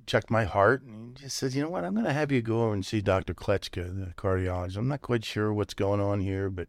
checked 0.06 0.30
my 0.30 0.44
heart, 0.44 0.82
and 0.82 1.18
he 1.18 1.24
just 1.24 1.36
said, 1.36 1.52
"You 1.52 1.62
know 1.62 1.68
what? 1.68 1.84
I'm 1.84 1.92
going 1.92 2.06
to 2.06 2.12
have 2.12 2.32
you 2.32 2.40
go 2.40 2.62
over 2.62 2.72
and 2.72 2.84
see 2.84 3.02
Dr. 3.02 3.34
Kletchka, 3.34 4.06
the 4.06 4.14
cardiologist. 4.14 4.78
I'm 4.78 4.88
not 4.88 5.02
quite 5.02 5.24
sure 5.24 5.52
what's 5.52 5.74
going 5.74 6.00
on 6.00 6.20
here, 6.20 6.48
but 6.48 6.68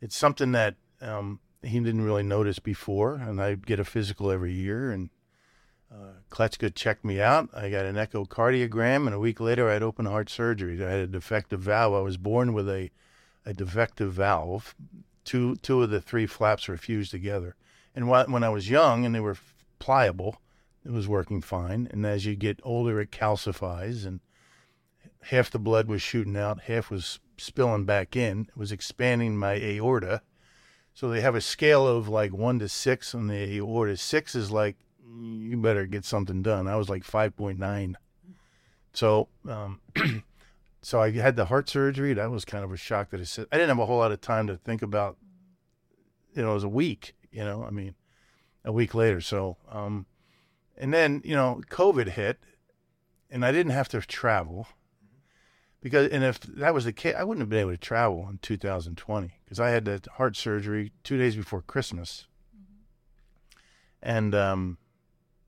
it's 0.00 0.16
something 0.16 0.50
that 0.52 0.74
um, 1.00 1.38
he 1.62 1.78
didn't 1.78 2.04
really 2.04 2.24
notice 2.24 2.58
before. 2.58 3.14
And 3.14 3.40
I 3.40 3.54
get 3.54 3.78
a 3.78 3.84
physical 3.84 4.32
every 4.32 4.52
year, 4.52 4.90
and 4.90 5.10
uh, 5.92 6.68
checked 6.74 7.04
me 7.04 7.20
out. 7.20 7.50
I 7.54 7.70
got 7.70 7.84
an 7.84 7.96
echocardiogram, 7.96 9.06
and 9.06 9.14
a 9.14 9.18
week 9.18 9.40
later, 9.40 9.68
I 9.68 9.74
had 9.74 9.82
open 9.82 10.06
heart 10.06 10.30
surgery. 10.30 10.84
I 10.84 10.90
had 10.90 11.00
a 11.00 11.06
defective 11.06 11.60
valve. 11.60 11.94
I 11.94 12.00
was 12.00 12.16
born 12.16 12.52
with 12.52 12.68
a 12.68 12.90
a 13.44 13.52
defective 13.52 14.12
valve. 14.12 14.74
Two 15.24 15.56
two 15.56 15.82
of 15.82 15.90
the 15.90 16.00
three 16.00 16.26
flaps 16.26 16.68
were 16.68 16.76
fused 16.76 17.10
together. 17.10 17.56
And 17.94 18.06
wh- 18.06 18.30
when 18.30 18.44
I 18.44 18.48
was 18.48 18.70
young 18.70 19.04
and 19.04 19.14
they 19.14 19.20
were 19.20 19.36
pliable, 19.78 20.40
it 20.84 20.90
was 20.90 21.08
working 21.08 21.42
fine. 21.42 21.88
And 21.90 22.06
as 22.06 22.24
you 22.24 22.34
get 22.34 22.60
older, 22.62 23.00
it 23.00 23.10
calcifies, 23.10 24.06
and 24.06 24.20
half 25.24 25.50
the 25.50 25.58
blood 25.58 25.88
was 25.88 26.02
shooting 26.02 26.36
out, 26.36 26.62
half 26.62 26.90
was 26.90 27.20
spilling 27.36 27.84
back 27.84 28.16
in. 28.16 28.46
It 28.48 28.56
was 28.56 28.72
expanding 28.72 29.36
my 29.36 29.54
aorta. 29.54 30.22
So 30.94 31.08
they 31.08 31.20
have 31.20 31.34
a 31.34 31.40
scale 31.40 31.86
of 31.86 32.08
like 32.08 32.32
one 32.32 32.58
to 32.58 32.68
six 32.68 33.14
on 33.14 33.28
the 33.28 33.56
aorta. 33.56 33.96
Six 33.96 34.34
is 34.34 34.50
like 34.50 34.76
you 35.20 35.56
better 35.56 35.86
get 35.86 36.04
something 36.04 36.42
done. 36.42 36.66
I 36.66 36.76
was 36.76 36.88
like 36.88 37.04
five 37.04 37.36
point 37.36 37.58
nine. 37.58 37.96
So 38.92 39.28
um, 39.48 39.80
so 40.82 41.00
I 41.00 41.10
had 41.10 41.36
the 41.36 41.46
heart 41.46 41.68
surgery. 41.68 42.14
That 42.14 42.30
was 42.30 42.44
kind 42.44 42.64
of 42.64 42.72
a 42.72 42.76
shock 42.76 43.10
that 43.10 43.20
I 43.20 43.24
said 43.24 43.46
I 43.52 43.56
didn't 43.56 43.70
have 43.70 43.78
a 43.78 43.86
whole 43.86 43.98
lot 43.98 44.12
of 44.12 44.20
time 44.20 44.46
to 44.46 44.56
think 44.56 44.82
about. 44.82 45.16
You 46.34 46.42
know, 46.42 46.52
it 46.52 46.54
was 46.54 46.64
a 46.64 46.68
week. 46.68 47.14
You 47.30 47.44
know, 47.44 47.64
I 47.64 47.70
mean, 47.70 47.94
a 48.64 48.72
week 48.72 48.94
later. 48.94 49.20
So, 49.20 49.56
um, 49.70 50.06
and 50.76 50.92
then 50.92 51.22
you 51.24 51.34
know, 51.34 51.62
COVID 51.70 52.08
hit, 52.08 52.38
and 53.30 53.44
I 53.44 53.52
didn't 53.52 53.72
have 53.72 53.88
to 53.88 54.00
travel 54.00 54.68
because, 55.80 56.08
and 56.10 56.22
if 56.22 56.40
that 56.40 56.74
was 56.74 56.84
the 56.84 56.92
case, 56.92 57.14
I 57.18 57.24
wouldn't 57.24 57.42
have 57.42 57.48
been 57.48 57.60
able 57.60 57.70
to 57.72 57.76
travel 57.76 58.28
in 58.30 58.38
2020 58.38 59.32
because 59.44 59.58
I 59.58 59.70
had 59.70 59.84
the 59.84 60.00
heart 60.14 60.36
surgery 60.36 60.92
two 61.02 61.18
days 61.18 61.36
before 61.36 61.62
Christmas, 61.62 62.26
and 64.02 64.34
um, 64.34 64.78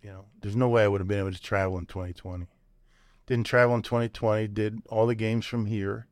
you 0.05 0.11
know, 0.11 0.27
there's 0.41 0.55
no 0.55 0.69
way 0.69 0.85
I 0.85 0.89
would 0.89 1.01
have 1.01 1.09
been 1.09 1.19
able 1.19 1.33
to 1.33 1.43
travel 1.43 1.77
in 1.79 1.87
2020 1.87 2.47
didn't 3.27 3.47
travel 3.47 3.75
in 3.75 3.83
2020. 3.83 4.49
Did 4.49 4.83
all 4.89 5.07
the 5.07 5.15
games 5.15 5.47
from 5.47 5.67
here, 5.67 6.07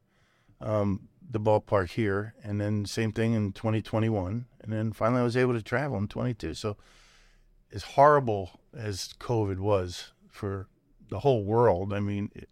um, 0.61 1.09
the 1.29 1.41
ballpark 1.41 1.91
here, 1.91 2.35
and 2.43 2.61
then 2.61 2.85
same 2.87 3.13
thing 3.13 3.35
in 3.35 3.53
2021. 3.53 4.47
And 4.61 4.73
then 4.73 4.93
finally, 4.93 5.21
I 5.21 5.25
was 5.25 5.37
able 5.37 5.55
to 5.55 5.63
travel 5.63 5.99
in 5.99 6.09
22. 6.09 6.55
So, 6.55 6.77
as 7.73 7.83
horrible 7.83 8.61
as 8.77 9.15
COVID 9.19 9.59
was 9.59 10.13
for 10.29 10.69
the 11.09 11.21
whole 11.21 11.45
world, 11.45 11.93
I 11.93 12.01
mean, 12.01 12.31
it, 12.35 12.49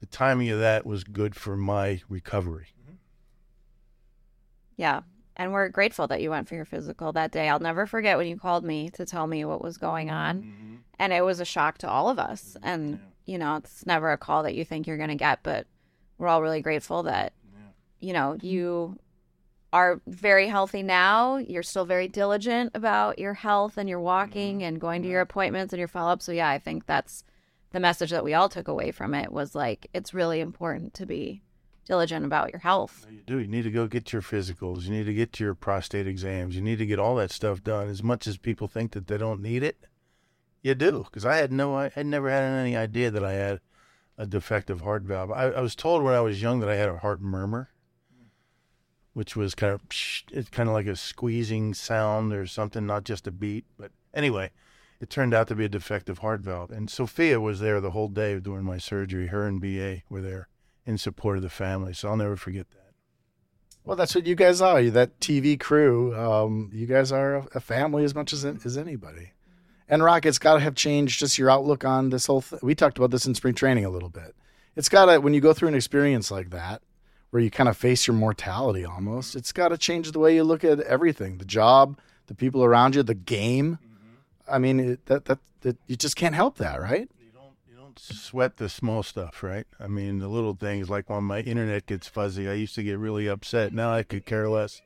the 0.00 0.06
timing 0.06 0.50
of 0.50 0.58
that 0.60 0.86
was 0.86 1.04
good 1.04 1.34
for 1.34 1.56
my 1.56 2.02
recovery. 2.08 2.68
Yeah. 4.76 5.00
And 5.36 5.52
we're 5.52 5.68
grateful 5.68 6.06
that 6.08 6.22
you 6.22 6.30
went 6.30 6.48
for 6.48 6.54
your 6.54 6.64
physical 6.64 7.12
that 7.12 7.32
day. 7.32 7.48
I'll 7.48 7.58
never 7.58 7.86
forget 7.86 8.16
when 8.16 8.28
you 8.28 8.36
called 8.36 8.64
me 8.64 8.90
to 8.90 9.04
tell 9.04 9.26
me 9.26 9.44
what 9.44 9.62
was 9.62 9.78
going 9.78 10.08
mm-hmm. 10.08 10.16
on. 10.16 10.42
Mm-hmm. 10.42 10.74
And 10.98 11.12
it 11.12 11.24
was 11.24 11.40
a 11.40 11.44
shock 11.44 11.78
to 11.78 11.88
all 11.88 12.08
of 12.08 12.18
us. 12.18 12.56
Mm-hmm. 12.56 12.68
And, 12.68 13.00
you 13.26 13.38
know, 13.38 13.56
it's 13.56 13.84
never 13.84 14.12
a 14.12 14.18
call 14.18 14.44
that 14.44 14.54
you 14.54 14.64
think 14.64 14.86
you're 14.86 14.96
going 14.96 15.08
to 15.08 15.16
get, 15.16 15.40
but 15.42 15.66
we're 16.18 16.28
all 16.28 16.42
really 16.42 16.60
grateful 16.60 17.02
that, 17.04 17.32
you 17.98 18.12
know, 18.12 18.36
you 18.42 18.96
are 19.72 20.00
very 20.06 20.46
healthy 20.46 20.84
now. 20.84 21.38
You're 21.38 21.64
still 21.64 21.84
very 21.84 22.06
diligent 22.06 22.70
about 22.74 23.18
your 23.18 23.34
health 23.34 23.76
and 23.76 23.88
your 23.88 23.98
walking 23.98 24.62
and 24.62 24.80
going 24.80 25.02
to 25.02 25.08
your 25.08 25.20
appointments 25.20 25.72
and 25.72 25.78
your 25.78 25.88
follow 25.88 26.12
up. 26.12 26.22
So, 26.22 26.30
yeah, 26.30 26.48
I 26.48 26.60
think 26.60 26.86
that's 26.86 27.24
the 27.72 27.80
message 27.80 28.10
that 28.10 28.22
we 28.22 28.34
all 28.34 28.48
took 28.48 28.68
away 28.68 28.92
from 28.92 29.14
it 29.14 29.32
was 29.32 29.56
like, 29.56 29.88
it's 29.92 30.14
really 30.14 30.38
important 30.38 30.94
to 30.94 31.06
be 31.06 31.42
diligent 31.84 32.24
about 32.24 32.50
your 32.50 32.60
health. 32.60 33.06
You 33.10 33.22
do. 33.26 33.38
You 33.38 33.48
need 33.48 33.62
to 33.62 33.70
go 33.70 33.86
get 33.86 34.12
your 34.12 34.22
physicals. 34.22 34.82
You 34.82 34.90
need 34.90 35.06
to 35.06 35.14
get 35.14 35.38
your 35.38 35.54
prostate 35.54 36.06
exams. 36.06 36.56
You 36.56 36.62
need 36.62 36.78
to 36.78 36.86
get 36.86 36.98
all 36.98 37.16
that 37.16 37.30
stuff 37.30 37.62
done. 37.62 37.88
As 37.88 38.02
much 38.02 38.26
as 38.26 38.36
people 38.36 38.68
think 38.68 38.92
that 38.92 39.06
they 39.06 39.18
don't 39.18 39.42
need 39.42 39.62
it, 39.62 39.86
you 40.62 40.74
do. 40.74 41.04
Because 41.04 41.26
I 41.26 41.36
had 41.36 41.52
no, 41.52 41.76
I 41.76 41.90
had 41.90 42.06
never 42.06 42.30
had 42.30 42.42
any 42.42 42.76
idea 42.76 43.10
that 43.10 43.24
I 43.24 43.32
had 43.32 43.60
a 44.16 44.26
defective 44.26 44.80
heart 44.80 45.02
valve. 45.02 45.30
I, 45.30 45.50
I 45.50 45.60
was 45.60 45.74
told 45.74 46.02
when 46.02 46.14
I 46.14 46.20
was 46.20 46.42
young 46.42 46.60
that 46.60 46.68
I 46.68 46.76
had 46.76 46.88
a 46.88 46.98
heart 46.98 47.20
murmur, 47.20 47.70
which 49.12 49.36
was 49.36 49.54
kind 49.54 49.72
of, 49.72 49.82
it's 50.32 50.50
kind 50.50 50.68
of 50.68 50.74
like 50.74 50.86
a 50.86 50.96
squeezing 50.96 51.74
sound 51.74 52.32
or 52.32 52.46
something, 52.46 52.86
not 52.86 53.04
just 53.04 53.26
a 53.26 53.32
beat. 53.32 53.64
But 53.78 53.92
anyway, 54.14 54.50
it 55.00 55.10
turned 55.10 55.34
out 55.34 55.48
to 55.48 55.54
be 55.54 55.66
a 55.66 55.68
defective 55.68 56.18
heart 56.18 56.40
valve. 56.40 56.70
And 56.70 56.88
Sophia 56.88 57.40
was 57.40 57.60
there 57.60 57.80
the 57.80 57.90
whole 57.90 58.08
day 58.08 58.38
during 58.40 58.64
my 58.64 58.78
surgery. 58.78 59.26
Her 59.26 59.46
and 59.46 59.60
BA 59.60 60.02
were 60.08 60.22
there 60.22 60.48
in 60.86 60.98
support 60.98 61.36
of 61.36 61.42
the 61.42 61.48
family. 61.50 61.92
So 61.94 62.08
I'll 62.08 62.16
never 62.16 62.36
forget 62.36 62.70
that. 62.70 62.84
Well, 63.84 63.96
that's 63.96 64.14
what 64.14 64.26
you 64.26 64.34
guys 64.34 64.60
are. 64.62 64.80
You 64.80 64.90
that 64.92 65.20
TV 65.20 65.60
crew. 65.60 66.16
Um, 66.16 66.70
you 66.72 66.86
guys 66.86 67.12
are 67.12 67.46
a, 67.54 67.60
family 67.60 68.04
as 68.04 68.14
much 68.14 68.32
as 68.32 68.44
as 68.44 68.78
anybody. 68.78 69.32
And 69.88 70.02
Rock, 70.02 70.24
it's 70.24 70.38
got 70.38 70.54
to 70.54 70.60
have 70.60 70.74
changed 70.74 71.20
just 71.20 71.36
your 71.36 71.50
outlook 71.50 71.84
on 71.84 72.08
this 72.08 72.26
whole. 72.26 72.40
thing. 72.40 72.60
we 72.62 72.74
talked 72.74 72.96
about 72.96 73.10
this 73.10 73.26
in 73.26 73.34
spring 73.34 73.54
training 73.54 73.84
a 73.84 73.90
little 73.90 74.08
bit. 74.08 74.34
It's 74.74 74.88
got 74.88 75.06
to 75.06 75.20
when 75.20 75.34
you 75.34 75.40
go 75.40 75.52
through 75.52 75.68
an 75.68 75.74
experience 75.74 76.30
like 76.30 76.50
that, 76.50 76.80
where 77.30 77.42
you 77.42 77.50
kind 77.50 77.68
of 77.68 77.76
face 77.76 78.06
your 78.06 78.16
mortality 78.16 78.86
almost. 78.86 79.36
It's 79.36 79.52
got 79.52 79.68
to 79.68 79.76
change 79.76 80.12
the 80.12 80.18
way 80.18 80.34
you 80.34 80.44
look 80.44 80.64
at 80.64 80.80
everything: 80.80 81.36
the 81.36 81.44
job, 81.44 81.98
the 82.26 82.34
people 82.34 82.64
around 82.64 82.94
you, 82.94 83.02
the 83.02 83.14
game. 83.14 83.78
I 84.48 84.58
mean, 84.58 84.80
it, 84.80 85.06
that, 85.06 85.26
that 85.26 85.38
that 85.60 85.76
you 85.86 85.96
just 85.96 86.16
can't 86.16 86.34
help 86.34 86.56
that, 86.56 86.80
right? 86.80 87.10
Sweat 87.98 88.56
the 88.56 88.68
small 88.68 89.02
stuff, 89.02 89.42
right? 89.42 89.66
I 89.78 89.86
mean, 89.86 90.18
the 90.18 90.28
little 90.28 90.54
things 90.54 90.90
like 90.90 91.10
when 91.10 91.24
my 91.24 91.40
internet 91.40 91.86
gets 91.86 92.08
fuzzy, 92.08 92.48
I 92.48 92.54
used 92.54 92.74
to 92.76 92.82
get 92.82 92.98
really 92.98 93.26
upset. 93.26 93.72
Now 93.72 93.92
I 93.92 94.02
could 94.02 94.26
care 94.26 94.48
less. 94.48 94.82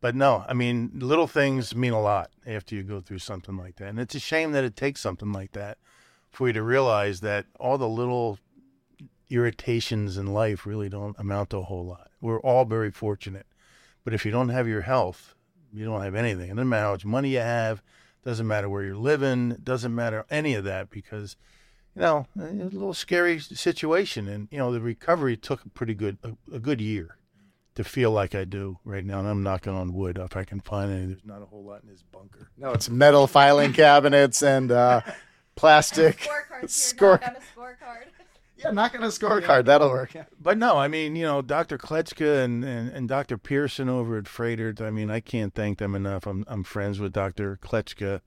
But 0.00 0.16
no, 0.16 0.44
I 0.48 0.52
mean, 0.52 0.90
little 0.94 1.28
things 1.28 1.76
mean 1.76 1.92
a 1.92 2.00
lot 2.00 2.30
after 2.46 2.74
you 2.74 2.82
go 2.82 3.00
through 3.00 3.20
something 3.20 3.56
like 3.56 3.76
that. 3.76 3.88
And 3.88 4.00
it's 4.00 4.16
a 4.16 4.20
shame 4.20 4.52
that 4.52 4.64
it 4.64 4.76
takes 4.76 5.00
something 5.00 5.32
like 5.32 5.52
that 5.52 5.78
for 6.30 6.48
you 6.48 6.52
to 6.54 6.62
realize 6.62 7.20
that 7.20 7.46
all 7.60 7.78
the 7.78 7.88
little 7.88 8.38
irritations 9.30 10.18
in 10.18 10.26
life 10.26 10.66
really 10.66 10.88
don't 10.88 11.18
amount 11.18 11.50
to 11.50 11.58
a 11.58 11.62
whole 11.62 11.86
lot. 11.86 12.10
We're 12.20 12.40
all 12.40 12.64
very 12.64 12.90
fortunate. 12.90 13.46
But 14.04 14.12
if 14.12 14.26
you 14.26 14.32
don't 14.32 14.48
have 14.48 14.66
your 14.66 14.80
health, 14.82 15.34
you 15.72 15.84
don't 15.84 16.02
have 16.02 16.14
anything. 16.14 16.50
It 16.50 16.54
doesn't 16.54 16.68
matter 16.68 16.86
how 16.86 16.92
much 16.92 17.04
money 17.04 17.30
you 17.30 17.38
have, 17.38 17.82
doesn't 18.24 18.46
matter 18.46 18.68
where 18.68 18.82
you're 18.82 18.96
living, 18.96 19.56
doesn't 19.62 19.94
matter 19.94 20.26
any 20.30 20.54
of 20.54 20.64
that 20.64 20.90
because 20.90 21.36
you 21.94 22.02
know, 22.02 22.26
a 22.38 22.42
little 22.42 22.94
scary 22.94 23.38
situation. 23.38 24.28
And, 24.28 24.48
you 24.50 24.58
know, 24.58 24.72
the 24.72 24.80
recovery 24.80 25.36
took 25.36 25.64
a 25.64 25.68
pretty 25.68 25.94
good, 25.94 26.18
a, 26.22 26.32
a, 26.54 26.58
good 26.58 26.80
year 26.80 27.18
to 27.74 27.84
feel 27.84 28.10
like 28.10 28.34
I 28.34 28.44
do 28.44 28.78
right 28.84 29.04
now. 29.04 29.18
And 29.20 29.28
I'm 29.28 29.42
knocking 29.42 29.74
on 29.74 29.92
wood 29.92 30.18
if 30.18 30.36
I 30.36 30.44
can 30.44 30.60
find 30.60 30.90
any. 30.90 31.06
There's 31.06 31.24
not 31.24 31.42
a 31.42 31.46
whole 31.46 31.64
lot 31.64 31.82
in 31.82 31.88
this 31.88 32.02
bunker. 32.02 32.50
No, 32.56 32.72
it's 32.72 32.88
metal 32.88 33.26
filing 33.26 33.72
cabinets 33.72 34.42
and 34.42 34.70
uh, 34.70 35.02
plastic. 35.54 36.20
Score. 36.66 37.18
scorecard. 37.18 38.06
Yeah, 38.56 38.70
knock 38.70 38.94
on 38.94 39.02
a 39.02 39.08
scorecard. 39.08 39.64
That'll 39.64 39.90
work. 39.90 40.14
Yeah. 40.14 40.26
But 40.40 40.56
no, 40.56 40.76
I 40.76 40.86
mean, 40.86 41.16
you 41.16 41.24
know, 41.24 41.42
Dr. 41.42 41.78
Kletchka 41.78 42.44
and, 42.44 42.64
and, 42.64 42.90
and 42.90 43.08
Dr. 43.08 43.36
Pearson 43.36 43.88
over 43.88 44.16
at 44.18 44.26
Froedtert, 44.26 44.80
I 44.80 44.90
mean, 44.90 45.10
I 45.10 45.18
can't 45.18 45.52
thank 45.52 45.78
them 45.78 45.96
enough. 45.96 46.28
I'm, 46.28 46.44
I'm 46.46 46.62
friends 46.62 47.00
with 47.00 47.12
Dr. 47.12 47.58
Kletchka 47.60 48.20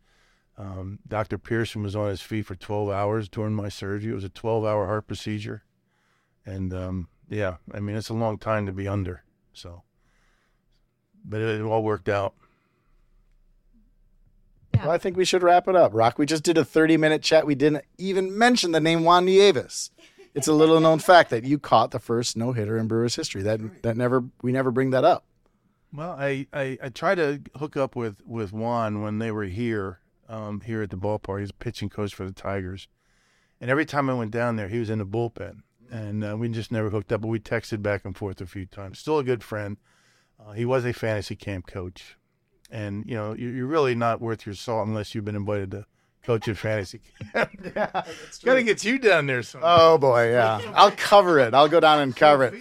um, 0.57 0.99
Dr. 1.07 1.37
Pearson 1.37 1.83
was 1.83 1.95
on 1.95 2.09
his 2.09 2.21
feet 2.21 2.45
for 2.45 2.55
12 2.55 2.89
hours 2.89 3.27
during 3.27 3.53
my 3.53 3.69
surgery. 3.69 4.11
It 4.11 4.15
was 4.15 4.23
a 4.23 4.29
12 4.29 4.65
hour 4.65 4.85
heart 4.85 5.07
procedure. 5.07 5.63
And 6.45 6.73
um, 6.73 7.07
yeah, 7.29 7.57
I 7.73 7.79
mean, 7.79 7.95
it's 7.95 8.09
a 8.09 8.13
long 8.13 8.37
time 8.37 8.65
to 8.65 8.71
be 8.71 8.87
under. 8.87 9.23
So, 9.53 9.83
but 11.23 11.41
it, 11.41 11.59
it 11.59 11.63
all 11.63 11.83
worked 11.83 12.09
out. 12.09 12.35
Well, 14.75 14.91
I 14.91 14.97
think 14.97 15.17
we 15.17 15.25
should 15.25 15.43
wrap 15.43 15.67
it 15.67 15.75
up. 15.75 15.93
Rock, 15.93 16.19
we 16.19 16.25
just 16.25 16.43
did 16.43 16.57
a 16.57 16.65
30 16.65 16.97
minute 16.97 17.21
chat. 17.21 17.45
We 17.45 17.55
didn't 17.55 17.85
even 17.97 18.37
mention 18.37 18.71
the 18.71 18.81
name 18.81 19.03
Juan 19.03 19.25
Nieves. 19.25 19.91
It's 20.33 20.47
a 20.47 20.53
little 20.53 20.79
known 20.79 20.99
fact 20.99 21.29
that 21.29 21.43
you 21.43 21.57
caught 21.57 21.91
the 21.91 21.99
first 21.99 22.37
no 22.37 22.51
hitter 22.51 22.77
in 22.77 22.87
Brewers 22.87 23.15
history. 23.15 23.41
That 23.41 23.83
that 23.83 23.97
never 23.97 24.25
we 24.41 24.51
never 24.51 24.71
bring 24.71 24.91
that 24.91 25.03
up. 25.05 25.25
Well, 25.93 26.11
I, 26.19 26.45
I, 26.51 26.77
I 26.83 26.89
tried 26.89 27.15
to 27.15 27.41
hook 27.57 27.77
up 27.77 27.95
with, 27.95 28.21
with 28.25 28.51
Juan 28.51 29.01
when 29.01 29.19
they 29.19 29.31
were 29.31 29.45
here 29.45 29.99
um, 30.27 30.61
here 30.61 30.81
at 30.81 30.89
the 30.89 30.97
ballpark. 30.97 31.39
He's 31.41 31.49
a 31.49 31.53
pitching 31.53 31.89
coach 31.89 32.13
for 32.13 32.25
the 32.25 32.31
Tigers. 32.31 32.87
And 33.61 33.69
every 33.71 33.85
time 33.85 34.09
I 34.09 34.13
went 34.13 34.31
down 34.31 34.55
there, 34.55 34.67
he 34.67 34.79
was 34.79 34.89
in 34.89 34.99
the 34.99 35.05
bullpen. 35.05 35.59
And 35.91 36.23
uh, 36.23 36.35
we 36.37 36.49
just 36.49 36.71
never 36.71 36.89
hooked 36.89 37.11
up, 37.11 37.21
but 37.21 37.27
we 37.27 37.39
texted 37.39 37.81
back 37.81 38.05
and 38.05 38.17
forth 38.17 38.41
a 38.41 38.45
few 38.45 38.65
times. 38.65 38.99
Still 38.99 39.19
a 39.19 39.23
good 39.23 39.43
friend. 39.43 39.77
Uh, 40.39 40.51
he 40.51 40.65
was 40.65 40.83
a 40.83 40.93
fantasy 40.93 41.35
camp 41.35 41.67
coach. 41.67 42.17
And, 42.71 43.05
you 43.05 43.15
know, 43.15 43.33
you're 43.33 43.67
really 43.67 43.95
not 43.95 44.19
worth 44.19 44.45
your 44.45 44.55
salt 44.55 44.87
unless 44.87 45.13
you've 45.13 45.25
been 45.25 45.35
invited 45.35 45.71
to 45.71 45.85
coach 46.23 46.47
a 46.47 46.55
fantasy 46.55 47.01
camp. 47.33 47.51
yeah, 47.75 47.91
Got 48.43 48.55
to 48.55 48.63
get 48.63 48.83
you 48.83 48.97
down 48.97 49.27
there 49.27 49.43
sometime. 49.43 49.69
Oh, 49.71 49.97
boy, 49.97 50.31
yeah. 50.31 50.59
I'll 50.75 50.91
cover 50.91 51.39
it. 51.39 51.53
I'll 51.53 51.69
go 51.69 51.79
down 51.79 51.99
and 51.99 52.15
cover 52.15 52.45
it. 52.45 52.55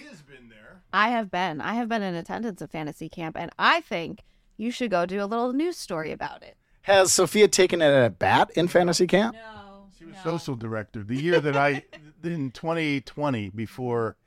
I 0.93 1.09
have 1.09 1.29
been. 1.29 1.59
I 1.59 1.73
have 1.73 1.89
been 1.89 2.03
in 2.03 2.15
attendance 2.15 2.61
at 2.61 2.71
fantasy 2.71 3.09
camp, 3.09 3.35
and 3.37 3.51
I 3.59 3.81
think 3.81 4.23
you 4.55 4.71
should 4.71 4.91
go 4.91 5.05
do 5.05 5.21
a 5.21 5.25
little 5.25 5.51
news 5.51 5.75
story 5.75 6.11
about 6.13 6.41
it. 6.41 6.55
Has 6.85 7.11
Sophia 7.11 7.47
taken 7.47 7.81
it 7.81 7.89
at 7.89 8.19
bat 8.19 8.51
in 8.55 8.67
fantasy 8.67 9.07
camp? 9.07 9.35
No. 9.35 9.87
She 9.97 10.05
was 10.05 10.15
social 10.23 10.55
director. 10.55 11.03
The 11.03 11.15
year 11.15 11.39
that 11.39 11.57
I 11.57 11.83
in 12.23 12.51
2020 12.51 13.49
before 13.49 14.17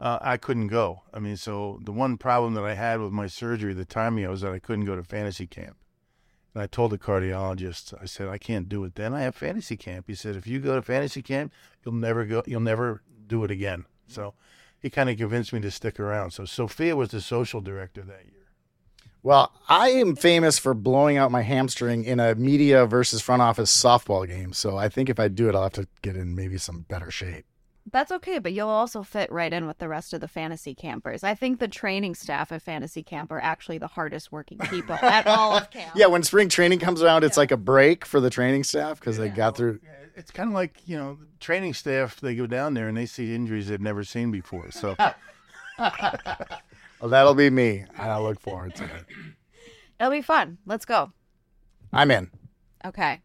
uh, 0.00 0.18
I 0.20 0.36
couldn't 0.36 0.68
go. 0.68 1.02
I 1.14 1.20
mean, 1.20 1.36
so 1.36 1.78
the 1.84 1.92
one 1.92 2.16
problem 2.16 2.54
that 2.54 2.64
I 2.64 2.74
had 2.74 3.00
with 3.00 3.12
my 3.12 3.28
surgery, 3.28 3.74
the 3.74 3.84
timing, 3.84 4.28
was 4.28 4.40
that 4.40 4.52
I 4.52 4.58
couldn't 4.58 4.86
go 4.86 4.96
to 4.96 5.04
fantasy 5.04 5.46
camp. 5.46 5.76
And 6.52 6.60
I 6.60 6.66
told 6.66 6.90
the 6.90 6.98
cardiologist, 6.98 7.94
I 8.02 8.06
said, 8.06 8.26
I 8.26 8.38
can't 8.38 8.68
do 8.68 8.82
it. 8.82 8.96
Then 8.96 9.14
I 9.14 9.20
have 9.20 9.36
fantasy 9.36 9.76
camp. 9.76 10.06
He 10.08 10.16
said, 10.16 10.34
if 10.34 10.48
you 10.48 10.58
go 10.58 10.74
to 10.74 10.82
fantasy 10.82 11.22
camp, 11.22 11.52
you'll 11.84 11.94
never 11.94 12.24
go. 12.24 12.42
You'll 12.44 12.60
never 12.60 13.02
do 13.28 13.44
it 13.44 13.52
again. 13.52 13.84
So 14.08 14.34
he 14.80 14.90
kind 14.90 15.08
of 15.08 15.16
convinced 15.16 15.52
me 15.52 15.60
to 15.60 15.70
stick 15.70 16.00
around. 16.00 16.32
So 16.32 16.44
Sophia 16.44 16.96
was 16.96 17.10
the 17.10 17.20
social 17.20 17.60
director 17.60 18.02
that 18.02 18.24
year. 18.24 18.39
Well, 19.22 19.52
I 19.68 19.90
am 19.90 20.16
famous 20.16 20.58
for 20.58 20.72
blowing 20.72 21.18
out 21.18 21.30
my 21.30 21.42
hamstring 21.42 22.04
in 22.04 22.20
a 22.20 22.34
media 22.34 22.86
versus 22.86 23.20
front 23.20 23.42
office 23.42 23.70
softball 23.74 24.26
game. 24.26 24.52
So 24.52 24.78
I 24.78 24.88
think 24.88 25.10
if 25.10 25.20
I 25.20 25.28
do 25.28 25.48
it, 25.48 25.54
I'll 25.54 25.64
have 25.64 25.72
to 25.74 25.88
get 26.02 26.16
in 26.16 26.34
maybe 26.34 26.56
some 26.56 26.86
better 26.88 27.10
shape. 27.10 27.44
That's 27.90 28.12
okay, 28.12 28.38
but 28.38 28.52
you'll 28.52 28.68
also 28.68 29.02
fit 29.02 29.32
right 29.32 29.52
in 29.52 29.66
with 29.66 29.78
the 29.78 29.88
rest 29.88 30.12
of 30.12 30.20
the 30.20 30.28
fantasy 30.28 30.74
campers. 30.74 31.24
I 31.24 31.34
think 31.34 31.58
the 31.58 31.68
training 31.68 32.14
staff 32.14 32.52
at 32.52 32.62
Fantasy 32.62 33.02
Camp 33.02 33.32
are 33.32 33.40
actually 33.40 33.78
the 33.78 33.88
hardest 33.88 34.30
working 34.30 34.58
people 34.58 34.94
at 35.02 35.26
all 35.26 35.56
of 35.56 35.70
camp. 35.70 35.92
Yeah, 35.96 36.06
when 36.06 36.22
spring 36.22 36.48
training 36.48 36.78
comes 36.78 37.02
around, 37.02 37.24
it's 37.24 37.36
like 37.36 37.50
a 37.50 37.56
break 37.56 38.04
for 38.04 38.20
the 38.20 38.30
training 38.30 38.64
staff 38.64 39.00
because 39.00 39.16
they 39.16 39.28
got 39.28 39.56
through. 39.56 39.80
It's 40.14 40.30
kind 40.30 40.48
of 40.48 40.54
like 40.54 40.76
you 40.86 40.96
know, 40.96 41.18
training 41.40 41.74
staff. 41.74 42.20
They 42.20 42.34
go 42.34 42.46
down 42.46 42.74
there 42.74 42.86
and 42.86 42.96
they 42.96 43.06
see 43.06 43.34
injuries 43.34 43.68
they've 43.68 43.80
never 43.80 44.04
seen 44.04 44.30
before. 44.30 44.70
So 44.70 44.94
Well, 47.00 47.10
that'll 47.10 47.34
be 47.34 47.50
me. 47.50 47.84
I 47.96 48.18
look 48.18 48.40
forward 48.40 48.74
to 48.76 48.84
it. 48.84 49.06
It'll 50.00 50.10
be 50.10 50.22
fun. 50.22 50.58
Let's 50.66 50.84
go. 50.84 51.12
I'm 51.92 52.10
in. 52.10 52.30
Okay. 52.84 53.20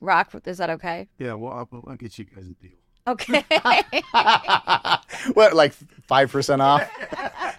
Rock, 0.00 0.34
is 0.44 0.58
that 0.58 0.70
okay? 0.70 1.08
yeah, 1.18 1.34
well, 1.34 1.52
I'll, 1.52 1.84
I'll 1.86 1.96
get 1.96 2.18
you 2.18 2.24
guys 2.24 2.48
a 2.48 2.54
deal. 2.54 2.72
Okay. 3.06 3.44
What, 5.34 5.54
like 5.54 5.72
five 6.06 6.30
percent 6.30 6.60
off? 6.60 6.86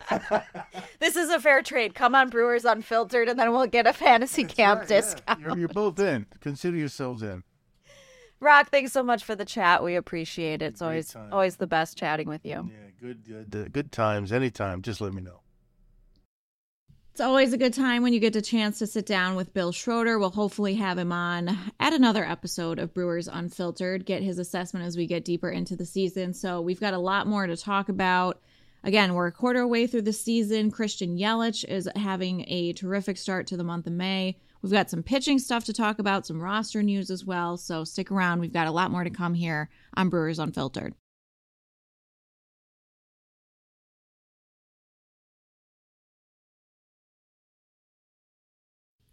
this 1.00 1.16
is 1.16 1.30
a 1.30 1.40
fair 1.40 1.64
trade. 1.64 1.96
Come 1.96 2.14
on, 2.14 2.30
Brewers 2.30 2.64
Unfiltered, 2.64 3.28
and 3.28 3.40
then 3.40 3.52
we'll 3.52 3.66
get 3.66 3.88
a 3.88 3.94
fantasy 3.94 4.44
camp 4.44 4.88
discount. 4.88 5.40
You're, 5.40 5.58
you're 5.58 5.68
both 5.68 6.00
in. 6.00 6.28
Consider 6.42 6.78
yourselves 6.78 7.24
in. 7.24 7.44
Rock, 8.40 8.70
thanks 8.70 8.92
so 8.92 9.02
much 9.02 9.24
for 9.24 9.36
the 9.36 9.46
chat. 9.46 9.84
We 9.84 9.96
appreciate 9.96 10.62
it. 10.62 10.66
It's 10.66 10.80
Great 10.80 10.88
always 10.88 11.14
time. 11.14 11.34
always 11.34 11.56
the 11.56 11.68
best 11.68 11.98
chatting 11.98 12.28
with 12.28 12.46
you. 12.46 12.70
Yeah, 12.70 12.90
good, 13.00 13.24
good, 13.26 13.56
uh, 13.56 13.68
good 13.70 13.92
times. 13.92 14.32
Anytime, 14.32 14.82
just 14.82 15.02
let 15.02 15.14
me 15.14 15.22
know. 15.22 15.42
It's 17.12 17.22
always 17.22 17.54
a 17.54 17.58
good 17.58 17.74
time 17.74 18.04
when 18.04 18.12
you 18.12 18.20
get 18.20 18.34
the 18.34 18.42
chance 18.42 18.80
to 18.80 18.88
sit 18.88 19.06
down 19.06 19.36
with 19.36 19.54
Bill 19.54 19.72
Schroeder. 19.72 20.20
We'll 20.20 20.32
hopefully 20.32 20.74
have 20.76 20.98
him 20.98 21.14
on 21.14 21.58
at 21.80 21.94
another 21.94 22.26
episode 22.26 22.78
of 22.78 22.94
Brewers 22.94 23.30
Unfiltered, 23.30 24.06
get 24.06 24.22
his 24.22 24.38
assessment 24.38 24.86
as 24.86 24.98
we 24.98 25.08
get 25.08 25.24
deeper 25.24 25.50
into 25.50 25.78
the 25.78 25.86
season. 25.86 26.34
So 26.34 26.60
we've 26.60 26.82
got 26.82 26.94
a 26.94 27.00
lot 27.00 27.26
more 27.26 27.48
to 27.48 27.56
talk 27.56 27.88
about. 27.88 28.42
Again, 28.84 29.14
we're 29.14 29.28
a 29.28 29.32
quarter 29.32 29.66
way 29.66 29.88
through 29.88 30.02
the 30.02 30.12
season. 30.12 30.72
Christian 30.72 31.18
Yelich 31.18 31.64
is 31.64 31.90
having 31.96 32.44
a 32.50 32.74
terrific 32.74 33.16
start 33.16 33.48
to 33.48 33.56
the 33.56 33.64
month 33.64 33.88
of 33.88 33.94
May. 33.94 34.38
We've 34.66 34.72
got 34.72 34.90
some 34.90 35.04
pitching 35.04 35.38
stuff 35.38 35.64
to 35.66 35.74
talk 35.74 36.00
about, 36.00 36.26
some 36.26 36.42
roster 36.42 36.82
news 36.82 37.12
as 37.12 37.24
well. 37.24 37.56
So 37.56 37.84
stick 37.84 38.10
around. 38.10 38.40
We've 38.40 38.52
got 38.52 38.66
a 38.66 38.72
lot 38.72 38.90
more 38.90 39.04
to 39.04 39.12
come 39.12 39.36
here 39.36 39.70
on 39.96 40.10
Brewers 40.10 40.40
Unfiltered. 40.40 40.96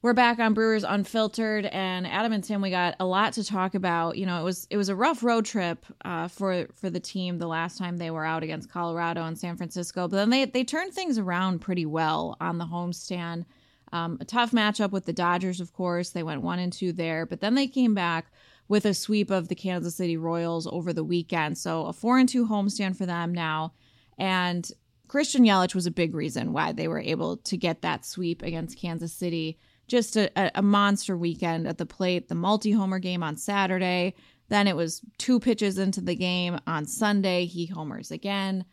We're 0.01 0.15
back 0.15 0.39
on 0.39 0.55
Brewers 0.55 0.85
Unfiltered, 0.85 1.67
and 1.67 2.07
Adam 2.07 2.33
and 2.33 2.43
Tim, 2.43 2.63
we 2.63 2.71
got 2.71 2.97
a 2.99 3.05
lot 3.05 3.35
to 3.35 3.45
talk 3.45 3.75
about. 3.75 4.17
You 4.17 4.25
know, 4.25 4.41
it 4.41 4.45
was 4.45 4.67
it 4.71 4.79
was 4.79 4.89
a 4.89 4.97
rough 4.97 5.23
road 5.23 5.45
trip 5.45 5.85
uh, 6.07 6.29
for 6.29 6.67
for 6.75 6.89
the 6.89 6.99
team 6.99 7.37
the 7.37 7.47
last 7.47 7.77
time 7.77 7.99
they 7.99 8.11
were 8.11 8.25
out 8.25 8.43
against 8.43 8.71
Colorado 8.71 9.23
and 9.25 9.39
San 9.39 9.59
Francisco, 9.59 10.09
but 10.09 10.17
then 10.17 10.31
they 10.31 10.47
they 10.47 10.65
turned 10.65 10.95
things 10.95 11.19
around 11.19 11.59
pretty 11.59 11.85
well 11.85 12.39
on 12.41 12.57
the 12.57 12.65
homestand. 12.65 13.45
Um, 13.93 14.19
a 14.21 14.25
tough 14.25 14.53
matchup 14.53 14.91
with 14.91 15.05
the 15.05 15.13
Dodgers, 15.13 15.61
of 15.61 15.73
course. 15.73 16.11
They 16.11 16.23
went 16.23 16.43
one 16.43 16.59
and 16.59 16.73
two 16.73 16.93
there, 16.93 17.27
but 17.27 17.41
then 17.41 17.55
they 17.55 17.67
came 17.67 17.95
back 17.95 18.33
with 18.69 18.87
a 18.87 18.95
sweep 18.95 19.31
of 19.31 19.49
the 19.49 19.55
Kansas 19.55 19.97
City 19.97 20.17
Royals 20.17 20.67
over 20.67 20.93
the 20.93 21.05
weekend. 21.05 21.59
So 21.59 21.87
a 21.87 21.93
four 21.93 22.19
and 22.19 22.29
two 22.29 22.47
homestand 22.47 22.97
for 22.97 23.07
them 23.07 23.33
now, 23.33 23.75
and 24.19 24.71
Christian 25.09 25.45
Yelich 25.45 25.75
was 25.75 25.87
a 25.87 25.91
big 25.91 26.15
reason 26.15 26.55
why 26.55 26.73
they 26.73 26.89
were 26.89 27.01
able 27.01 27.37
to 27.37 27.57
get 27.57 27.83
that 27.83 28.07
sweep 28.07 28.43
against 28.43 28.79
Kansas 28.79 29.13
City 29.13 29.59
just 29.89 30.17
a, 30.17 30.31
a- 30.59 30.63
monster 30.63 31.17
weekend 31.19 31.67
at 31.69 31.77
the 31.77 31.85
plate. 31.85 32.29
The 32.29 32.35
multi 32.35 32.71
homer 32.71 32.99
game 32.99 33.23
on 33.23 33.37
Saturday. 33.37 34.15
Then 34.49 34.67
it 34.67 34.75
was 34.75 35.03
two 35.19 35.39
pitches 35.39 35.79
into 35.79 36.01
the 36.01 36.15
game 36.15 36.59
on 36.67 36.87
Sunday. 36.87 37.45
He 37.45 37.67
homers 37.67 38.11
again. 38.11 38.65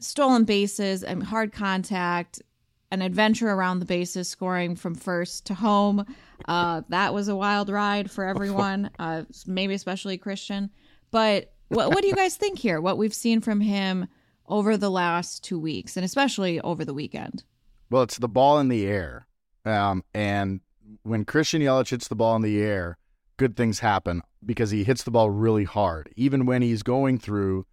Stolen 0.00 0.44
bases 0.44 1.04
and 1.04 1.22
hard 1.22 1.52
contact, 1.52 2.42
an 2.90 3.02
adventure 3.02 3.50
around 3.50 3.80
the 3.80 3.84
bases, 3.84 4.28
scoring 4.28 4.76
from 4.76 4.94
first 4.94 5.46
to 5.46 5.54
home. 5.54 6.04
Uh, 6.46 6.82
that 6.88 7.12
was 7.12 7.28
a 7.28 7.36
wild 7.36 7.68
ride 7.68 8.10
for 8.10 8.24
everyone, 8.24 8.90
uh, 8.98 9.24
maybe 9.46 9.74
especially 9.74 10.18
Christian. 10.18 10.70
But 11.10 11.52
what, 11.68 11.88
what 11.90 12.00
do 12.00 12.08
you 12.08 12.14
guys 12.14 12.36
think 12.36 12.58
here? 12.58 12.80
What 12.80 12.98
we've 12.98 13.14
seen 13.14 13.40
from 13.40 13.60
him 13.60 14.08
over 14.46 14.76
the 14.76 14.90
last 14.90 15.44
two 15.44 15.58
weeks, 15.58 15.96
and 15.96 16.04
especially 16.04 16.60
over 16.60 16.84
the 16.84 16.94
weekend? 16.94 17.44
Well, 17.90 18.02
it's 18.02 18.18
the 18.18 18.28
ball 18.28 18.58
in 18.58 18.68
the 18.68 18.86
air. 18.86 19.26
Um, 19.64 20.02
and 20.14 20.60
when 21.02 21.24
Christian 21.24 21.60
Yelich 21.60 21.90
hits 21.90 22.08
the 22.08 22.16
ball 22.16 22.36
in 22.36 22.42
the 22.42 22.60
air, 22.60 22.98
good 23.36 23.56
things 23.56 23.80
happen 23.80 24.22
because 24.44 24.70
he 24.70 24.84
hits 24.84 25.02
the 25.02 25.10
ball 25.10 25.30
really 25.30 25.64
hard. 25.64 26.10
Even 26.16 26.46
when 26.46 26.62
he's 26.62 26.82
going 26.82 27.18
through 27.18 27.66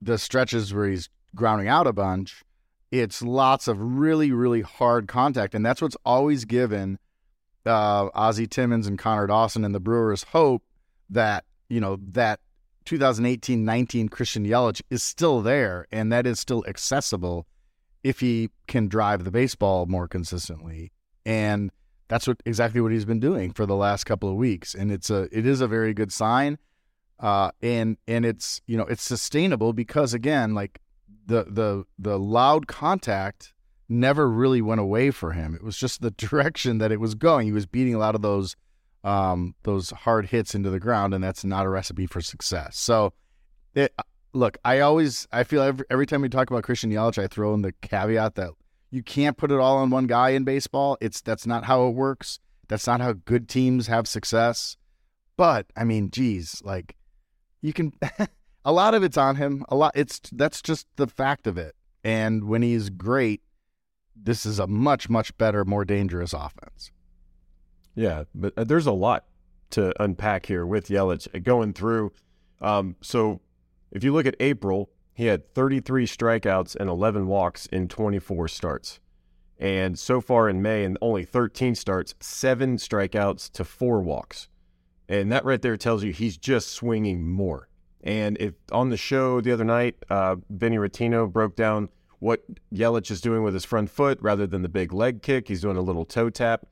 the 0.00 0.18
stretches 0.18 0.72
where 0.72 0.88
he's 0.88 1.08
grounding 1.34 1.68
out 1.68 1.86
a 1.86 1.92
bunch, 1.92 2.44
it's 2.90 3.22
lots 3.22 3.68
of 3.68 3.80
really, 3.80 4.32
really 4.32 4.62
hard 4.62 5.08
contact. 5.08 5.54
And 5.54 5.64
that's 5.64 5.82
what's 5.82 5.96
always 6.04 6.44
given 6.44 6.98
uh, 7.66 8.08
Ozzie 8.14 8.46
Timmons 8.46 8.86
and 8.86 8.98
Connor 8.98 9.26
Dawson 9.26 9.64
and 9.64 9.74
the 9.74 9.80
Brewers 9.80 10.24
hope 10.24 10.62
that, 11.10 11.44
you 11.68 11.80
know, 11.80 11.98
that 12.12 12.40
2018 12.86 13.64
19 13.64 14.08
Christian 14.08 14.46
Yelich 14.46 14.80
is 14.88 15.02
still 15.02 15.42
there 15.42 15.86
and 15.92 16.10
that 16.10 16.26
is 16.26 16.40
still 16.40 16.64
accessible 16.66 17.46
if 18.02 18.20
he 18.20 18.48
can 18.66 18.88
drive 18.88 19.24
the 19.24 19.30
baseball 19.30 19.84
more 19.84 20.08
consistently. 20.08 20.92
And 21.26 21.70
that's 22.08 22.26
what 22.26 22.42
exactly 22.46 22.80
what 22.80 22.92
he's 22.92 23.04
been 23.04 23.20
doing 23.20 23.52
for 23.52 23.66
the 23.66 23.76
last 23.76 24.04
couple 24.04 24.30
of 24.30 24.36
weeks. 24.36 24.74
And 24.74 24.90
it's 24.90 25.10
a 25.10 25.28
it 25.30 25.44
is 25.44 25.60
a 25.60 25.68
very 25.68 25.92
good 25.92 26.10
sign. 26.10 26.56
Uh 27.20 27.50
and 27.60 27.98
and 28.06 28.24
it's 28.24 28.62
you 28.66 28.78
know 28.78 28.84
it's 28.84 29.02
sustainable 29.02 29.74
because 29.74 30.14
again, 30.14 30.54
like 30.54 30.80
the 31.28 31.44
the 31.44 31.84
the 31.98 32.18
loud 32.18 32.66
contact 32.66 33.52
never 33.88 34.28
really 34.28 34.60
went 34.60 34.80
away 34.80 35.10
for 35.10 35.32
him. 35.32 35.54
It 35.54 35.62
was 35.62 35.76
just 35.76 36.00
the 36.00 36.10
direction 36.16 36.78
that 36.78 36.90
it 36.90 37.00
was 37.00 37.14
going. 37.14 37.46
He 37.46 37.52
was 37.52 37.66
beating 37.66 37.94
a 37.94 37.98
lot 37.98 38.14
of 38.14 38.22
those 38.22 38.56
um 39.04 39.54
those 39.62 39.90
hard 39.90 40.26
hits 40.26 40.56
into 40.56 40.70
the 40.70 40.80
ground 40.80 41.14
and 41.14 41.22
that's 41.22 41.44
not 41.44 41.66
a 41.66 41.68
recipe 41.68 42.06
for 42.06 42.20
success. 42.20 42.76
So 42.76 43.12
it, 43.74 43.94
look, 44.32 44.58
I 44.64 44.80
always 44.80 45.28
I 45.30 45.44
feel 45.44 45.62
every 45.62 45.86
every 45.90 46.06
time 46.06 46.22
we 46.22 46.28
talk 46.28 46.50
about 46.50 46.64
Christian 46.64 46.90
Yelich, 46.90 47.22
I 47.22 47.28
throw 47.28 47.54
in 47.54 47.62
the 47.62 47.72
caveat 47.82 48.34
that 48.34 48.50
you 48.90 49.02
can't 49.02 49.36
put 49.36 49.52
it 49.52 49.60
all 49.60 49.76
on 49.76 49.90
one 49.90 50.06
guy 50.06 50.30
in 50.30 50.44
baseball. 50.44 50.96
It's 51.00 51.20
that's 51.20 51.46
not 51.46 51.64
how 51.64 51.86
it 51.86 51.94
works. 51.94 52.40
That's 52.68 52.86
not 52.86 53.00
how 53.00 53.12
good 53.12 53.48
teams 53.48 53.86
have 53.86 54.08
success. 54.08 54.76
But 55.36 55.66
I 55.76 55.84
mean, 55.84 56.10
geez, 56.10 56.60
like 56.64 56.96
you 57.60 57.72
can 57.72 57.92
a 58.68 58.72
lot 58.72 58.92
of 58.92 59.02
it's 59.02 59.16
on 59.16 59.36
him. 59.36 59.64
A 59.70 59.74
lot 59.74 59.92
it's 59.94 60.20
that's 60.30 60.60
just 60.60 60.86
the 60.96 61.06
fact 61.06 61.46
of 61.46 61.56
it. 61.56 61.74
And 62.04 62.44
when 62.44 62.60
he's 62.60 62.90
great, 62.90 63.40
this 64.14 64.44
is 64.44 64.58
a 64.58 64.66
much 64.66 65.08
much 65.08 65.36
better, 65.38 65.64
more 65.64 65.86
dangerous 65.86 66.34
offense. 66.34 66.90
Yeah, 67.94 68.24
but 68.34 68.52
uh, 68.58 68.64
there's 68.64 68.86
a 68.86 68.92
lot 68.92 69.24
to 69.70 69.94
unpack 70.02 70.44
here 70.44 70.66
with 70.66 70.88
Yelich 70.88 71.42
going 71.42 71.72
through. 71.72 72.12
Um, 72.60 72.96
so 73.00 73.40
if 73.90 74.04
you 74.04 74.12
look 74.12 74.26
at 74.26 74.36
April, 74.38 74.90
he 75.14 75.26
had 75.26 75.54
33 75.54 76.06
strikeouts 76.06 76.76
and 76.76 76.90
11 76.90 77.26
walks 77.26 77.64
in 77.66 77.88
24 77.88 78.48
starts. 78.48 79.00
And 79.58 79.98
so 79.98 80.20
far 80.20 80.48
in 80.48 80.60
May, 80.60 80.84
in 80.84 80.98
only 81.00 81.24
13 81.24 81.74
starts, 81.74 82.14
seven 82.20 82.76
strikeouts 82.76 83.50
to 83.52 83.64
four 83.64 84.02
walks. 84.02 84.48
And 85.08 85.32
that 85.32 85.46
right 85.46 85.60
there 85.60 85.78
tells 85.78 86.04
you 86.04 86.12
he's 86.12 86.36
just 86.36 86.68
swinging 86.68 87.26
more. 87.26 87.67
And 88.02 88.36
if 88.38 88.54
on 88.72 88.90
the 88.90 88.96
show 88.96 89.40
the 89.40 89.52
other 89.52 89.64
night, 89.64 89.96
uh, 90.08 90.36
Vinny 90.50 90.76
Rotino 90.76 91.30
broke 91.30 91.56
down 91.56 91.88
what 92.20 92.42
Yelich 92.72 93.10
is 93.10 93.20
doing 93.20 93.42
with 93.42 93.54
his 93.54 93.64
front 93.64 93.90
foot 93.90 94.18
rather 94.20 94.46
than 94.46 94.62
the 94.62 94.68
big 94.68 94.92
leg 94.92 95.22
kick. 95.22 95.48
He's 95.48 95.62
doing 95.62 95.76
a 95.76 95.82
little 95.82 96.04
toe 96.04 96.30
tap. 96.30 96.66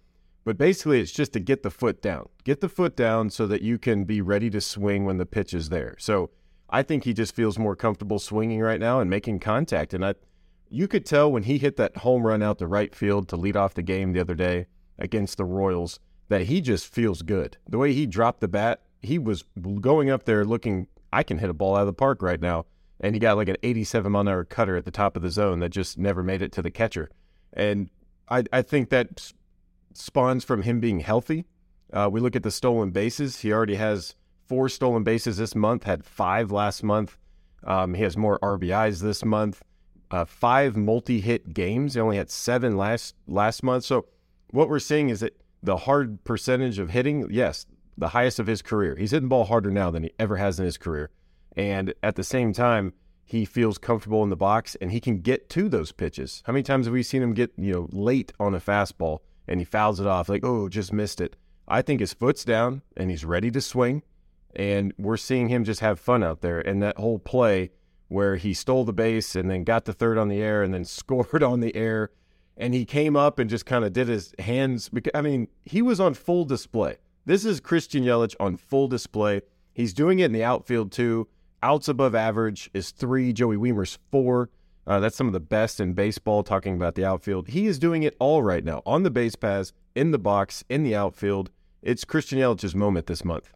But 0.45 0.59
basically, 0.59 1.01
it's 1.01 1.11
just 1.11 1.33
to 1.33 1.41
get 1.41 1.64
the 1.64 1.70
foot 1.70 2.01
down. 2.01 2.29
Get 2.45 2.61
the 2.61 2.68
foot 2.68 2.95
down 2.95 3.31
so 3.31 3.49
that 3.49 3.62
you 3.62 3.79
can 3.79 4.05
be 4.05 4.20
ready 4.20 4.49
to 4.51 4.61
swing 4.61 5.05
when 5.05 5.18
the 5.18 5.27
pitch 5.27 5.53
is 5.53 5.70
there. 5.70 5.97
So 5.99 6.31
I 6.70 6.83
think 6.83 7.03
he 7.03 7.12
just 7.12 7.35
feels 7.35 7.59
more 7.59 7.74
comfortable 7.74 8.20
swinging 8.20 8.61
right 8.61 8.79
now 8.79 9.01
and 9.01 9.11
making 9.11 9.41
contact. 9.41 9.93
And 9.93 10.05
I, 10.05 10.14
you 10.68 10.87
could 10.87 11.05
tell 11.05 11.31
when 11.31 11.43
he 11.45 11.59
hit 11.59 11.77
that 11.77 11.99
home 11.99 12.24
run 12.24 12.45
out 12.45 12.59
to 12.59 12.68
right 12.68 12.95
field 12.95 13.29
to 13.29 13.37
lead 13.37 13.57
off 13.57 13.74
the 13.74 13.83
game 13.83 14.12
the 14.12 14.20
other 14.20 14.37
day 14.37 14.66
against 14.99 15.37
the 15.37 15.45
Royals 15.45 15.99
that 16.29 16.43
he 16.43 16.61
just 16.61 16.87
feels 16.87 17.22
good. 17.22 17.57
The 17.68 17.79
way 17.79 17.93
he 17.93 18.07
dropped 18.07 18.41
the 18.41 18.49
bat 18.49 18.83
he 19.03 19.18
was 19.18 19.45
going 19.81 20.11
up 20.11 20.24
there 20.24 20.45
looking, 20.45 20.89
I 21.17 21.23
can 21.23 21.39
hit 21.39 21.49
a 21.49 21.55
ball 21.55 21.77
out 21.77 21.81
of 21.81 21.87
the 21.87 21.95
park 21.95 22.21
right 22.21 22.41
now. 22.41 22.67
And 23.01 23.14
he 23.14 23.19
got 23.19 23.39
like 23.39 23.49
an 23.49 23.57
87 23.62 24.12
mile 24.12 24.21
an 24.21 24.29
hour 24.29 24.45
cutter 24.45 24.77
at 24.77 24.85
the 24.85 24.91
top 24.91 25.17
of 25.17 25.23
the 25.23 25.31
zone 25.31 25.61
that 25.61 25.71
just 25.71 25.97
never 25.97 26.23
made 26.23 26.43
it 26.43 26.53
to 26.53 26.62
the 26.62 26.71
catcher. 26.71 27.09
And 27.55 27.89
I, 28.29 28.45
I 28.53 28.61
think 28.61 28.91
that 28.91 29.33
spawns 29.95 30.45
from 30.45 30.62
him 30.62 30.79
being 30.79 31.01
healthy. 31.01 31.47
Uh, 31.91 32.11
we 32.12 32.21
look 32.21 32.37
at 32.37 32.43
the 32.43 32.51
stolen 32.51 32.91
bases. 32.91 33.41
He 33.41 33.51
already 33.51 33.77
has 33.77 34.14
four 34.47 34.69
stolen 34.69 35.05
bases 35.05 35.39
this 35.39 35.55
month, 35.55 35.85
had 35.85 36.05
five 36.05 36.53
last 36.53 36.83
month. 36.83 37.17
Um, 37.64 37.95
he 37.95 38.03
has 38.03 38.17
more 38.17 38.39
RBIs 38.41 39.01
this 39.01 39.25
month, 39.25 39.62
uh, 40.11 40.27
five 40.27 40.77
multi 40.77 41.23
hit 41.23 41.55
games. 41.55 41.95
He 41.95 42.01
only 42.01 42.19
had 42.19 42.31
seven 42.31 42.77
last 42.77 43.14
last 43.27 43.62
month. 43.62 43.85
So 43.85 44.05
what 44.51 44.69
we're 44.69 44.81
seeing 44.81 45.09
is 45.09 45.21
that 45.21 45.41
the 45.62 45.79
hard 45.79 46.23
percentage 46.25 46.79
of 46.79 46.91
hitting, 46.91 47.27
yes, 47.31 47.64
the 47.99 48.09
highest 48.09 48.38
of 48.38 48.47
his 48.47 48.62
career. 48.62 48.97
He's 48.97 49.11
hitting 49.11 49.28
ball 49.28 49.44
harder 49.44 49.70
now 49.70 49.90
than 49.90 50.05
he 50.05 50.12
ever 50.18 50.36
has 50.36 50.59
in 50.59 50.64
his 50.64 50.78
career. 50.78 51.11
And 51.57 51.94
at 52.03 52.16
the 52.16 52.24
same 52.24 52.53
time, 52.53 52.92
he 53.24 53.44
feels 53.44 53.78
comfortable 53.78 54.22
in 54.22 54.30
the 54.30 54.36
box 54.36 54.76
and 54.80 54.92
he 54.92 55.01
can 55.01 55.20
get 55.20 55.51
to 55.51 55.68
those 55.68 55.90
pitches. 55.90 56.42
How 56.47 56.53
many 56.53 56.62
times 56.62 56.86
have 56.86 56.92
we 56.92 57.03
seen 57.03 57.22
him 57.22 57.34
get, 57.34 57.53
you 57.57 57.72
know, 57.72 57.88
late 57.90 58.32
on 58.38 58.55
a 58.55 58.61
fastball 58.61 59.18
and 59.49 59.61
he 59.61 59.64
fouls 59.64 59.99
it 59.99 60.07
off 60.07 60.28
like, 60.28 60.44
oh, 60.44 60.68
just 60.68 60.92
missed 60.92 61.20
it. 61.20 61.36
I 61.66 61.82
think 61.82 62.01
his 62.01 62.14
foot's 62.14 62.44
down 62.44 62.82
and 62.97 63.11
he's 63.11 63.24
ready 63.24 63.51
to 63.51 63.61
swing. 63.61 64.03
And 64.55 64.94
we're 64.97 65.16
seeing 65.16 65.49
him 65.49 65.64
just 65.64 65.80
have 65.80 65.99
fun 65.99 66.22
out 66.22 66.40
there. 66.40 66.61
And 66.61 66.82
that 66.82 66.99
whole 66.99 67.18
play 67.18 67.72
where 68.09 68.36
he 68.36 68.55
stole 68.55 68.84
the 68.84 68.92
base 68.92 69.34
and 69.34 69.51
then 69.51 69.64
got 69.64 69.84
the 69.86 69.92
third 69.92 70.18
on 70.18 70.28
the 70.28 70.40
air 70.40 70.62
and 70.62 70.72
then 70.72 70.84
scored 70.84 71.42
on 71.42 71.61
the 71.61 71.74
air. 71.74 72.11
And 72.57 72.72
he 72.72 72.84
came 72.84 73.16
up 73.16 73.38
and 73.38 73.51
just 73.51 73.66
kind 73.66 73.84
of 73.84 73.92
did 73.92 74.09
his 74.09 74.32
hands. 74.38 74.88
I 75.14 75.20
mean, 75.20 75.49
he 75.64 75.82
was 75.82 76.01
on 76.01 76.14
full 76.14 76.44
display. 76.44 76.97
This 77.27 77.45
is 77.45 77.59
Christian 77.59 78.05
Yelich 78.05 78.37
on 78.39 78.57
full 78.57 78.87
display. 78.87 79.41
He's 79.74 79.93
doing 79.93 80.20
it 80.20 80.27
in 80.27 80.33
the 80.33 80.45
outfield 80.45 80.93
too. 80.93 81.27
Outs 81.61 81.89
above 81.89 82.14
average 82.14 82.70
is 82.72 82.93
three. 82.93 83.33
Joey 83.33 83.57
Wiemer's 83.57 83.99
four. 84.12 84.49
Uh, 84.87 85.01
that's 85.01 85.16
some 85.16 85.27
of 85.27 85.33
the 85.33 85.41
best 85.41 85.81
in 85.81 85.93
baseball 85.93 86.45
talking 86.45 86.77
about 86.77 86.95
the 86.95 87.05
outfield. 87.05 87.49
He 87.49 87.66
is 87.66 87.81
doing 87.81 88.05
it 88.05 88.14
all 88.20 88.45
right 88.45 88.64
now 88.64 88.81
on 88.87 89.03
the 89.03 89.11
base 89.11 89.35
paths, 89.35 89.72
in 89.97 90.12
the 90.12 90.20
box, 90.20 90.62
in 90.68 90.85
the 90.85 90.95
outfield. 90.95 91.51
It's 91.83 92.05
Christian 92.05 92.39
Yelich's 92.39 92.77
moment 92.77 93.09
this 93.09 93.24
month. 93.24 93.53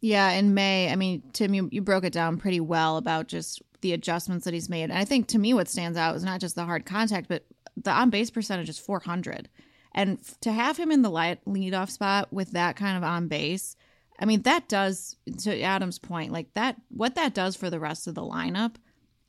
Yeah, 0.00 0.30
in 0.30 0.52
May, 0.52 0.90
I 0.90 0.96
mean, 0.96 1.22
Tim, 1.32 1.54
you, 1.54 1.68
you 1.70 1.80
broke 1.80 2.02
it 2.02 2.12
down 2.12 2.38
pretty 2.38 2.58
well 2.58 2.96
about 2.96 3.28
just 3.28 3.62
the 3.82 3.92
adjustments 3.92 4.44
that 4.46 4.54
he's 4.54 4.68
made. 4.68 4.90
And 4.90 4.94
I 4.94 5.04
think 5.04 5.28
to 5.28 5.38
me, 5.38 5.54
what 5.54 5.68
stands 5.68 5.96
out 5.96 6.16
is 6.16 6.24
not 6.24 6.40
just 6.40 6.56
the 6.56 6.64
hard 6.64 6.86
contact, 6.86 7.28
but 7.28 7.44
the 7.76 7.92
on 7.92 8.10
base 8.10 8.30
percentage 8.30 8.68
is 8.68 8.80
400. 8.80 9.48
And 9.94 10.18
to 10.40 10.52
have 10.52 10.76
him 10.76 10.90
in 10.90 11.02
the 11.02 11.10
light 11.10 11.44
leadoff 11.44 11.90
spot 11.90 12.32
with 12.32 12.52
that 12.52 12.76
kind 12.76 12.96
of 12.96 13.04
on 13.04 13.28
base, 13.28 13.76
I 14.18 14.24
mean, 14.24 14.42
that 14.42 14.68
does, 14.68 15.16
to 15.40 15.60
Adam's 15.60 15.98
point, 15.98 16.32
like 16.32 16.54
that, 16.54 16.76
what 16.88 17.14
that 17.16 17.34
does 17.34 17.56
for 17.56 17.70
the 17.70 17.80
rest 17.80 18.06
of 18.06 18.14
the 18.14 18.22
lineup 18.22 18.76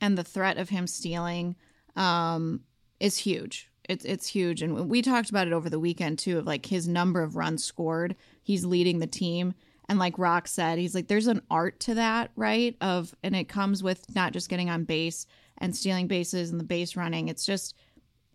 and 0.00 0.16
the 0.16 0.24
threat 0.24 0.58
of 0.58 0.68
him 0.68 0.86
stealing 0.86 1.56
um, 1.96 2.60
is 3.00 3.18
huge. 3.18 3.70
It's 3.88 4.04
it's 4.04 4.26
huge, 4.26 4.62
and 4.62 4.88
we 4.88 5.02
talked 5.02 5.28
about 5.28 5.46
it 5.46 5.52
over 5.52 5.68
the 5.68 5.78
weekend 5.78 6.18
too. 6.18 6.38
Of 6.38 6.46
like 6.46 6.64
his 6.64 6.88
number 6.88 7.22
of 7.22 7.36
runs 7.36 7.62
scored, 7.62 8.16
he's 8.42 8.64
leading 8.64 8.98
the 8.98 9.06
team, 9.06 9.52
and 9.88 9.98
like 9.98 10.18
Rock 10.18 10.48
said, 10.48 10.78
he's 10.78 10.94
like 10.94 11.08
there's 11.08 11.26
an 11.26 11.42
art 11.50 11.80
to 11.80 11.94
that, 11.94 12.30
right? 12.34 12.76
Of 12.80 13.14
and 13.22 13.36
it 13.36 13.48
comes 13.48 13.82
with 13.82 14.04
not 14.14 14.32
just 14.32 14.48
getting 14.48 14.70
on 14.70 14.84
base 14.84 15.26
and 15.58 15.76
stealing 15.76 16.06
bases 16.06 16.50
and 16.50 16.58
the 16.58 16.64
base 16.64 16.96
running. 16.96 17.28
It's 17.28 17.44
just 17.44 17.74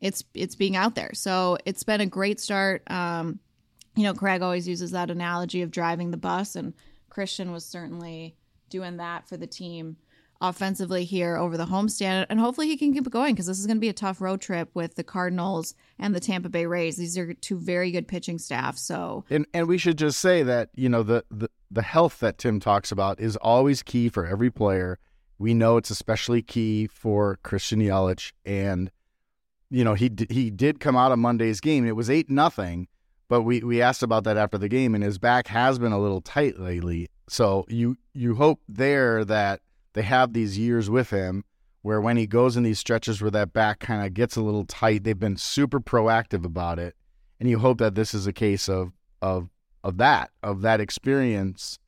it's 0.01 0.23
it's 0.33 0.55
being 0.55 0.75
out 0.75 0.95
there. 0.95 1.11
So 1.13 1.57
it's 1.65 1.83
been 1.83 2.01
a 2.01 2.05
great 2.05 2.39
start. 2.39 2.89
Um, 2.89 3.39
you 3.95 4.03
know, 4.03 4.13
Craig 4.13 4.41
always 4.41 4.67
uses 4.67 4.91
that 4.91 5.09
analogy 5.09 5.61
of 5.61 5.71
driving 5.71 6.11
the 6.11 6.17
bus, 6.17 6.55
and 6.55 6.73
Christian 7.09 7.51
was 7.51 7.65
certainly 7.65 8.35
doing 8.69 8.97
that 8.97 9.27
for 9.27 9.35
the 9.35 9.47
team 9.47 9.97
offensively 10.41 11.03
here 11.03 11.35
over 11.35 11.57
the 11.57 11.65
homestand. 11.65 12.25
And 12.29 12.39
hopefully 12.39 12.67
he 12.67 12.77
can 12.77 12.93
keep 12.93 13.05
it 13.05 13.11
going 13.11 13.33
because 13.33 13.47
this 13.47 13.59
is 13.59 13.65
going 13.65 13.77
to 13.77 13.81
be 13.81 13.89
a 13.89 13.93
tough 13.93 14.21
road 14.21 14.39
trip 14.41 14.69
with 14.73 14.95
the 14.95 15.03
Cardinals 15.03 15.75
and 15.97 16.15
the 16.15 16.19
Tampa 16.19 16.49
Bay 16.49 16.65
Rays. 16.65 16.95
These 16.95 17.17
are 17.17 17.33
two 17.33 17.57
very 17.57 17.91
good 17.91 18.07
pitching 18.07 18.39
staff. 18.39 18.77
So 18.77 19.25
and 19.29 19.45
and 19.53 19.67
we 19.67 19.77
should 19.77 19.97
just 19.97 20.19
say 20.19 20.43
that 20.43 20.69
you 20.75 20.89
know 20.89 21.03
the 21.03 21.25
the, 21.29 21.49
the 21.69 21.81
health 21.81 22.19
that 22.19 22.37
Tim 22.37 22.59
talks 22.59 22.91
about 22.91 23.19
is 23.19 23.35
always 23.37 23.83
key 23.83 24.09
for 24.09 24.25
every 24.25 24.49
player. 24.49 24.99
We 25.37 25.53
know 25.53 25.77
it's 25.77 25.89
especially 25.89 26.41
key 26.41 26.87
for 26.87 27.39
Christian 27.43 27.79
Yelich, 27.79 28.33
and 28.45 28.91
you 29.69 29.83
know 29.83 29.93
he 29.93 30.11
he 30.29 30.49
did 30.49 30.79
come 30.79 30.95
out 30.95 31.11
of 31.11 31.19
Monday's 31.19 31.61
game. 31.61 31.85
It 31.85 31.95
was 31.95 32.09
eight 32.09 32.29
nothing, 32.29 32.87
but 33.27 33.41
we 33.41 33.61
we 33.61 33.81
asked 33.81 34.03
about 34.03 34.23
that 34.25 34.37
after 34.37 34.57
the 34.57 34.69
game, 34.69 34.95
and 34.95 35.03
his 35.03 35.17
back 35.17 35.47
has 35.47 35.79
been 35.79 35.91
a 35.91 35.99
little 35.99 36.21
tight 36.21 36.59
lately. 36.59 37.09
So 37.27 37.65
you 37.67 37.97
you 38.13 38.35
hope 38.35 38.61
there 38.67 39.23
that 39.25 39.61
they 39.93 40.01
have 40.03 40.33
these 40.33 40.57
years 40.57 40.89
with 40.89 41.09
him 41.09 41.43
where 41.81 42.01
when 42.01 42.17
he 42.17 42.27
goes 42.27 42.57
in 42.57 42.63
these 42.63 42.79
stretches 42.79 43.21
where 43.21 43.31
that 43.31 43.53
back 43.53 43.79
kind 43.79 44.05
of 44.05 44.13
gets 44.13 44.35
a 44.35 44.41
little 44.41 44.65
tight, 44.65 45.03
they've 45.03 45.17
been 45.17 45.37
super 45.37 45.79
proactive 45.79 46.45
about 46.45 46.77
it. 46.77 46.95
And 47.39 47.49
you 47.49 47.59
hope 47.59 47.77
that 47.77 47.95
this 47.95 48.13
is 48.13 48.27
a 48.27 48.33
case 48.33 48.67
of 48.67 48.91
of 49.21 49.49
of 49.83 49.97
that, 49.97 50.31
of 50.43 50.61
that 50.61 50.81
experience 50.81 51.79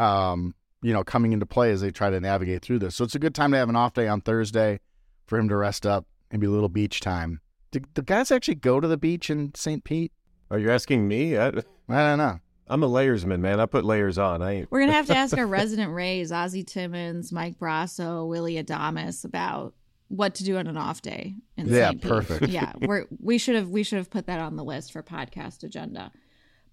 um, 0.00 0.54
you 0.82 0.92
know, 0.92 1.04
coming 1.04 1.32
into 1.32 1.46
play 1.46 1.70
as 1.70 1.82
they 1.82 1.90
try 1.90 2.10
to 2.10 2.18
navigate 2.18 2.62
through 2.62 2.78
this. 2.78 2.96
So 2.96 3.04
it's 3.04 3.14
a 3.14 3.18
good 3.18 3.34
time 3.34 3.52
to 3.52 3.58
have 3.58 3.68
an 3.68 3.76
off 3.76 3.92
day 3.92 4.08
on 4.08 4.22
Thursday 4.22 4.80
for 5.26 5.38
him 5.38 5.48
to 5.50 5.56
rest 5.56 5.84
up, 5.86 6.06
maybe 6.32 6.46
a 6.46 6.50
little 6.50 6.68
beach 6.68 7.00
time. 7.00 7.40
Do 7.70 7.80
the 7.94 8.02
guys 8.02 8.30
actually 8.30 8.56
go 8.56 8.80
to 8.80 8.88
the 8.88 8.96
beach 8.96 9.30
in 9.30 9.52
St. 9.54 9.84
Pete? 9.84 10.12
Are 10.50 10.58
you 10.58 10.70
asking 10.70 11.06
me? 11.06 11.36
I, 11.36 11.48
I 11.48 11.52
don't 11.88 12.18
know. 12.18 12.40
I'm 12.66 12.82
a 12.82 12.88
layersman, 12.88 13.40
man. 13.40 13.58
I 13.60 13.66
put 13.66 13.84
layers 13.84 14.16
on. 14.18 14.42
I 14.42 14.52
ain't. 14.52 14.70
We're 14.70 14.80
gonna 14.80 14.92
have 14.92 15.06
to 15.06 15.16
ask 15.16 15.36
our 15.36 15.46
resident 15.58 15.92
Rays, 15.92 16.30
Ozzie 16.32 16.62
Timmons, 16.64 17.32
Mike 17.32 17.58
Brosseau, 17.58 18.28
Willy 18.28 18.62
Adames, 18.62 19.24
about 19.24 19.74
what 20.08 20.34
to 20.36 20.44
do 20.44 20.56
on 20.56 20.66
an 20.66 20.76
off 20.76 21.02
day. 21.02 21.34
In 21.56 21.66
Yeah, 21.68 21.90
St. 21.90 22.02
Pete. 22.02 22.10
perfect. 22.10 22.48
Yeah, 22.48 22.72
we're 22.80 23.06
we 23.20 23.38
should 23.38 23.56
have 23.56 23.68
we 23.68 23.82
should 23.82 23.98
have 23.98 24.10
put 24.10 24.26
that 24.26 24.40
on 24.40 24.56
the 24.56 24.64
list 24.64 24.92
for 24.92 25.02
podcast 25.02 25.62
agenda. 25.64 26.12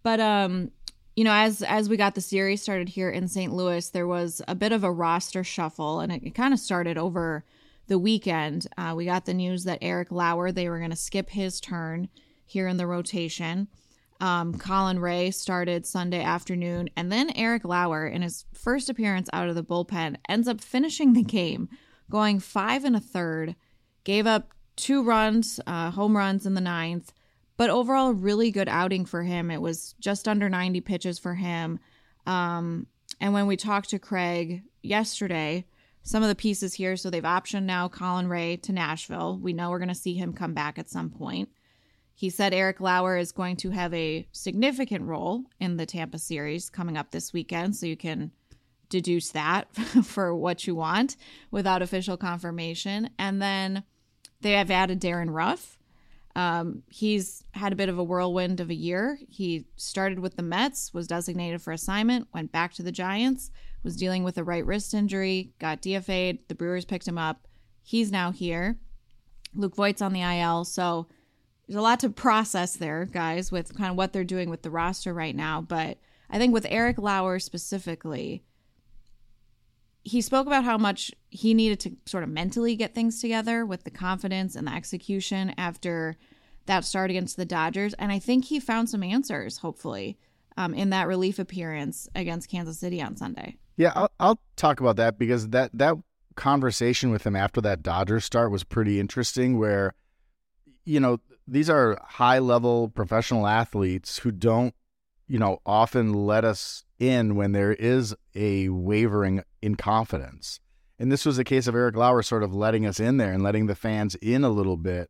But 0.04 0.20
um, 0.20 0.72
you 1.16 1.24
know, 1.24 1.34
as 1.34 1.64
as 1.64 1.90
we 1.90 1.98
got 1.98 2.14
the 2.16 2.22
series 2.22 2.62
started 2.62 2.90
here 2.90 3.10
in 3.10 3.28
St. 3.28 3.52
Louis, 3.52 3.90
there 3.90 4.08
was 4.08 4.42
a 4.48 4.54
bit 4.56 4.72
of 4.72 4.84
a 4.84 4.92
roster 4.92 5.44
shuffle, 5.44 6.00
and 6.00 6.12
it, 6.12 6.24
it 6.24 6.36
kind 6.36 6.54
of 6.54 6.60
started 6.60 6.98
over 7.00 7.44
the 7.88 8.00
weekend. 8.00 8.68
Uh, 8.78 8.94
we 8.96 9.06
got 9.06 9.26
the 9.26 9.34
news 9.34 9.64
that 9.64 9.80
Eric 9.82 10.12
Lauer 10.12 10.52
they 10.52 10.70
were 10.70 10.80
going 10.80 10.92
to 10.92 10.96
skip 10.96 11.30
his 11.30 11.60
turn 11.60 12.10
here 12.46 12.68
in 12.68 12.78
the 12.78 12.88
rotation. 12.88 13.68
Um, 14.20 14.58
Colin 14.58 15.00
Rea 15.00 15.32
started 15.32 15.86
Sunday 15.86 16.24
afternoon, 16.24 16.90
and 16.96 17.12
then 17.12 17.32
Eric 17.36 17.66
Lauer, 17.66 18.08
in 18.08 18.24
his 18.24 18.46
first 18.54 18.90
appearance 18.90 19.30
out 19.32 19.50
of 19.50 19.56
the 19.56 19.64
bullpen, 19.64 20.18
ends 20.28 20.48
up 20.48 20.60
finishing 20.60 21.14
the 21.14 21.24
game, 21.24 21.70
going 22.10 22.40
five 22.40 22.84
and 22.84 22.96
a 22.96 23.00
third, 23.00 23.56
gave 24.04 24.26
up 24.26 24.54
two 24.76 25.04
runs, 25.04 25.60
uh, 25.68 25.92
home 25.92 26.18
runs 26.18 26.46
in 26.46 26.56
the 26.56 26.62
ninth, 26.62 27.14
but 27.58 27.70
overall, 27.70 28.14
really 28.14 28.52
good 28.52 28.70
outing 28.70 29.06
for 29.06 29.24
him. 29.24 29.52
It 29.52 29.62
was 29.62 29.94
just 30.00 30.28
under 30.28 30.48
90 30.48 30.82
pitches 30.82 31.20
for 31.20 31.34
him. 31.34 31.80
Um, 32.26 32.88
and 33.20 33.34
when 33.34 33.48
we 33.48 33.58
talked 33.58 33.90
to 33.90 34.00
Craig 34.00 34.64
yesterday, 34.84 35.66
some 36.08 36.24
of 36.24 36.30
the 36.30 36.36
pieces 36.36 36.74
here, 36.74 36.96
so 36.96 37.10
they've 37.10 37.22
optioned 37.22 37.64
now 37.64 37.90
Colin 37.90 38.30
Rea 38.30 38.56
to 38.56 38.72
Nashville. 38.72 39.38
We 39.42 39.52
know 39.52 39.70
we're 39.70 39.78
going 39.78 39.90
to 39.90 39.94
see 39.96 40.14
him 40.14 40.32
come 40.32 40.54
back 40.54 40.80
at 40.80 40.90
some 40.90 41.10
point. 41.10 41.50
He 42.16 42.30
said 42.30 42.54
Eric 42.54 42.80
Lauer 42.80 43.18
is 43.18 43.34
going 43.34 43.58
to 43.58 43.72
have 43.72 43.94
a 43.94 44.26
significant 44.32 45.04
role 45.04 45.44
in 45.60 45.76
the 45.76 45.86
Tampa 45.86 46.18
series 46.18 46.70
coming 46.70 46.96
up 46.96 47.12
this 47.12 47.34
weekend, 47.34 47.76
so 47.76 47.88
you 47.88 47.98
can 47.98 48.32
deduce 48.88 49.32
that 49.32 49.68
for 50.06 50.34
what 50.34 50.66
you 50.66 50.76
want 50.76 51.18
without 51.52 51.82
official 51.82 52.16
confirmation. 52.16 53.10
And 53.20 53.42
then 53.42 53.84
they 54.40 54.54
have 54.54 54.72
added 54.72 55.02
Darin 55.02 55.30
Ruf. 55.30 55.78
Um, 56.38 56.84
he's 56.88 57.44
had 57.52 57.74
a 57.74 57.76
bit 57.76 57.90
of 57.90 58.00
a 58.00 58.04
whirlwind 58.04 58.62
of 58.62 58.70
a 58.70 58.76
year. 58.76 59.20
He 59.28 59.66
started 59.76 60.20
with 60.20 60.38
the 60.38 60.42
Mets, 60.42 60.94
was 60.94 61.08
designated 61.08 61.62
for 61.62 61.74
assignment, 61.74 62.30
went 62.34 62.54
back 62.54 62.74
to 62.76 62.84
the 62.84 62.94
Giants, 62.94 63.52
was 63.88 63.96
dealing 63.96 64.26
with 64.26 64.38
a 64.38 64.44
right 64.44 64.66
wrist 64.66 64.94
injury, 64.94 65.54
got 65.60 65.82
DFA'd. 65.82 66.50
The 66.50 66.56
Brewers 66.56 66.84
picked 66.84 67.08
him 67.08 67.18
up. 67.18 67.48
He's 67.82 68.12
now 68.12 68.34
here. 68.34 68.78
Luke 69.56 69.78
Voit's 69.78 70.02
on 70.02 70.12
the 70.12 70.22
IL, 70.22 70.66
so 70.66 71.08
there's 71.66 71.78
a 71.78 71.82
lot 71.82 72.02
to 72.02 72.10
process 72.10 72.76
there, 72.76 73.06
guys, 73.06 73.50
with 73.50 73.78
kind 73.78 73.90
of 73.90 73.96
what 73.96 74.12
they're 74.12 74.26
doing 74.26 74.50
with 74.50 74.62
the 74.62 74.70
roster 74.70 75.14
right 75.14 75.36
now. 75.36 75.62
But 75.62 76.00
I 76.30 76.38
think 76.38 76.54
with 76.54 76.68
Eric 76.70 76.98
Lauer 76.98 77.40
specifically, 77.40 78.44
he 80.04 80.20
spoke 80.20 80.48
about 80.48 80.66
how 80.66 80.78
much 80.78 81.14
he 81.30 81.54
needed 81.54 81.80
to 81.80 81.96
sort 82.06 82.26
of 82.26 82.30
mentally 82.30 82.76
get 82.76 82.94
things 82.94 83.22
together 83.22 83.66
with 83.66 83.86
the 83.86 83.90
confidence 83.90 84.58
and 84.58 84.68
the 84.68 84.74
execution 84.74 85.54
after 85.58 86.18
that 86.66 86.84
start 86.84 87.10
against 87.10 87.38
the 87.38 87.46
Dodgers. 87.46 87.94
And 87.94 88.12
I 88.12 88.20
think 88.20 88.44
he 88.46 88.60
found 88.60 88.90
some 88.90 89.02
answers, 89.02 89.60
hopefully, 89.60 90.18
um, 90.58 90.74
in 90.74 90.90
that 90.90 91.08
relief 91.08 91.40
appearance 91.40 92.10
against 92.16 92.50
Kansas 92.50 92.80
City 92.80 93.02
on 93.02 93.16
Sunday. 93.16 93.58
Yeah, 93.78 93.94
I'll, 93.96 94.12
I'll 94.20 94.40
talk 94.56 94.80
about 94.80 94.98
that 94.98 95.18
because 95.18 95.50
that 95.50 95.72
that 95.74 95.96
conversation 96.36 97.10
with 97.12 97.26
him 97.26 97.36
after 97.36 97.62
that 97.62 97.82
Dodgers 97.82 98.26
start 98.26 98.52
was 98.52 98.64
pretty 98.64 99.00
interesting. 99.00 99.58
Where, 99.58 99.94
you 100.84 101.00
know, 101.00 101.20
these 101.48 101.70
are 101.70 102.00
high 102.04 102.40
level 102.40 102.90
professional 102.90 103.48
athletes 103.48 104.20
who 104.20 104.32
don't 104.32 104.74
you 105.28 105.38
know, 105.38 105.60
often 105.66 106.14
let 106.14 106.46
us 106.46 106.84
in 107.00 107.36
when 107.36 107.52
there 107.52 107.74
is 107.74 108.16
a 108.34 108.70
wavering 108.70 109.44
in 109.62 109.76
confidence. 109.76 110.60
And 110.98 111.12
this 111.12 111.26
was 111.26 111.38
a 111.38 111.44
case 111.44 111.68
of 111.68 111.76
Eric 111.76 111.96
Lauer 111.96 112.24
sort 112.24 112.44
of 112.44 112.56
letting 112.56 112.86
us 112.86 113.00
in 113.00 113.18
there 113.18 113.32
and 113.32 113.44
letting 113.44 113.68
the 113.68 113.76
fans 113.76 114.16
in 114.16 114.44
a 114.44 114.50
little 114.50 114.78
bit 114.78 115.10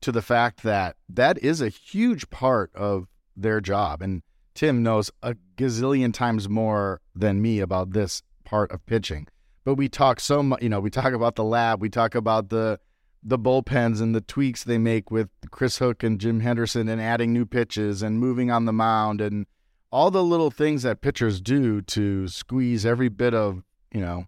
to 0.00 0.10
the 0.10 0.22
fact 0.22 0.62
that 0.62 0.96
that 1.08 1.38
is 1.38 1.60
a 1.60 1.68
huge 1.68 2.28
part 2.30 2.74
of 2.74 3.06
their 3.36 3.60
job. 3.60 4.02
And 4.02 4.22
Tim 4.54 4.82
knows 4.82 5.10
a 5.22 5.36
gazillion 5.56 6.12
times 6.12 6.48
more 6.48 7.00
than 7.14 7.42
me 7.42 7.60
about 7.60 7.92
this 7.92 8.22
part 8.44 8.70
of 8.70 8.84
pitching. 8.86 9.26
But 9.64 9.74
we 9.74 9.88
talk 9.88 10.20
so 10.20 10.42
much, 10.42 10.62
you 10.62 10.68
know, 10.68 10.80
we 10.80 10.90
talk 10.90 11.12
about 11.12 11.34
the 11.34 11.44
lab, 11.44 11.80
we 11.80 11.90
talk 11.90 12.14
about 12.14 12.50
the 12.50 12.78
the 13.22 13.38
bullpens 13.38 14.00
and 14.00 14.14
the 14.14 14.20
tweaks 14.20 14.62
they 14.62 14.78
make 14.78 15.10
with 15.10 15.28
Chris 15.50 15.78
Hook 15.78 16.04
and 16.04 16.20
Jim 16.20 16.38
Henderson 16.40 16.88
and 16.88 17.00
adding 17.00 17.32
new 17.32 17.44
pitches 17.44 18.00
and 18.00 18.20
moving 18.20 18.52
on 18.52 18.66
the 18.66 18.72
mound 18.72 19.20
and 19.20 19.46
all 19.90 20.12
the 20.12 20.22
little 20.22 20.52
things 20.52 20.84
that 20.84 21.00
pitchers 21.00 21.40
do 21.40 21.82
to 21.82 22.28
squeeze 22.28 22.86
every 22.86 23.08
bit 23.08 23.34
of, 23.34 23.64
you 23.92 24.00
know, 24.00 24.26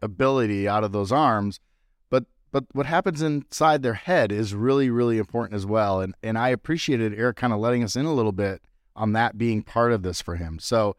ability 0.00 0.68
out 0.68 0.84
of 0.84 0.92
those 0.92 1.10
arms. 1.10 1.58
But 2.08 2.24
but 2.52 2.64
what 2.72 2.86
happens 2.86 3.20
inside 3.20 3.82
their 3.82 3.94
head 3.94 4.30
is 4.30 4.54
really, 4.54 4.90
really 4.90 5.18
important 5.18 5.56
as 5.56 5.66
well. 5.66 6.00
And 6.00 6.14
and 6.22 6.38
I 6.38 6.50
appreciated 6.50 7.18
Eric 7.18 7.36
kind 7.36 7.52
of 7.52 7.58
letting 7.58 7.82
us 7.82 7.96
in 7.96 8.04
a 8.04 8.14
little 8.14 8.32
bit 8.32 8.62
on 8.96 9.12
that 9.12 9.38
being 9.38 9.62
part 9.62 9.92
of 9.92 10.02
this 10.02 10.22
for 10.22 10.36
him. 10.36 10.58
So 10.58 10.96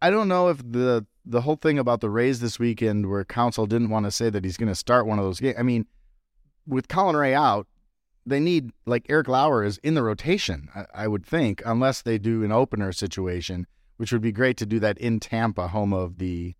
I 0.00 0.10
don't 0.10 0.28
know 0.28 0.48
if 0.48 0.58
the 0.58 1.06
the 1.24 1.40
whole 1.40 1.56
thing 1.56 1.78
about 1.78 2.00
the 2.00 2.10
Rays 2.10 2.40
this 2.40 2.58
weekend 2.58 3.10
where 3.10 3.24
Counsell 3.24 3.66
didn't 3.66 3.90
want 3.90 4.06
to 4.06 4.12
say 4.12 4.30
that 4.30 4.44
he's 4.44 4.56
going 4.56 4.68
to 4.68 4.74
start 4.74 5.06
one 5.06 5.18
of 5.18 5.24
those 5.24 5.40
games. 5.40 5.56
I 5.58 5.62
mean, 5.62 5.86
with 6.66 6.86
Colin 6.86 7.16
Rea 7.16 7.34
out, 7.34 7.66
they 8.24 8.38
need 8.38 8.70
like 8.86 9.06
Eric 9.08 9.28
Lauer 9.28 9.64
is 9.64 9.78
in 9.78 9.94
the 9.94 10.02
rotation. 10.02 10.68
I, 10.74 10.84
I, 10.94 11.08
would 11.08 11.26
think, 11.26 11.62
unless 11.64 12.02
they 12.02 12.18
do 12.18 12.44
an 12.44 12.52
opener 12.52 12.92
situation, 12.92 13.66
which 13.96 14.12
would 14.12 14.22
be 14.22 14.32
great 14.32 14.56
to 14.58 14.66
do 14.66 14.78
that 14.80 14.98
in 14.98 15.18
Tampa, 15.18 15.68
home 15.68 15.92
of 15.92 16.18
the 16.18 16.54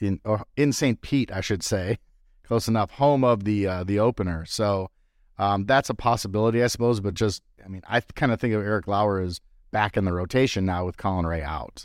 in 0.00 0.20
or 0.24 0.44
in 0.56 0.72
St. 0.72 1.00
Pete, 1.00 1.30
I 1.30 1.40
should 1.40 1.62
say, 1.62 1.98
close 2.44 2.68
enough, 2.68 2.92
home 2.92 3.24
of 3.24 3.44
the 3.44 3.66
uh, 3.66 3.84
the 3.84 3.98
opener. 3.98 4.44
So 4.46 4.90
um, 5.38 5.64
that's 5.66 5.90
a 5.90 5.94
possibility, 5.94 6.62
I 6.62 6.68
suppose. 6.68 7.00
But 7.00 7.14
just, 7.14 7.42
I 7.64 7.68
mean, 7.68 7.82
I 7.86 8.00
kind 8.00 8.32
of 8.32 8.40
think 8.40 8.54
of 8.54 8.62
Eric 8.62 8.86
Lauer 8.86 9.20
as 9.20 9.40
back 9.72 9.96
in 9.96 10.04
the 10.04 10.12
rotation 10.12 10.64
now 10.64 10.86
with 10.86 10.96
Colin 10.96 11.26
Rea 11.26 11.42
out. 11.42 11.84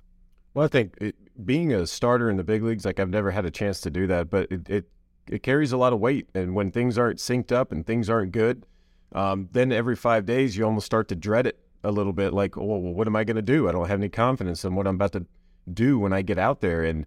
Well, 0.53 0.65
I 0.65 0.67
think 0.67 0.95
it, 1.01 1.15
being 1.45 1.73
a 1.73 1.87
starter 1.87 2.29
in 2.29 2.37
the 2.37 2.43
big 2.43 2.61
leagues, 2.63 2.85
like 2.85 2.99
I've 2.99 3.09
never 3.09 3.31
had 3.31 3.45
a 3.45 3.51
chance 3.51 3.81
to 3.81 3.89
do 3.89 4.05
that, 4.07 4.29
but 4.29 4.51
it, 4.51 4.69
it, 4.69 4.89
it 5.27 5.43
carries 5.43 5.71
a 5.71 5.77
lot 5.77 5.93
of 5.93 5.99
weight. 5.99 6.29
And 6.35 6.53
when 6.53 6.71
things 6.71 6.97
aren't 6.97 7.19
synced 7.19 7.51
up 7.51 7.71
and 7.71 7.85
things 7.85 8.09
aren't 8.09 8.31
good, 8.31 8.65
um, 9.13 9.49
then 9.51 9.71
every 9.71 9.95
five 9.95 10.25
days 10.25 10.57
you 10.57 10.65
almost 10.65 10.85
start 10.85 11.07
to 11.09 11.15
dread 11.15 11.47
it 11.47 11.59
a 11.83 11.91
little 11.91 12.13
bit. 12.13 12.33
Like, 12.33 12.57
oh, 12.57 12.63
well, 12.63 12.93
what 12.93 13.07
am 13.07 13.15
I 13.15 13.23
going 13.23 13.35
to 13.35 13.41
do? 13.41 13.67
I 13.67 13.71
don't 13.71 13.87
have 13.87 13.99
any 13.99 14.09
confidence 14.09 14.65
in 14.65 14.75
what 14.75 14.87
I'm 14.87 14.95
about 14.95 15.13
to 15.13 15.25
do 15.71 15.99
when 15.99 16.13
I 16.13 16.21
get 16.21 16.37
out 16.37 16.61
there. 16.61 16.83
And 16.83 17.05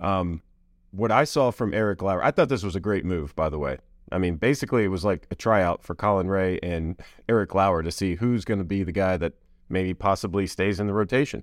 um, 0.00 0.42
what 0.90 1.10
I 1.10 1.24
saw 1.24 1.50
from 1.50 1.74
Eric 1.74 2.02
Lauer, 2.02 2.22
I 2.22 2.30
thought 2.30 2.48
this 2.48 2.62
was 2.62 2.76
a 2.76 2.80
great 2.80 3.04
move, 3.04 3.34
by 3.34 3.48
the 3.48 3.58
way. 3.58 3.78
I 4.10 4.18
mean, 4.18 4.36
basically, 4.36 4.84
it 4.84 4.88
was 4.88 5.04
like 5.04 5.26
a 5.30 5.34
tryout 5.34 5.82
for 5.82 5.94
Colin 5.94 6.28
Rea 6.28 6.58
and 6.62 7.00
Eric 7.28 7.54
Lauer 7.54 7.82
to 7.82 7.90
see 7.90 8.14
who's 8.14 8.44
going 8.44 8.58
to 8.58 8.64
be 8.64 8.82
the 8.82 8.92
guy 8.92 9.16
that 9.16 9.34
maybe 9.68 9.94
possibly 9.94 10.46
stays 10.46 10.80
in 10.80 10.86
the 10.86 10.92
rotation. 10.92 11.42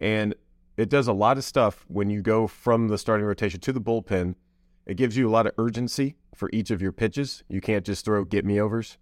And 0.00 0.34
it 0.76 0.88
does 0.88 1.08
a 1.08 1.12
lot 1.12 1.38
of 1.38 1.44
stuff 1.44 1.84
when 1.88 2.10
you 2.10 2.22
go 2.22 2.46
from 2.46 2.88
the 2.88 2.98
starting 2.98 3.26
rotation 3.26 3.60
to 3.60 3.72
the 3.72 3.80
bullpen. 3.80 4.34
It 4.86 4.96
gives 4.96 5.16
you 5.16 5.28
a 5.28 5.32
lot 5.32 5.46
of 5.46 5.52
urgency 5.58 6.16
for 6.34 6.48
each 6.52 6.70
of 6.70 6.80
your 6.80 6.92
pitches. 6.92 7.42
You 7.48 7.60
can't 7.60 7.84
just 7.84 8.04
throw 8.04 8.24
get 8.24 8.44
me 8.44 8.60
overs. 8.60 8.96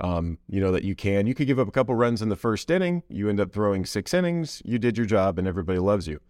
Um, 0.00 0.38
you 0.48 0.60
know 0.60 0.72
that 0.72 0.84
you 0.84 0.94
can. 0.94 1.26
You 1.26 1.34
could 1.34 1.46
give 1.46 1.58
up 1.58 1.68
a 1.68 1.72
couple 1.72 1.94
runs 1.94 2.22
in 2.22 2.28
the 2.28 2.36
first 2.36 2.70
inning. 2.70 3.02
You 3.08 3.28
end 3.28 3.40
up 3.40 3.52
throwing 3.52 3.84
six 3.84 4.14
innings. 4.14 4.62
You 4.64 4.78
did 4.78 4.96
your 4.96 5.06
job, 5.06 5.38
and 5.38 5.48
everybody 5.48 5.78
loves 5.78 6.06
you. 6.06 6.20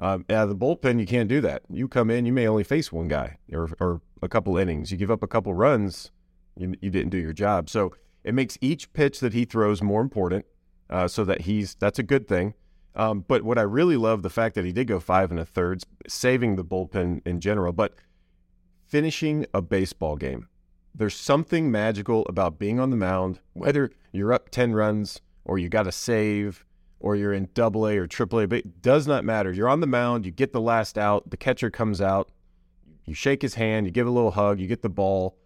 Um, 0.00 0.24
the 0.28 0.56
bullpen, 0.56 0.98
you 0.98 1.06
can't 1.06 1.28
do 1.28 1.42
that. 1.42 1.62
You 1.68 1.86
come 1.86 2.10
in, 2.10 2.24
you 2.24 2.32
may 2.32 2.48
only 2.48 2.64
face 2.64 2.90
one 2.90 3.08
guy 3.08 3.36
or, 3.52 3.68
or 3.78 4.00
a 4.22 4.28
couple 4.28 4.56
innings. 4.56 4.90
You 4.90 4.96
give 4.96 5.10
up 5.10 5.22
a 5.22 5.26
couple 5.26 5.52
runs, 5.52 6.10
you, 6.56 6.74
you 6.80 6.88
didn't 6.90 7.10
do 7.10 7.18
your 7.18 7.34
job. 7.34 7.68
So 7.68 7.92
it 8.24 8.34
makes 8.34 8.56
each 8.62 8.92
pitch 8.94 9.20
that 9.20 9.34
he 9.34 9.44
throws 9.44 9.82
more 9.82 10.00
important, 10.00 10.46
uh, 10.90 11.08
so 11.08 11.24
that 11.24 11.42
he's 11.42 11.74
that's 11.76 11.98
a 11.98 12.02
good 12.02 12.28
thing. 12.28 12.54
Um, 12.94 13.24
but 13.26 13.42
what 13.42 13.56
I 13.56 13.62
really 13.62 13.96
love 13.96 14.22
the 14.22 14.30
fact 14.30 14.56
that 14.56 14.64
he 14.64 14.72
did 14.72 14.88
go 14.88 14.98
five 15.00 15.30
and 15.30 15.38
a 15.38 15.44
third, 15.44 15.82
saving 16.08 16.56
the 16.56 16.64
bullpen 16.64 17.22
in 17.24 17.40
general, 17.40 17.72
but 17.72 17.94
finishing 18.86 19.46
a 19.54 19.62
baseball 19.62 20.16
game. 20.16 20.48
There's 20.92 21.14
something 21.14 21.70
magical 21.70 22.26
about 22.28 22.58
being 22.58 22.80
on 22.80 22.90
the 22.90 22.96
mound, 22.96 23.38
whether 23.52 23.90
you're 24.10 24.32
up 24.32 24.50
10 24.50 24.72
runs 24.72 25.20
or 25.44 25.58
you 25.58 25.68
got 25.68 25.86
a 25.86 25.92
save 25.92 26.64
or 26.98 27.14
you're 27.14 27.32
in 27.32 27.48
double 27.54 27.86
A 27.86 27.96
or 27.96 28.08
triple 28.08 28.40
A, 28.40 28.48
but 28.48 28.58
it 28.58 28.82
does 28.82 29.06
not 29.06 29.24
matter. 29.24 29.52
You're 29.52 29.68
on 29.68 29.80
the 29.80 29.86
mound, 29.86 30.26
you 30.26 30.32
get 30.32 30.52
the 30.52 30.60
last 30.60 30.98
out, 30.98 31.30
the 31.30 31.36
catcher 31.36 31.70
comes 31.70 32.00
out, 32.00 32.30
you 33.06 33.14
shake 33.14 33.42
his 33.42 33.54
hand, 33.54 33.86
you 33.86 33.92
give 33.92 34.08
a 34.08 34.10
little 34.10 34.32
hug, 34.32 34.58
you 34.58 34.66
get 34.66 34.82
the 34.82 34.88
ball. 34.88 35.36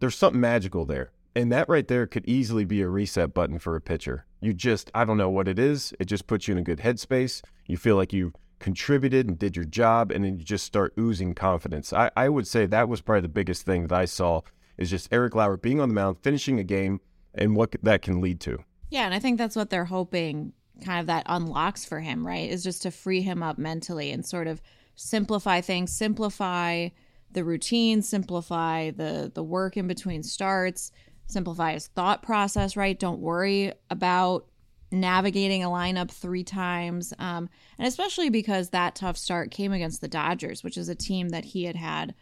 There's 0.00 0.16
something 0.16 0.40
magical 0.40 0.86
there. 0.86 1.12
And 1.34 1.52
that 1.52 1.68
right 1.68 1.86
there 1.86 2.06
could 2.06 2.26
easily 2.26 2.64
be 2.64 2.80
a 2.80 2.88
reset 2.88 3.34
button 3.34 3.58
for 3.58 3.76
a 3.76 3.80
pitcher. 3.80 4.24
You 4.46 4.54
just, 4.54 4.92
I 4.94 5.04
don't 5.04 5.16
know 5.16 5.28
what 5.28 5.48
it 5.48 5.58
is. 5.58 5.92
It 5.98 6.04
just 6.04 6.28
puts 6.28 6.46
you 6.46 6.52
in 6.52 6.58
a 6.58 6.62
good 6.62 6.78
headspace. 6.78 7.42
You 7.66 7.76
feel 7.76 7.96
like 7.96 8.12
you 8.12 8.32
contributed 8.60 9.26
and 9.26 9.36
did 9.36 9.56
your 9.56 9.64
job, 9.64 10.12
and 10.12 10.24
then 10.24 10.38
you 10.38 10.44
just 10.44 10.64
start 10.64 10.94
oozing 10.96 11.34
confidence. 11.34 11.92
I, 11.92 12.12
I 12.16 12.28
would 12.28 12.46
say 12.46 12.64
that 12.66 12.88
was 12.88 13.00
probably 13.00 13.22
the 13.22 13.28
biggest 13.28 13.62
thing 13.62 13.88
that 13.88 13.98
I 13.98 14.04
saw 14.04 14.42
is 14.78 14.88
just 14.88 15.08
Eric 15.10 15.34
Lauer 15.34 15.56
being 15.56 15.80
on 15.80 15.88
the 15.88 15.96
mound, 15.96 16.18
finishing 16.22 16.60
a 16.60 16.62
game, 16.62 17.00
and 17.34 17.56
what 17.56 17.74
that 17.82 18.02
can 18.02 18.20
lead 18.20 18.38
to. 18.42 18.58
Yeah, 18.88 19.04
and 19.04 19.12
I 19.12 19.18
think 19.18 19.36
that's 19.36 19.56
what 19.56 19.70
they're 19.70 19.84
hoping 19.84 20.52
kind 20.84 21.00
of 21.00 21.06
that 21.06 21.24
unlocks 21.26 21.84
for 21.84 21.98
him, 21.98 22.24
right? 22.24 22.48
Is 22.48 22.62
just 22.62 22.82
to 22.82 22.92
free 22.92 23.22
him 23.22 23.42
up 23.42 23.58
mentally 23.58 24.12
and 24.12 24.24
sort 24.24 24.46
of 24.46 24.62
simplify 24.94 25.60
things, 25.60 25.90
simplify 25.90 26.90
the 27.32 27.42
routine, 27.42 28.00
simplify 28.00 28.92
the 28.92 29.28
the 29.34 29.42
work 29.42 29.76
in 29.76 29.88
between 29.88 30.22
starts, 30.22 30.92
simplify 31.26 31.72
his 31.72 31.88
thought 31.88 32.22
process, 32.22 32.76
right? 32.76 32.98
Don't 32.98 33.20
worry 33.20 33.72
about 33.90 34.46
navigating 34.90 35.64
a 35.64 35.68
lineup 35.68 36.10
three 36.10 36.44
times. 36.44 37.12
Um, 37.18 37.48
and 37.78 37.86
especially 37.86 38.30
because 38.30 38.70
that 38.70 38.94
tough 38.94 39.16
start 39.16 39.50
came 39.50 39.72
against 39.72 40.00
the 40.00 40.08
Dodgers, 40.08 40.62
which 40.62 40.76
is 40.76 40.88
a 40.88 40.94
team 40.94 41.30
that 41.30 41.44
he 41.44 41.64
had 41.64 41.76
had 41.76 42.14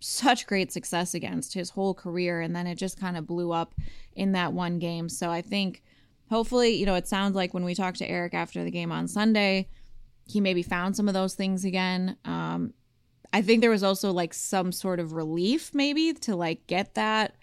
such 0.00 0.46
great 0.46 0.70
success 0.70 1.14
against 1.14 1.54
his 1.54 1.70
whole 1.70 1.94
career. 1.94 2.40
And 2.40 2.54
then 2.54 2.66
it 2.66 2.76
just 2.76 3.00
kind 3.00 3.16
of 3.16 3.26
blew 3.26 3.52
up 3.52 3.74
in 4.14 4.32
that 4.32 4.52
one 4.52 4.78
game. 4.78 5.08
So 5.08 5.30
I 5.30 5.42
think 5.42 5.82
hopefully, 6.30 6.74
you 6.74 6.86
know, 6.86 6.94
it 6.94 7.08
sounds 7.08 7.34
like 7.34 7.54
when 7.54 7.64
we 7.64 7.74
talked 7.74 7.98
to 7.98 8.08
Eric 8.08 8.34
after 8.34 8.62
the 8.62 8.70
game 8.70 8.92
on 8.92 9.08
Sunday, 9.08 9.68
he 10.26 10.40
maybe 10.40 10.62
found 10.62 10.96
some 10.96 11.08
of 11.08 11.14
those 11.14 11.34
things 11.34 11.64
again. 11.64 12.16
Um, 12.24 12.74
I 13.32 13.42
think 13.42 13.60
there 13.60 13.70
was 13.70 13.82
also 13.82 14.12
like 14.12 14.32
some 14.32 14.70
sort 14.72 15.00
of 15.00 15.12
relief 15.12 15.74
maybe 15.74 16.12
to 16.12 16.36
like 16.36 16.66
get 16.66 16.94
that 16.94 17.34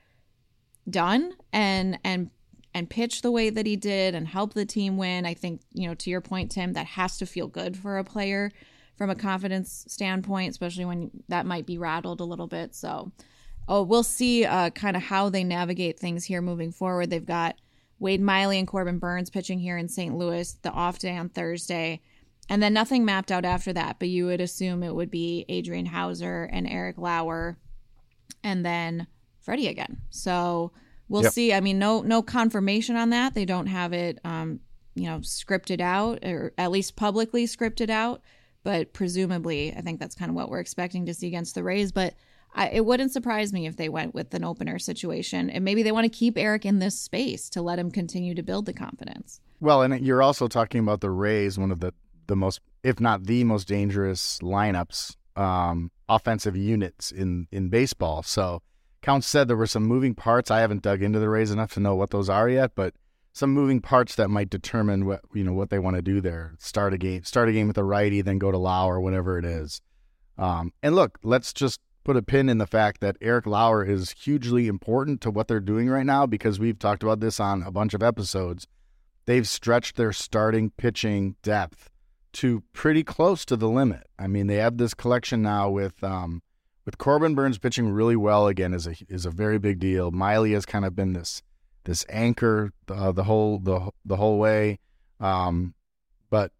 done 0.89 1.33
and 1.53 1.99
and 2.03 2.29
and 2.73 2.89
pitch 2.89 3.21
the 3.21 3.31
way 3.31 3.49
that 3.49 3.65
he 3.65 3.75
did 3.75 4.15
and 4.15 4.27
help 4.27 4.53
the 4.53 4.65
team 4.65 4.95
win. 4.95 5.25
I 5.25 5.33
think, 5.33 5.61
you 5.73 5.87
know, 5.87 5.95
to 5.95 6.09
your 6.09 6.21
point, 6.21 6.51
Tim, 6.51 6.73
that 6.73 6.85
has 6.85 7.17
to 7.17 7.25
feel 7.25 7.47
good 7.47 7.75
for 7.75 7.97
a 7.97 8.03
player 8.03 8.51
from 8.95 9.09
a 9.09 9.15
confidence 9.15 9.83
standpoint, 9.89 10.51
especially 10.51 10.85
when 10.85 11.11
that 11.27 11.45
might 11.45 11.65
be 11.65 11.77
rattled 11.77 12.21
a 12.21 12.25
little 12.25 12.47
bit. 12.47 12.73
So, 12.73 13.11
oh, 13.67 13.83
we'll 13.83 14.03
see 14.03 14.45
uh, 14.45 14.69
kind 14.69 14.95
of 14.95 15.03
how 15.03 15.27
they 15.27 15.43
navigate 15.43 15.99
things 15.99 16.23
here 16.23 16.41
moving 16.41 16.71
forward. 16.71 17.09
They've 17.09 17.25
got 17.25 17.55
Wade 17.99 18.21
Miley 18.21 18.57
and 18.57 18.67
Corbin 18.67 18.99
Burnes 18.99 19.29
pitching 19.29 19.59
here 19.59 19.77
in 19.77 19.89
St. 19.89 20.15
Louis, 20.15 20.53
the 20.61 20.71
off 20.71 20.97
day 20.97 21.17
on 21.17 21.27
Thursday. 21.29 21.99
And 22.49 22.63
then 22.63 22.73
nothing 22.73 23.03
mapped 23.03 23.31
out 23.31 23.45
after 23.45 23.73
that, 23.73 23.97
but 23.99 24.09
you 24.09 24.27
would 24.27 24.41
assume 24.41 24.81
it 24.81 24.95
would 24.95 25.11
be 25.11 25.45
Adrian 25.49 25.85
Houser 25.85 26.49
and 26.51 26.67
Eric 26.67 26.97
Lauer 26.97 27.57
and 28.43 28.65
then 28.65 29.07
Freddy 29.41 29.67
again. 29.67 29.97
So 30.09 30.71
we'll 31.09 31.23
yep. 31.23 31.33
see. 31.33 31.53
I 31.53 31.59
mean, 31.59 31.79
no 31.79 32.01
no 32.01 32.21
confirmation 32.21 32.95
on 32.95 33.09
that. 33.09 33.33
They 33.33 33.45
don't 33.45 33.67
have 33.67 33.93
it, 33.93 34.19
um, 34.23 34.59
you 34.95 35.05
know, 35.05 35.17
scripted 35.19 35.81
out 35.81 36.23
or 36.23 36.53
at 36.57 36.71
least 36.71 36.95
publicly 36.95 37.45
scripted 37.45 37.89
out. 37.89 38.21
But 38.63 38.93
presumably, 38.93 39.73
I 39.75 39.81
think 39.81 39.99
that's 39.99 40.15
kind 40.15 40.29
of 40.29 40.35
what 40.35 40.49
we're 40.49 40.59
expecting 40.59 41.07
to 41.07 41.13
see 41.13 41.27
against 41.27 41.55
the 41.55 41.63
Rays. 41.63 41.91
But 41.91 42.13
I, 42.53 42.69
it 42.69 42.85
wouldn't 42.85 43.11
surprise 43.11 43.53
me 43.53 43.65
if 43.65 43.77
they 43.77 43.89
went 43.89 44.13
with 44.13 44.33
an 44.33 44.43
opener 44.43 44.77
situation, 44.77 45.49
and 45.49 45.63
maybe 45.63 45.83
they 45.83 45.91
want 45.91 46.05
to 46.05 46.09
keep 46.09 46.37
Eric 46.37 46.65
in 46.65 46.79
this 46.79 46.99
space 46.99 47.49
to 47.51 47.61
let 47.61 47.79
him 47.79 47.91
continue 47.91 48.35
to 48.35 48.43
build 48.43 48.65
the 48.65 48.73
confidence. 48.73 49.39
Well, 49.59 49.81
and 49.81 50.05
you're 50.05 50.21
also 50.21 50.47
talking 50.47 50.81
about 50.81 51.01
the 51.01 51.09
Rays, 51.09 51.57
one 51.57 51.71
of 51.71 51.79
the 51.79 51.93
the 52.27 52.35
most, 52.35 52.61
if 52.83 52.99
not 52.99 53.25
the 53.25 53.43
most 53.43 53.67
dangerous 53.67 54.39
lineups, 54.39 55.15
um, 55.35 55.91
offensive 56.09 56.55
units 56.55 57.11
in 57.11 57.47
in 57.51 57.69
baseball. 57.69 58.21
So 58.23 58.61
Counsell 59.01 59.27
said 59.27 59.47
there 59.47 59.57
were 59.57 59.67
some 59.67 59.83
moving 59.83 60.13
parts. 60.13 60.51
I 60.51 60.59
haven't 60.59 60.83
dug 60.83 61.01
into 61.01 61.19
the 61.19 61.29
Rays 61.29 61.51
enough 61.51 61.73
to 61.73 61.79
know 61.79 61.95
what 61.95 62.11
those 62.11 62.29
are 62.29 62.47
yet, 62.47 62.71
but 62.75 62.93
some 63.33 63.51
moving 63.51 63.81
parts 63.81 64.15
that 64.15 64.29
might 64.29 64.49
determine 64.49 65.05
what 65.05 65.21
you 65.33 65.43
know 65.43 65.53
what 65.53 65.69
they 65.69 65.79
want 65.79 65.95
to 65.95 66.01
do 66.01 66.21
there. 66.21 66.53
Start 66.59 66.93
a 66.93 66.97
game, 66.97 67.23
start 67.23 67.49
a 67.49 67.53
game 67.53 67.67
with 67.67 67.77
a 67.77 67.83
righty, 67.83 68.21
then 68.21 68.37
go 68.37 68.51
to 68.51 68.57
Lauer, 68.57 68.99
whatever 68.99 69.37
it 69.37 69.45
is. 69.45 69.81
Um, 70.37 70.73
and 70.83 70.95
look, 70.95 71.17
let's 71.23 71.53
just 71.53 71.79
put 72.03 72.17
a 72.17 72.21
pin 72.21 72.49
in 72.49 72.57
the 72.57 72.67
fact 72.67 72.99
that 73.01 73.17
Eric 73.21 73.45
Lauer 73.45 73.83
is 73.83 74.11
hugely 74.11 74.67
important 74.67 75.21
to 75.21 75.31
what 75.31 75.47
they're 75.47 75.59
doing 75.59 75.87
right 75.89 76.05
now 76.05 76.25
because 76.25 76.59
we've 76.59 76.79
talked 76.79 77.03
about 77.03 77.19
this 77.19 77.39
on 77.39 77.61
a 77.63 77.71
bunch 77.71 77.93
of 77.93 78.01
episodes. 78.03 78.67
they've 79.25 79.47
stretched 79.47 79.95
their 79.97 80.11
starting 80.11 80.71
pitching 80.71 81.35
depth 81.43 81.89
to 82.33 82.63
pretty 82.73 83.03
close 83.03 83.45
to 83.45 83.55
the 83.55 83.69
limit. 83.69 84.07
I 84.17 84.27
mean, 84.27 84.47
they 84.47 84.55
have 84.55 84.77
this 84.77 84.93
collection 84.93 85.41
now 85.41 85.69
with 85.69 86.03
um, 86.03 86.41
with 86.85 86.97
Corbin 86.97 87.35
Burnes 87.35 87.57
pitching 87.57 87.89
really 87.89 88.15
well 88.15 88.47
again 88.47 88.73
is 88.73 88.87
a 88.87 88.95
is 89.07 89.25
a 89.25 89.31
very 89.31 89.59
big 89.59 89.79
deal. 89.79 90.11
Miley 90.11 90.53
has 90.53 90.65
kind 90.65 90.85
of 90.85 90.95
been 90.95 91.13
this 91.13 91.41
this 91.83 92.05
anchor 92.09 92.71
uh, 92.89 93.11
the 93.11 93.23
whole 93.23 93.59
the 93.59 93.91
the 94.05 94.17
whole 94.17 94.37
way. 94.37 94.79
Um, 95.19 95.73
but 96.29 96.51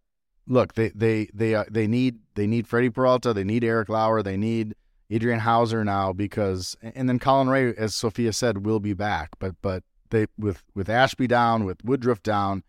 look, 0.47 0.74
they 0.74 0.89
they 0.89 1.30
they 1.34 1.55
uh, 1.55 1.65
they 1.69 1.88
need 1.88 2.19
they 2.36 2.47
need 2.47 2.67
Freddy 2.67 2.89
Peralta, 2.89 3.34
they 3.34 3.43
need 3.43 3.63
Eric 3.63 3.89
Lauer, 3.89 4.22
they 4.22 4.38
need 4.38 4.76
Adrian 5.09 5.39
Houser 5.39 5.84
now 5.84 6.13
because 6.13 6.76
and 6.82 7.09
then 7.09 7.19
Colin 7.19 7.49
Rea, 7.49 7.74
as 7.78 7.95
Sophia 7.95 8.34
said, 8.34 8.65
will 8.65 8.80
be 8.80 8.93
back. 8.93 9.32
But 9.39 9.55
but 9.61 9.84
they 10.09 10.28
with 10.38 10.63
with 10.76 10.89
Ashby 10.89 11.28
down, 11.28 11.65
with 11.65 11.84
Woodruff 11.84 12.22
down, 12.22 12.63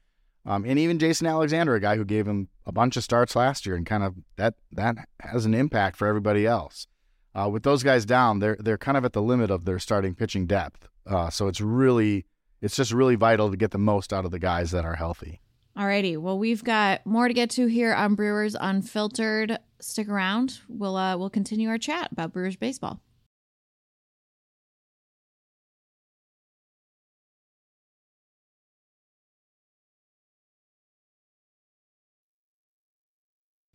um, 0.44 0.64
and 0.64 0.78
even 0.78 0.98
Jason 0.98 1.26
Alexander, 1.26 1.74
a 1.74 1.80
guy 1.80 1.96
who 1.96 2.05
gave 2.05 2.26
him 2.26 2.48
a 2.66 2.72
bunch 2.72 2.96
of 2.96 3.05
starts 3.05 3.36
last 3.36 3.66
year, 3.66 3.76
and 3.76 3.86
kind 3.86 4.03
of 4.03 4.16
that 4.36 4.55
that 4.72 4.96
has 5.20 5.44
an 5.44 5.55
impact 5.55 5.96
for 5.96 6.07
everybody 6.07 6.46
else. 6.46 6.86
Uh, 7.35 7.49
with 7.49 7.62
those 7.62 7.83
guys 7.83 8.05
down, 8.05 8.39
they're 8.41 8.57
they're 8.61 8.78
kind 8.78 8.97
of 8.97 9.05
at 9.05 9.12
the 9.12 9.22
limit 9.22 9.51
of 9.51 9.64
their 9.64 9.78
starting 9.78 10.14
pitching 10.14 10.47
depth. 10.47 10.89
Uh, 11.07 11.30
so 11.30 11.49
it's 11.49 11.61
really 11.61 12.26
it's 12.61 12.76
just 12.76 12.93
really 12.93 13.14
vital 13.16 13.51
to 13.51 13.57
get 13.57 13.70
the 13.70 13.78
most 13.78 14.12
out 14.12 14.24
of 14.24 14.30
the 14.30 14.39
guys 14.39 14.70
that 14.70 14.85
are 14.85 14.97
healthy. 14.97 15.41
Alrighty, 15.76 16.18
well 16.18 16.39
we've 16.39 16.62
got 16.62 17.05
more 17.07 17.28
to 17.28 17.35
get 17.35 17.51
to 17.51 17.66
here 17.66 17.95
on 17.95 18.14
Brewers 18.14 18.55
Unfiltered. 18.61 19.59
Stick 19.80 20.09
around. 20.09 20.61
We'll 20.68 20.97
uh, 20.97 21.16
we'll 21.16 21.30
continue 21.30 21.68
our 21.68 21.78
chat 21.78 22.12
about 22.12 22.33
Brewers 22.33 22.57
baseball. 22.57 23.01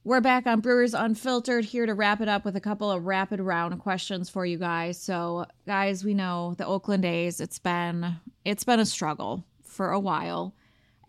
We're 0.08 0.22
back 0.22 0.48
on 0.48 0.62
Brewers 0.62 0.94
Unfiltered 0.94 1.66
here 1.66 1.86
to 1.86 1.94
wrap 1.94 2.22
it 2.22 2.30
up 2.30 2.46
with 2.46 2.56
a 2.56 2.62
couple 2.62 2.90
of 2.90 3.06
rapid 3.06 3.42
round 3.42 3.78
questions 3.82 4.30
for 4.30 4.46
you 4.46 4.58
guys. 4.58 4.98
So, 4.98 5.48
guys, 5.66 6.06
we 6.06 6.14
know 6.14 6.56
the 6.58 6.66
Oakland 6.66 7.04
A's, 7.04 7.42
it's 7.42 7.60
been 7.60 8.16
it's 8.46 8.64
been 8.64 8.80
a 8.80 8.86
struggle 8.86 9.44
for 9.66 9.92
a 9.92 10.00
while. 10.00 10.56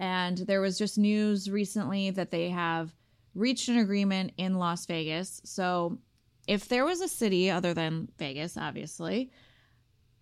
And 0.01 0.39
there 0.39 0.61
was 0.61 0.77
just 0.77 0.99
news 0.99 1.49
recently 1.49 2.11
that 2.11 2.33
they 2.33 2.51
have 2.51 2.93
reached 3.37 3.69
an 3.69 3.79
agreement 3.79 4.33
in 4.37 4.59
Las 4.59 4.85
Vegas. 4.87 5.43
So, 5.45 5.99
if 6.49 6.67
there 6.67 6.85
was 6.85 7.01
a 7.01 7.07
city 7.07 7.53
other 7.53 7.75
than 7.75 8.09
Vegas, 8.19 8.57
obviously, 8.57 9.31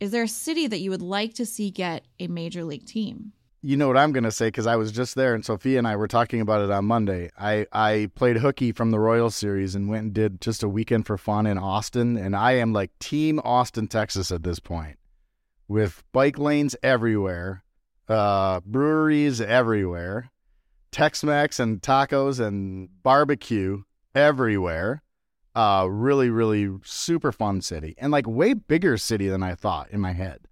is 0.00 0.10
there 0.10 0.24
a 0.24 0.28
city 0.28 0.66
that 0.66 0.80
you 0.80 0.90
would 0.90 1.00
like 1.00 1.32
to 1.36 1.46
see 1.46 1.70
get 1.70 2.04
a 2.20 2.26
major 2.26 2.62
league 2.62 2.84
team? 2.84 3.32
You 3.66 3.76
know 3.76 3.88
what 3.88 3.96
I'm 3.96 4.12
going 4.12 4.22
to 4.22 4.30
say 4.30 4.46
because 4.46 4.68
I 4.68 4.76
was 4.76 4.92
just 4.92 5.16
there, 5.16 5.34
and 5.34 5.44
Sophia 5.44 5.78
and 5.78 5.88
I 5.88 5.96
were 5.96 6.06
talking 6.06 6.40
about 6.40 6.62
it 6.62 6.70
on 6.70 6.84
Monday. 6.84 7.30
I, 7.36 7.66
I 7.72 8.08
played 8.14 8.36
hooky 8.36 8.70
from 8.70 8.92
the 8.92 9.00
Royal 9.00 9.28
Series 9.28 9.74
and 9.74 9.88
went 9.88 10.04
and 10.04 10.14
did 10.14 10.40
just 10.40 10.62
a 10.62 10.68
weekend 10.68 11.04
for 11.04 11.18
fun 11.18 11.46
in 11.46 11.58
Austin, 11.58 12.16
and 12.16 12.36
I 12.36 12.52
am 12.52 12.72
like 12.72 12.96
Team 13.00 13.40
Austin, 13.42 13.88
Texas 13.88 14.30
at 14.30 14.44
this 14.44 14.60
point, 14.60 15.00
with 15.66 16.04
bike 16.12 16.38
lanes 16.38 16.76
everywhere, 16.80 17.64
uh, 18.08 18.60
breweries 18.60 19.40
everywhere, 19.40 20.30
Tex-Mex 20.92 21.58
and 21.58 21.82
tacos 21.82 22.38
and 22.38 22.88
barbecue 23.02 23.82
everywhere. 24.14 25.02
Uh, 25.56 25.88
really, 25.90 26.30
really 26.30 26.70
super 26.84 27.32
fun 27.32 27.60
city, 27.60 27.96
and 27.98 28.12
like 28.12 28.28
way 28.28 28.54
bigger 28.54 28.96
city 28.96 29.26
than 29.26 29.42
I 29.42 29.56
thought 29.56 29.90
in 29.90 30.00
my 30.00 30.12
head. 30.12 30.42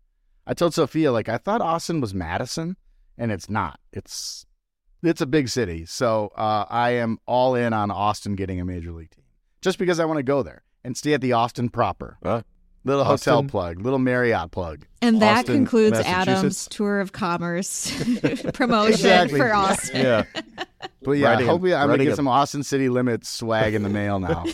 I 0.48 0.54
told 0.54 0.74
Sophia 0.74 1.12
like 1.12 1.28
I 1.28 1.38
thought 1.38 1.60
Austin 1.60 2.00
was 2.00 2.12
Madison 2.12 2.76
and 3.18 3.30
it's 3.32 3.48
not. 3.50 3.78
It's 3.92 4.46
it's 5.02 5.20
a 5.20 5.26
big 5.26 5.48
city, 5.48 5.84
so 5.86 6.32
uh, 6.36 6.64
I 6.68 6.90
am 6.92 7.18
all 7.26 7.54
in 7.54 7.72
on 7.72 7.90
Austin 7.90 8.34
getting 8.36 8.60
a 8.60 8.64
major 8.64 8.92
league 8.92 9.10
team, 9.10 9.24
just 9.60 9.78
because 9.78 10.00
I 10.00 10.04
want 10.06 10.18
to 10.18 10.22
go 10.22 10.42
there 10.42 10.62
and 10.82 10.96
stay 10.96 11.12
at 11.14 11.20
the 11.20 11.32
Austin 11.32 11.68
proper. 11.68 12.16
Uh, 12.24 12.42
little 12.84 13.02
Austin. 13.02 13.32
hotel 13.34 13.48
plug, 13.48 13.80
little 13.80 13.98
Marriott 13.98 14.50
plug. 14.50 14.86
And 15.02 15.20
that 15.22 15.40
Austin, 15.40 15.54
concludes 15.56 15.98
Adam's 16.00 16.66
tour 16.68 17.00
of 17.00 17.12
commerce 17.12 17.90
promotion 18.54 18.92
Exactly. 18.94 19.38
for 19.38 19.52
Austin. 19.54 20.00
yeah. 20.00 20.24
But 21.02 21.12
yeah, 21.12 21.28
Writing 21.32 21.48
a- 21.48 21.50
hopefully 21.50 21.74
I'm 21.74 21.88
gonna 21.88 22.04
get 22.04 22.14
a- 22.14 22.16
some 22.16 22.28
Austin 22.28 22.62
City 22.62 22.88
Limits 22.88 23.28
swag 23.28 23.74
in 23.74 23.82
the 23.82 23.88
mail 23.90 24.18
now. 24.20 24.44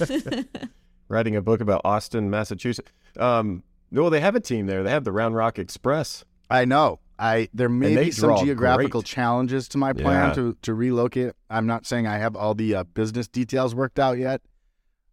Writing 1.08 1.34
a 1.36 1.42
book 1.42 1.60
about 1.60 1.80
Austin, 1.84 2.30
Massachusetts. 2.30 2.90
Um, 3.18 3.62
well, 3.92 4.10
they 4.10 4.20
have 4.20 4.34
a 4.36 4.40
team 4.40 4.66
there. 4.66 4.82
They 4.82 4.90
have 4.90 5.04
the 5.04 5.12
Round 5.12 5.34
Rock 5.34 5.58
Express. 5.58 6.24
I 6.48 6.64
know. 6.64 7.00
I 7.20 7.48
there 7.52 7.68
may 7.68 7.94
be 8.04 8.10
some 8.10 8.36
geographical 8.38 9.02
great. 9.02 9.06
challenges 9.08 9.68
to 9.68 9.78
my 9.78 9.92
plan 9.92 10.28
Yeah. 10.30 10.34
to 10.34 10.56
to 10.62 10.74
relocate. 10.74 11.32
I'm 11.50 11.66
not 11.66 11.84
saying 11.86 12.06
I 12.06 12.18
have 12.18 12.34
all 12.34 12.54
the 12.54 12.74
uh, 12.76 12.84
business 12.84 13.28
details 13.28 13.74
worked 13.74 13.98
out 13.98 14.18
yet. 14.18 14.40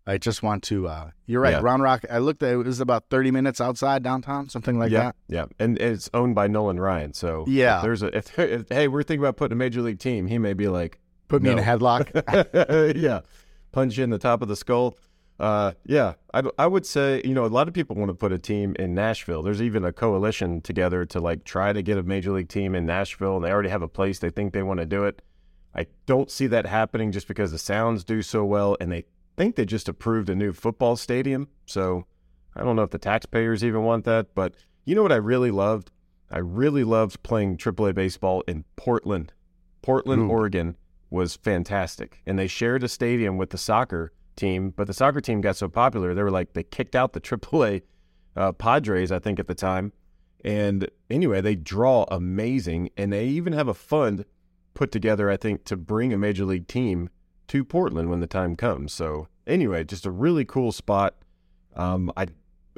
I 0.09 0.17
just 0.17 0.41
want 0.41 0.63
to. 0.63 0.87
Uh, 0.87 1.09
you're 1.25 1.41
right, 1.41 1.51
Yeah. 1.51 1.59
Round 1.61 1.83
Rock. 1.83 2.05
I 2.09 2.19
looked 2.19 2.41
at 2.41 2.51
it, 2.53 2.59
it 2.59 2.65
was 2.65 2.79
about 2.79 3.09
30 3.09 3.29
minutes 3.31 3.59
outside 3.59 4.03
downtown, 4.03 4.47
something 4.47 4.79
like 4.79 4.89
yeah, 4.89 5.03
that. 5.03 5.15
yeah, 5.27 5.45
and 5.59 5.77
it's 5.79 6.09
owned 6.13 6.33
by 6.33 6.47
Nolan 6.47 6.79
Ryan. 6.79 7.13
So 7.13 7.43
Yeah. 7.45 7.77
if 7.77 7.83
there's 7.83 8.03
a 8.03 8.17
if, 8.17 8.39
if 8.39 8.69
hey, 8.69 8.87
we're 8.87 9.03
thinking 9.03 9.21
about 9.23 9.35
putting 9.35 9.51
a 9.51 9.57
major 9.57 9.81
league 9.81 9.99
team. 9.99 10.27
He 10.27 10.37
may 10.37 10.53
be 10.53 10.69
like, 10.69 10.99
Put 11.27 11.41
me 11.43 11.49
in 11.49 11.59
a 11.59 11.61
headlock. 11.61 12.07
yeah, 12.95 13.19
punch 13.73 13.97
you 13.97 14.05
in 14.05 14.09
the 14.11 14.17
top 14.17 14.41
of 14.41 14.47
the 14.47 14.55
skull. 14.55 14.97
Uh, 15.39 15.73
yeah, 15.85 16.13
I, 16.33 16.43
I 16.57 16.65
would 16.65 16.85
say 16.85 17.21
you 17.23 17.33
know 17.33 17.45
a 17.45 17.47
lot 17.47 17.67
of 17.67 17.73
people 17.73 17.95
want 17.95 18.09
to 18.09 18.15
put 18.15 18.31
a 18.31 18.39
team 18.39 18.75
in 18.79 18.95
Nashville. 18.95 19.43
There's 19.43 19.61
even 19.61 19.85
a 19.85 19.93
coalition 19.93 20.61
together 20.61 21.05
to 21.05 21.19
like 21.19 21.43
try 21.43 21.73
to 21.73 21.81
get 21.83 21.97
a 21.97 22.03
major 22.03 22.31
league 22.31 22.49
team 22.49 22.73
in 22.73 22.85
Nashville, 22.85 23.35
and 23.35 23.45
they 23.45 23.51
already 23.51 23.69
have 23.69 23.83
a 23.83 23.87
place 23.87 24.19
they 24.19 24.31
think 24.31 24.53
they 24.53 24.63
want 24.63 24.79
to 24.79 24.85
do 24.85 25.03
it. 25.03 25.21
I 25.75 25.85
don't 26.07 26.31
see 26.31 26.47
that 26.47 26.65
happening 26.65 27.11
just 27.11 27.27
because 27.27 27.51
the 27.51 27.59
Sounds 27.59 28.03
do 28.03 28.23
so 28.23 28.43
well, 28.43 28.77
and 28.81 28.91
they 28.91 29.05
think 29.35 29.55
they 29.55 29.65
just 29.65 29.87
approved 29.87 30.29
a 30.29 30.35
new 30.35 30.51
football 30.51 30.95
stadium. 30.95 31.47
So 31.67 32.05
I 32.55 32.63
don't 32.63 32.75
know 32.75 32.81
if 32.81 32.89
the 32.89 32.97
taxpayers 32.97 33.63
even 33.63 33.83
want 33.83 34.05
that, 34.05 34.33
but 34.33 34.55
you 34.85 34.95
know 34.95 35.03
what 35.03 35.11
I 35.11 35.17
really 35.17 35.51
loved? 35.51 35.91
I 36.31 36.39
really 36.39 36.83
loved 36.83 37.21
playing 37.21 37.57
AAA 37.57 37.93
baseball 37.93 38.43
in 38.47 38.65
Portland. 38.75 39.33
Portland, 39.83 40.23
Ooh. 40.23 40.31
Oregon 40.31 40.75
was 41.09 41.35
fantastic. 41.35 42.21
And 42.25 42.37
they 42.37 42.47
shared 42.47 42.83
a 42.83 42.89
stadium 42.89 43.37
with 43.37 43.51
the 43.51 43.57
soccer 43.57 44.11
team, 44.37 44.71
but 44.75 44.87
the 44.87 44.93
soccer 44.93 45.19
team 45.19 45.41
got 45.41 45.57
so 45.57 45.67
popular, 45.67 46.13
they 46.13 46.23
were 46.23 46.31
like, 46.31 46.53
they 46.53 46.63
kicked 46.63 46.95
out 46.95 47.13
the 47.13 47.21
AAA 47.21 47.81
uh, 48.35 48.51
Padres, 48.53 49.11
I 49.11 49.19
think, 49.19 49.39
at 49.39 49.47
the 49.47 49.55
time. 49.55 49.91
And 50.45 50.89
anyway, 51.09 51.41
they 51.41 51.55
draw 51.55 52.05
amazing, 52.09 52.91
and 52.95 53.11
they 53.11 53.25
even 53.25 53.53
have 53.53 53.67
a 53.67 53.73
fund 53.73 54.23
put 54.73 54.91
together, 54.91 55.29
I 55.29 55.37
think, 55.37 55.65
to 55.65 55.75
bring 55.75 56.13
a 56.13 56.17
major 56.17 56.45
league 56.45 56.67
team 56.67 57.09
to 57.47 57.63
Portland 57.65 58.09
when 58.09 58.19
the 58.19 58.27
time 58.27 58.55
comes. 58.55 58.93
So 58.93 59.27
anyway, 59.47 59.83
just 59.83 60.05
a 60.05 60.11
really 60.11 60.45
cool 60.45 60.71
spot. 60.71 61.15
Um, 61.75 62.11
I 62.15 62.27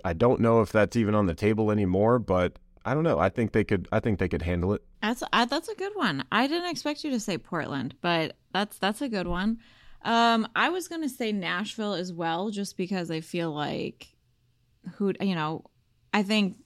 I 0.05 0.13
don't 0.13 0.39
know 0.39 0.61
if 0.61 0.71
that's 0.71 0.95
even 0.95 1.15
on 1.15 1.25
the 1.25 1.35
table 1.35 1.71
anymore, 1.71 2.19
but 2.19 2.57
I 2.85 2.93
don't 2.93 3.03
know. 3.03 3.19
I 3.19 3.29
think 3.29 3.51
they 3.51 3.63
could. 3.63 3.87
I 3.91 3.99
think 3.99 4.19
they 4.19 4.27
could 4.27 4.41
handle 4.41 4.73
it. 4.73 4.81
That's 5.01 5.23
uh, 5.33 5.45
that's 5.45 5.67
a 5.67 5.75
good 5.75 5.93
one. 5.95 6.23
I 6.31 6.47
didn't 6.47 6.69
expect 6.69 7.03
you 7.03 7.11
to 7.11 7.19
say 7.19 7.37
Portland, 7.37 7.95
but 8.01 8.37
that's 8.53 8.77
that's 8.77 9.01
a 9.01 9.09
good 9.09 9.27
one. 9.27 9.59
Um, 10.03 10.47
I 10.55 10.69
was 10.69 10.87
gonna 10.87 11.09
say 11.09 11.31
Nashville 11.31 11.93
as 11.93 12.13
well, 12.13 12.49
just 12.49 12.77
because 12.77 13.11
I 13.11 13.21
feel 13.21 13.51
like 13.51 14.07
who 14.95 15.13
you 15.19 15.35
know, 15.35 15.65
I 16.13 16.23
think 16.23 16.57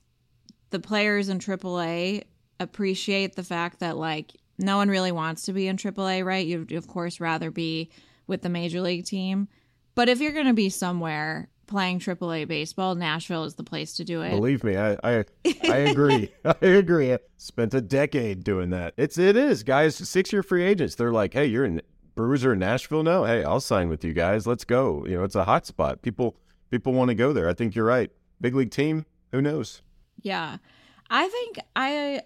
the 0.69 0.79
players 0.79 1.29
in 1.29 1.39
AAA 1.39 2.23
appreciate 2.59 3.35
the 3.35 3.43
fact 3.43 3.79
that 3.79 3.97
like 3.97 4.33
no 4.57 4.77
one 4.77 4.89
really 4.89 5.11
wants 5.11 5.43
to 5.45 5.53
be 5.53 5.67
in 5.67 5.77
AAA, 5.77 6.23
right? 6.23 6.45
You'd 6.45 6.71
of 6.73 6.87
course 6.87 7.19
rather 7.19 7.49
be 7.49 7.89
with 8.27 8.41
the 8.41 8.49
major 8.49 8.81
league 8.81 9.05
team, 9.05 9.47
but 9.95 10.09
if 10.09 10.19
you're 10.19 10.31
gonna 10.31 10.53
be 10.53 10.69
somewhere 10.69 11.49
playing 11.65 11.99
AAA 11.99 12.47
baseball, 12.47 12.93
Nashville 12.93 13.45
is 13.45 13.55
the 13.55 13.63
place 13.63 13.95
to 13.95 14.03
do 14.03 14.21
it. 14.21 14.29
Believe 14.29 14.63
me, 14.63 14.77
I 14.77 14.97
I, 15.03 15.25
I 15.63 15.77
agree. 15.77 16.31
I 16.45 16.55
agree. 16.61 17.13
I 17.13 17.19
spent 17.37 17.73
a 17.73 17.81
decade 17.81 18.43
doing 18.43 18.69
that. 18.69 18.93
It's 18.95 19.17
it 19.17 19.35
is 19.35 19.63
guys. 19.63 19.95
Six 19.95 20.31
year 20.31 20.43
free 20.43 20.63
agents. 20.63 20.95
They're 20.95 21.11
like, 21.11 21.33
hey, 21.33 21.47
you're 21.47 21.65
in 21.65 21.81
Are 22.15 22.53
in 22.53 22.59
Nashville 22.59 23.03
now. 23.03 23.23
Hey, 23.23 23.43
I'll 23.43 23.59
sign 23.59 23.89
with 23.89 24.03
you 24.03 24.13
guys. 24.13 24.45
Let's 24.45 24.65
go. 24.65 25.05
You 25.07 25.17
know, 25.17 25.23
it's 25.23 25.35
a 25.35 25.45
hot 25.45 25.65
spot. 25.65 26.01
People 26.01 26.35
people 26.69 26.93
want 26.93 27.09
to 27.09 27.15
go 27.15 27.33
there. 27.33 27.49
I 27.49 27.53
think 27.53 27.75
you're 27.75 27.85
right. 27.85 28.11
Big 28.39 28.55
league 28.55 28.71
team. 28.71 29.05
Who 29.31 29.41
knows? 29.41 29.81
Yeah. 30.21 30.57
I 31.09 31.27
think 31.27 31.59
I 31.75 32.21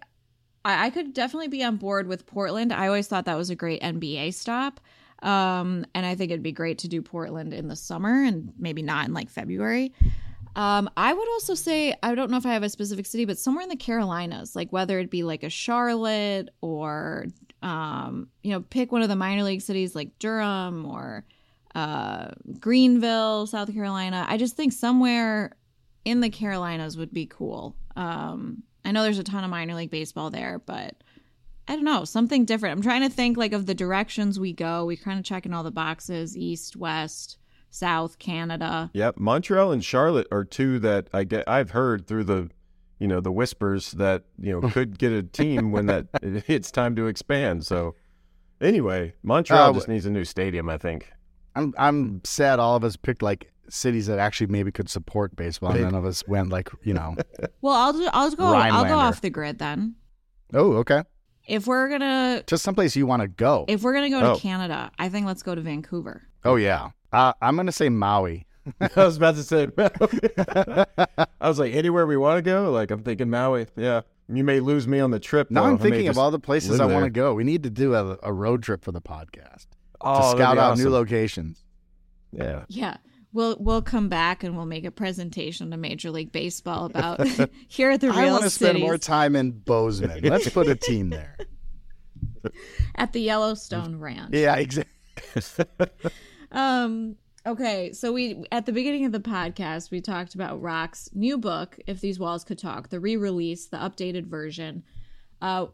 I 0.66 0.88
I 0.88 0.90
could 0.90 1.14
definitely 1.14 1.48
be 1.48 1.64
on 1.64 1.78
board 1.78 2.08
with 2.08 2.26
Portland. 2.26 2.74
I 2.74 2.88
always 2.88 3.08
thought 3.08 3.26
that 3.26 3.38
was 3.38 3.50
a 3.50 3.56
great 3.56 3.82
NBA 3.82 4.34
stop. 4.34 4.82
Um 5.24 5.86
and 5.96 6.06
I 6.06 6.16
think 6.16 6.32
it'd 6.32 6.44
be 6.44 6.52
great 6.52 6.80
to 6.80 6.88
do 6.88 7.02
Portland 7.02 7.54
in 7.54 7.70
the 7.70 7.76
summer 7.76 8.24
and 8.24 8.54
maybe 8.60 8.82
not 8.82 9.08
in 9.08 9.14
like 9.14 9.30
February. 9.30 9.94
Um 10.58 10.90
I 10.98 11.14
would 11.14 11.30
also 11.30 11.56
say 11.56 11.96
I 12.04 12.14
don't 12.14 12.30
know 12.30 12.38
if 12.38 12.46
I 12.46 12.54
have 12.54 12.64
a 12.64 12.70
specific 12.70 13.06
city 13.06 13.24
but 13.24 13.40
somewhere 13.40 13.64
in 13.64 13.70
the 13.70 13.78
Carolinas, 13.78 14.54
like 14.54 14.72
whether 14.72 15.00
it 15.00 15.10
be 15.10 15.24
like 15.24 15.44
a 15.44 15.50
Charlotte 15.50 16.50
or 16.62 17.28
um 17.64 18.30
you 18.43 18.51
know 18.51 18.62
pick 18.62 18.91
one 18.91 19.01
of 19.01 19.10
the 19.10 19.16
minor 19.16 19.43
league 19.43 19.62
cities 19.62 19.95
like 19.95 20.20
Durham 20.20 20.86
or 20.86 21.26
uh 21.76 22.30
Greenville, 22.60 23.47
South 23.47 23.74
Carolina. 23.74 24.26
I 24.30 24.38
just 24.38 24.55
think 24.55 24.74
somewhere 24.74 25.55
in 26.05 26.22
the 26.22 26.30
Carolinas 26.30 26.97
would 26.97 27.12
be 27.12 27.26
cool. 27.26 27.76
Um, 27.97 28.64
I 28.86 28.91
know 28.91 29.03
there's 29.03 29.20
a 29.20 29.24
ton 29.24 29.43
of 29.43 29.49
minor 29.49 29.76
league 29.76 29.91
baseball 29.91 30.30
there, 30.30 30.60
but 30.66 30.95
I 31.68 31.76
don't 31.76 31.84
know, 31.84 32.05
something 32.05 32.45
different. 32.45 32.78
I'm 32.78 32.82
trying 32.82 33.01
to 33.01 33.14
think 33.14 33.36
like 33.36 33.51
of 33.51 33.66
the 33.66 33.76
directions 33.76 34.39
we 34.39 34.53
go. 34.53 34.86
We 34.86 34.95
kind 34.95 35.20
of 35.20 35.26
check 35.26 35.45
in 35.45 35.53
all 35.53 35.64
the 35.64 35.72
boxes, 35.72 36.38
east, 36.38 36.78
west, 36.78 37.38
south, 37.70 38.20
Canada. 38.20 38.89
Yep, 38.93 39.18
Montreal 39.18 39.74
and 39.74 39.84
Charlotte 39.84 40.28
are 40.32 40.45
two 40.45 40.80
that 40.80 41.10
I 41.14 41.26
get. 41.26 41.47
I've 41.47 41.72
heard 41.72 42.08
through 42.08 42.24
the, 42.24 42.49
you 43.00 43.08
know, 43.08 43.20
the 43.20 43.32
whispers 43.32 43.91
that 43.91 44.24
you 44.39 44.52
know 44.60 44.70
could 44.72 44.98
get 44.98 45.12
a 45.12 45.24
team 45.24 45.72
when 45.72 45.86
that 45.88 46.08
it's 46.22 46.72
time 46.72 46.95
to 46.95 47.08
expand. 47.08 47.66
So, 47.66 47.95
anyway, 48.62 49.14
Montreal 49.24 49.70
Uh, 49.70 49.74
just 49.74 49.88
needs 49.88 50.06
a 50.06 50.10
new 50.12 50.24
stadium. 50.26 50.70
I 50.70 50.78
think. 50.78 51.12
I'm 51.56 51.74
I'm 51.78 52.22
sad 52.24 52.60
all 52.60 52.76
of 52.76 52.84
us 52.84 52.95
picked 52.95 53.22
like 53.22 53.52
cities 53.70 54.08
that 54.08 54.20
actually 54.20 54.48
maybe 54.48 54.72
could 54.72 54.89
support 54.89 55.36
baseball, 55.36 55.72
and 55.72 55.82
none 55.82 55.95
of 55.95 56.06
us 56.06 56.26
went 56.28 56.50
like 56.50 56.70
you 56.84 56.93
know. 56.93 57.16
Well, 57.62 57.74
I'll 57.76 57.93
do, 57.93 58.08
I'll 58.14 58.32
go 58.32 58.45
I'll 58.54 58.86
go 58.86 58.98
off 58.98 59.22
the 59.22 59.30
grid 59.30 59.60
then. 59.60 59.95
oh, 60.54 60.74
okay. 60.78 61.04
If 61.48 61.66
we're 61.68 61.88
gonna 61.89 62.43
Just 62.48 62.64
someplace 62.64 62.95
you 62.95 63.06
want 63.06 63.22
to 63.22 63.28
go. 63.28 63.66
if 63.68 63.82
we're 63.84 63.93
gonna 63.93 64.10
go 64.10 64.22
Oh. 64.22 64.36
to 64.36 64.41
Canada, 64.41 64.91
I 65.00 65.10
think 65.10 65.26
let's 65.26 65.43
go 65.43 65.56
to 65.56 65.62
Vancouver. 65.62 66.24
oh 66.45 66.56
yeah. 66.56 66.89
Uh, 67.12 67.34
I'm 67.41 67.56
gonna 67.56 67.72
say 67.72 67.89
Maui. 67.89 68.45
I 68.82 68.89
was 68.95 69.18
about 69.18 69.36
to 69.36 69.43
say. 69.43 69.68
I 69.78 71.47
was 71.47 71.59
like, 71.59 71.74
anywhere 71.74 72.05
we 72.05 72.18
want 72.18 72.38
to 72.38 72.41
go. 72.41 72.72
Like 72.72 72.91
I'm 72.91 73.03
thinking 73.03 73.30
Maui. 73.30 73.68
Yeah, 73.76 74.01
you 74.28 74.43
may 74.43 74.59
lose 74.59 74.88
me 74.88 74.99
on 74.99 75.11
the 75.11 75.20
trip. 75.20 75.49
Now 75.51 75.63
though. 75.63 75.70
I'm 75.70 75.78
thinking 75.78 76.07
of 76.07 76.18
all 76.18 76.32
the 76.32 76.39
places 76.39 76.80
I 76.80 76.86
want 76.86 77.05
to 77.05 77.09
go. 77.09 77.34
We 77.34 77.43
need 77.43 77.63
to 77.63 77.70
do 77.70 77.93
a, 77.95 78.18
a 78.24 78.34
road 78.34 78.63
trip 78.63 78.84
for 78.84 78.91
the 78.91 79.01
podcast 79.01 79.68
Oh, 80.01 80.32
to 80.32 80.38
scout 80.38 80.55
be 80.55 80.59
out 80.59 80.78
new 80.78 80.89
locations. 80.89 81.63
Yeah. 82.32 82.65
Yeah. 82.68 82.97
We'll 83.34 83.57
we'll 83.59 83.82
come 83.82 84.09
back 84.09 84.43
and 84.43 84.55
we'll 84.55 84.65
make 84.65 84.86
a 84.86 84.91
presentation 84.91 85.72
to 85.72 85.78
Major 85.78 86.11
League 86.11 86.32
Baseball 86.32 86.86
about 86.86 87.28
here 87.68 87.91
at 87.91 88.01
the 88.01 88.07
real. 88.07 88.18
I 88.18 88.24
real 88.24 88.32
want 88.34 88.43
to 88.45 88.49
spend 88.49 88.80
more 88.80 88.97
time 88.97 89.36
in 89.36 89.51
Bozeman. 89.51 90.24
Let's 90.24 90.49
put 90.49 90.68
a 90.68 90.76
team 90.76 91.09
there. 91.09 91.38
at 92.95 93.13
the 93.13 93.20
Yellowstone 93.20 93.99
Ranch. 93.99 94.34
Yeah, 94.34 94.55
exactly. 94.55 94.93
Um. 96.51 97.18
Okay, 97.48 97.93
so 97.93 98.12
we 98.12 98.43
at 98.52 98.66
the 98.66 98.74
beginning 98.74 99.06
of 99.06 99.14
the 99.14 99.22
podcast 99.22 99.89
we 99.89 100.02
talked 100.02 100.36
about 100.36 100.62
Rock's 100.62 101.10
new 101.14 101.38
book, 101.38 101.80
"If 101.88 102.02
These 102.02 102.20
Walls 102.20 102.43
Could 102.43 102.60
Talk," 102.60 102.89
the 102.89 103.00
re-release, 103.00 103.68
the 103.68 103.78
updated 103.78 104.26
version. 104.26 104.84
Uh, 105.41 105.68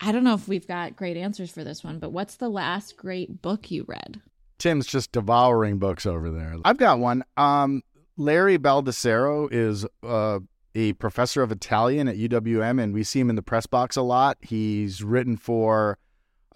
I 0.00 0.10
don't 0.10 0.24
know 0.24 0.34
if 0.34 0.48
we've 0.48 0.66
got 0.66 0.96
great 0.96 1.16
answers 1.16 1.52
for 1.52 1.62
this 1.62 1.84
one, 1.84 2.00
but 2.00 2.10
what's 2.10 2.34
the 2.34 2.48
last 2.48 2.96
great 2.96 3.40
book 3.42 3.70
you 3.70 3.84
read? 3.86 4.20
Tim's 4.58 4.88
just 4.88 5.12
devouring 5.12 5.78
books 5.78 6.04
over 6.04 6.30
there. 6.32 6.56
I've 6.64 6.78
got 6.78 6.98
one. 6.98 7.22
Um, 7.36 7.82
Larry 8.16 8.58
Baldassaro 8.58 9.48
is 9.52 9.86
uh, 10.02 10.40
a 10.74 10.94
professor 10.94 11.44
of 11.44 11.52
Italian 11.52 12.08
at 12.08 12.16
UWM, 12.16 12.82
and 12.82 12.92
we 12.92 13.04
see 13.04 13.20
him 13.20 13.30
in 13.30 13.36
the 13.36 13.42
press 13.42 13.66
box 13.66 13.94
a 13.94 14.02
lot. 14.02 14.36
He's 14.40 15.04
written 15.04 15.36
for 15.36 15.98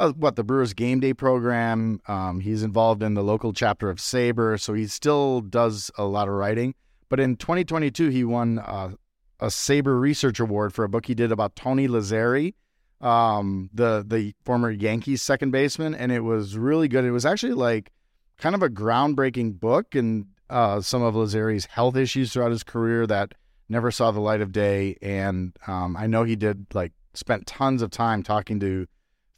uh, 0.01 0.13
what 0.13 0.37
the 0.37 0.45
Brewers 0.45 0.75
Game 0.75 1.01
Day 1.01 1.15
program. 1.15 2.01
Um, 2.09 2.41
he's 2.41 2.63
involved 2.63 3.03
in 3.03 3.15
the 3.15 3.23
local 3.23 3.53
chapter 3.53 3.91
of 3.91 3.99
SABR, 3.99 4.61
so 4.61 4.75
he 4.75 4.87
still 4.87 5.41
does 5.41 5.91
a 5.97 6.05
lot 6.05 6.29
of 6.29 6.35
writing. 6.35 6.75
But 7.09 7.21
in 7.21 7.37
2022, 7.37 8.09
he 8.09 8.25
won 8.25 8.59
uh, 8.59 8.93
a 9.41 9.47
SABR 9.47 10.01
Research 10.01 10.41
Award 10.41 10.73
for 10.73 10.85
a 10.85 10.89
book 10.89 11.07
he 11.07 11.15
did 11.15 11.31
about 11.31 11.55
Tony 11.55 11.87
Lazzeri, 11.87 12.55
um, 13.01 13.71
the 13.73 14.05
the 14.07 14.35
former 14.45 14.71
Yankees 14.71 15.23
second 15.23 15.51
baseman, 15.51 15.95
and 15.95 16.11
it 16.11 16.21
was 16.21 16.57
really 16.57 16.89
good. 16.89 17.05
It 17.05 17.11
was 17.13 17.27
actually 17.27 17.55
like 17.55 17.93
kind 18.39 18.55
of 18.55 18.63
a 18.63 18.69
groundbreaking 18.69 19.61
book, 19.61 19.95
and 19.95 20.27
uh, 20.51 20.81
some 20.81 21.03
of 21.03 21.15
Lazzeri's 21.15 21.67
health 21.67 21.97
issues 21.97 22.33
throughout 22.33 22.51
his 22.51 22.65
career 22.65 23.07
that 23.07 23.35
never 23.69 23.91
saw 23.91 24.11
the 24.11 24.21
light 24.21 24.41
of 24.41 24.53
day. 24.53 24.97
And 25.01 25.57
um, 25.67 25.97
I 25.97 26.07
know 26.07 26.25
he 26.25 26.37
did 26.37 26.67
like 26.75 26.93
spent 27.15 27.47
tons 27.47 27.83
of 27.83 27.91
time 27.91 28.23
talking 28.23 28.61
to 28.61 28.87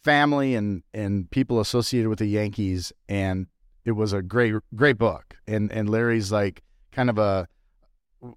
family 0.07 0.55
and 0.55 0.85
and 0.95 1.29
people 1.33 1.59
associated 1.59 2.09
with 2.09 2.21
the 2.21 2.27
Yankees, 2.27 2.93
and 3.09 3.49
it 3.85 3.93
was 3.93 4.13
a 4.13 4.23
great 4.23 4.55
great 4.75 4.97
book. 4.97 5.37
And 5.49 5.71
and 5.73 5.91
Larry's 5.91 6.31
like 6.31 6.63
kind 6.93 7.11
of 7.11 7.19
a 7.19 7.49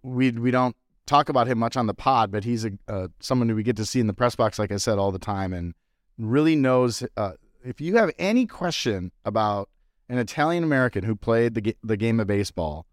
we 0.02 0.32
we 0.32 0.50
don't 0.50 0.76
talk 1.06 1.30
about 1.30 1.48
him 1.48 1.60
much 1.60 1.78
on 1.78 1.86
the 1.86 1.94
pod, 1.94 2.32
but 2.32 2.44
he's 2.44 2.66
a 2.66 2.72
uh, 2.88 3.08
someone 3.20 3.48
who 3.48 3.56
we 3.56 3.64
get 3.64 3.78
to 3.78 3.86
see 3.86 4.00
in 4.00 4.08
the 4.08 4.14
press 4.14 4.36
box, 4.36 4.58
like 4.58 4.72
I 4.72 4.78
said, 4.78 4.98
all 4.98 5.12
the 5.12 5.20
time, 5.20 5.54
and 5.54 5.76
really 6.18 6.56
knows. 6.56 7.04
Uh, 7.16 7.34
if 7.64 7.80
you 7.80 7.98
have 7.98 8.10
any 8.18 8.48
question 8.48 9.12
about 9.24 9.70
an 10.10 10.18
Italian 10.18 10.64
American 10.64 11.04
who 11.04 11.16
played 11.16 11.54
the 11.54 11.76
the 11.84 11.98
game 11.98 12.20
of 12.20 12.26
baseball, 12.26 12.88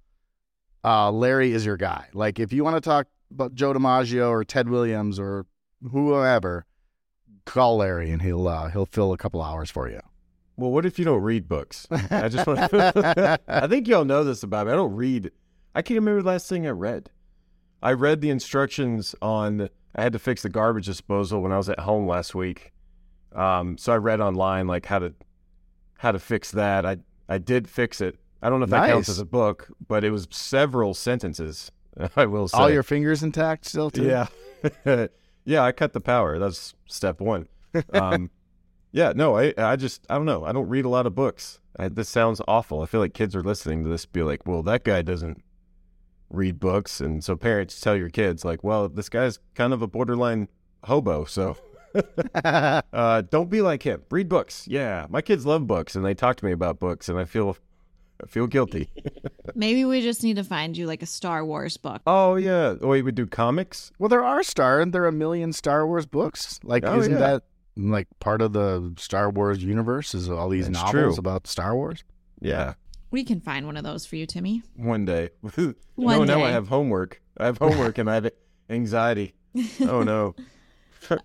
uh, 0.85 1.11
Larry 1.11 1.53
is 1.53 1.65
your 1.65 1.79
guy. 1.79 2.09
Like 2.13 2.39
if 2.39 2.53
you 2.53 2.63
want 2.63 2.77
to 2.77 2.83
talk 2.83 3.07
about 3.31 3.55
Joe 3.55 3.73
DiMaggio 3.73 4.29
or 4.29 4.45
Ted 4.45 4.69
Williams 4.69 5.19
or 5.19 5.47
whoever, 5.91 6.67
call 7.47 7.79
Larry 7.79 8.11
and 8.11 8.21
he'll 8.21 8.47
uh, 8.47 8.69
he'll 8.69 8.87
fill 8.87 9.13
a 9.13 9.17
couple 9.17 9.41
hours 9.41 9.71
for 9.71 9.89
you. 9.89 10.01
Well, 10.59 10.71
what 10.71 10.87
if 10.87 10.99
you 10.99 11.05
don't 11.05 11.23
read 11.23 11.49
books? 11.49 11.87
I 11.91 12.29
just 12.29 12.47
want. 12.47 12.71
To... 12.71 13.41
I 13.49 13.67
think 13.67 13.89
y'all 13.89 14.05
know 14.05 14.25
this 14.25 14.43
about 14.43 14.67
me. 14.67 14.73
I 14.73 14.77
don't 14.77 14.95
read. 14.95 15.31
I 15.75 15.83
can't 15.83 15.99
remember 16.01 16.23
the 16.23 16.29
last 16.29 16.49
thing 16.49 16.67
I 16.67 16.71
read. 16.71 17.11
I 17.83 17.93
read 17.93 18.21
the 18.21 18.31
instructions 18.31 19.15
on. 19.23 19.69
I 19.95 20.03
had 20.03 20.13
to 20.13 20.19
fix 20.19 20.43
the 20.43 20.49
garbage 20.49 20.87
disposal 20.87 21.41
when 21.41 21.53
I 21.53 21.57
was 21.57 21.69
at 21.69 21.81
home 21.81 22.07
last 22.07 22.35
week. 22.35 22.73
Um, 23.35 23.79
so 23.79 23.93
I 23.93 23.97
read 23.97 24.21
online 24.21 24.67
like 24.67 24.87
how 24.87 24.99
to 24.99 25.15
how 25.99 26.13
to 26.13 26.19
fix 26.19 26.51
that. 26.53 26.85
I 26.85 26.99
I 27.29 27.39
did 27.39 27.69
fix 27.69 28.01
it. 28.01 28.19
I 28.43 28.51
don't 28.51 28.61
know 28.61 28.65
if 28.65 28.71
that 28.71 28.89
counts 28.89 29.09
as 29.09 29.19
a 29.19 29.25
book, 29.25 29.69
but 29.87 30.05
it 30.05 30.11
was 30.11 30.27
several 30.31 30.95
sentences. 30.95 31.71
I 32.17 32.27
will 32.27 32.49
say. 32.49 32.59
All 32.59 32.71
your 32.71 32.83
fingers 32.83 33.23
intact 33.23 33.67
still 33.67 33.91
too. 33.91 34.05
Yeah. 34.05 35.07
Yeah, 35.47 35.63
I 35.63 35.73
cut 35.73 35.95
the 35.95 36.01
power. 36.01 36.39
That's 36.39 36.75
step 36.87 37.21
one. 37.21 37.49
Um, 37.93 38.31
yeah, 38.91 39.13
no, 39.15 39.37
I, 39.37 39.53
I 39.59 39.77
just, 39.77 40.07
I 40.09 40.15
don't 40.15 40.25
know. 40.25 40.47
I 40.47 40.53
don't 40.53 40.71
read 40.71 40.87
a 40.87 40.89
lot 40.89 41.07
of 41.07 41.15
books. 41.15 41.61
I, 41.79 41.89
this 41.89 42.09
sounds 42.09 42.41
awful. 42.49 42.81
I 42.81 42.87
feel 42.87 43.01
like 43.01 43.13
kids 43.13 43.37
are 43.37 43.43
listening 43.43 43.85
to 43.85 43.91
this 43.91 44.07
be 44.07 44.23
like, 44.23 44.47
well, 44.47 44.63
that 44.63 44.83
guy 44.83 45.03
doesn't 45.03 45.43
read 46.31 46.59
books. 46.59 47.03
And 47.03 47.23
so 47.23 47.37
parents 47.37 47.79
tell 47.79 47.95
your 47.95 48.09
kids, 48.09 48.47
like, 48.47 48.65
well, 48.65 48.89
this 48.89 49.11
guy's 49.11 49.39
kind 49.55 49.75
of 49.75 49.83
a 49.83 49.87
borderline 49.87 50.49
hobo. 50.85 51.27
So 51.27 51.59
uh, 52.35 53.23
don't 53.31 53.51
be 53.51 53.61
like 53.61 53.83
him. 53.83 54.03
Read 54.11 54.31
books. 54.31 54.67
Yeah. 54.67 55.07
My 55.11 55.21
kids 55.21 55.45
love 55.45 55.67
books 55.67 55.95
and 55.95 56.05
they 56.05 56.15
talk 56.15 56.37
to 56.37 56.45
me 56.47 56.53
about 56.53 56.79
books 56.79 57.11
and 57.11 57.19
I 57.19 57.27
feel, 57.27 57.59
I 58.23 58.27
feel 58.27 58.47
guilty. 58.47 58.89
Maybe 59.55 59.85
we 59.85 60.01
just 60.03 60.23
need 60.23 60.37
to 60.37 60.45
find 60.45 60.77
you 60.77 60.87
like 60.87 61.03
a 61.03 61.07
Star 61.07 61.45
Wars 61.45 61.77
book. 61.77 62.03
oh, 62.07 62.37
yeah. 62.37 62.75
Oh, 62.81 62.89
we 62.89 63.03
would 63.03 63.15
do 63.15 63.27
comics? 63.27 63.93
Well, 63.99 64.09
there 64.09 64.25
are 64.25 64.43
Star, 64.43 64.81
and 64.81 64.93
there 64.93 65.03
are 65.05 65.09
a 65.09 65.13
million 65.13 65.53
Star 65.53 65.87
Wars 65.87 66.07
books. 66.07 66.59
Like, 66.63 66.85
Oh, 66.85 66.99
isn't 66.99 67.13
yeah. 67.13 67.19
that 67.19 67.43
like 67.77 68.09
part 68.21 68.41
of 68.41 68.53
the 68.55 68.95
Star 68.99 69.29
Wars 69.31 69.63
universe? 69.63 70.15
Is 70.15 70.29
all 70.31 70.49
these 70.49 70.67
That's 70.69 70.79
novels 70.83 71.15
true. 71.17 71.21
about 71.21 71.47
Star 71.47 71.75
Wars? 71.75 72.05
Yeah. 72.41 72.75
We 73.11 73.23
can 73.23 73.41
find 73.41 73.67
one 73.67 73.77
of 73.77 73.85
those 73.85 74.05
for 74.07 74.17
you, 74.17 74.27
Timmy. 74.27 74.63
One 74.77 75.05
day. 75.05 75.31
no, 75.57 75.75
One 75.95 76.27
now 76.27 76.37
day. 76.39 76.45
I 76.45 76.51
have 76.51 76.69
homework. 76.69 77.21
I 77.39 77.45
have 77.47 77.59
homework 77.59 77.99
and 77.99 78.11
I 78.11 78.15
have 78.15 78.31
anxiety. 78.71 79.35
Oh 79.81 80.03
no. 80.03 80.35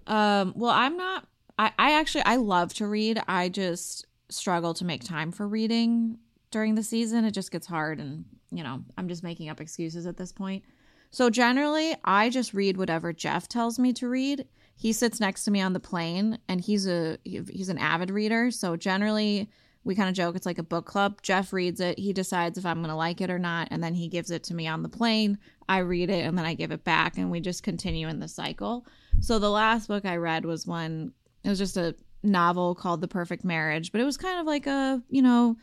Um, 0.07 0.53
well, 0.55 0.71
I'm 0.71 0.95
not. 0.95 1.25
I, 1.57 1.71
I 1.77 1.93
actually 1.99 2.23
I 2.25 2.35
love 2.37 2.73
to 2.75 2.87
read. 2.87 3.21
I 3.27 3.49
just 3.49 4.05
struggle 4.29 4.73
to 4.75 4.85
make 4.85 5.03
time 5.03 5.31
for 5.31 5.47
reading 5.47 6.17
during 6.51 6.75
the 6.75 6.83
season. 6.83 7.25
It 7.25 7.31
just 7.31 7.51
gets 7.51 7.67
hard, 7.67 7.99
and 7.99 8.25
you 8.51 8.63
know, 8.63 8.83
I'm 8.97 9.07
just 9.07 9.23
making 9.23 9.49
up 9.49 9.59
excuses 9.59 10.05
at 10.05 10.17
this 10.17 10.31
point. 10.31 10.63
So 11.09 11.29
generally, 11.29 11.95
I 12.05 12.29
just 12.29 12.53
read 12.53 12.77
whatever 12.77 13.11
Jeff 13.11 13.47
tells 13.47 13.77
me 13.77 13.91
to 13.93 14.07
read. 14.07 14.47
He 14.75 14.93
sits 14.93 15.19
next 15.19 15.43
to 15.43 15.51
me 15.51 15.61
on 15.61 15.73
the 15.73 15.79
plane, 15.79 16.39
and 16.47 16.61
he's 16.61 16.87
a 16.87 17.17
he's 17.23 17.69
an 17.69 17.77
avid 17.77 18.09
reader. 18.09 18.51
So 18.51 18.75
generally, 18.75 19.49
we 19.83 19.95
kind 19.95 20.09
of 20.09 20.15
joke 20.15 20.35
it's 20.35 20.45
like 20.45 20.57
a 20.57 20.63
book 20.63 20.85
club. 20.85 21.21
Jeff 21.21 21.53
reads 21.53 21.79
it. 21.79 21.99
He 21.99 22.13
decides 22.13 22.57
if 22.57 22.65
I'm 22.65 22.77
going 22.77 22.89
to 22.89 22.95
like 22.95 23.21
it 23.21 23.29
or 23.29 23.39
not, 23.39 23.67
and 23.71 23.83
then 23.83 23.93
he 23.93 24.07
gives 24.07 24.31
it 24.31 24.43
to 24.45 24.53
me 24.53 24.67
on 24.67 24.83
the 24.83 24.89
plane. 24.89 25.37
I 25.67 25.79
read 25.79 26.09
it, 26.09 26.25
and 26.25 26.37
then 26.37 26.45
I 26.45 26.53
give 26.53 26.71
it 26.71 26.83
back, 26.83 27.17
and 27.17 27.31
we 27.31 27.39
just 27.39 27.63
continue 27.63 28.07
in 28.07 28.19
the 28.19 28.27
cycle. 28.27 28.85
So 29.19 29.37
the 29.37 29.49
last 29.49 29.87
book 29.87 30.05
I 30.05 30.17
read 30.17 30.45
was 30.45 30.65
one. 30.65 31.13
It 31.43 31.49
was 31.49 31.57
just 31.57 31.77
a 31.77 31.95
novel 32.23 32.75
called 32.75 33.01
The 33.01 33.07
Perfect 33.07 33.43
Marriage, 33.43 33.91
but 33.91 33.99
it 33.99 34.05
was 34.05 34.17
kind 34.17 34.39
of 34.39 34.45
like 34.45 34.67
a 34.67 35.01
you 35.09 35.21
know 35.21 35.57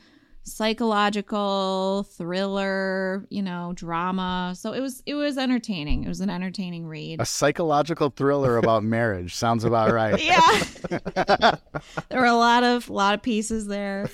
psychological 0.49 2.07
thriller, 2.17 3.27
you 3.31 3.43
know, 3.43 3.73
drama. 3.75 4.55
So 4.57 4.73
it 4.73 4.81
was 4.81 5.03
it 5.07 5.15
was 5.15 5.39
entertaining. 5.39 6.05
It 6.05 6.09
was 6.09 6.21
an 6.21 6.31
entertaining 6.31 6.87
read. 6.87 7.21
A 7.21 7.27
psychological 7.27 8.11
thriller 8.11 8.57
about 8.57 8.83
marriage 8.99 9.35
sounds 9.35 9.65
about 9.65 9.93
right. 9.93 10.21
yeah 10.23 10.63
there 12.09 12.21
were 12.21 12.27
a 12.27 12.35
lot 12.35 12.65
of 12.65 12.89
lot 12.89 13.15
of 13.15 13.23
pieces 13.23 13.67
there 13.67 14.09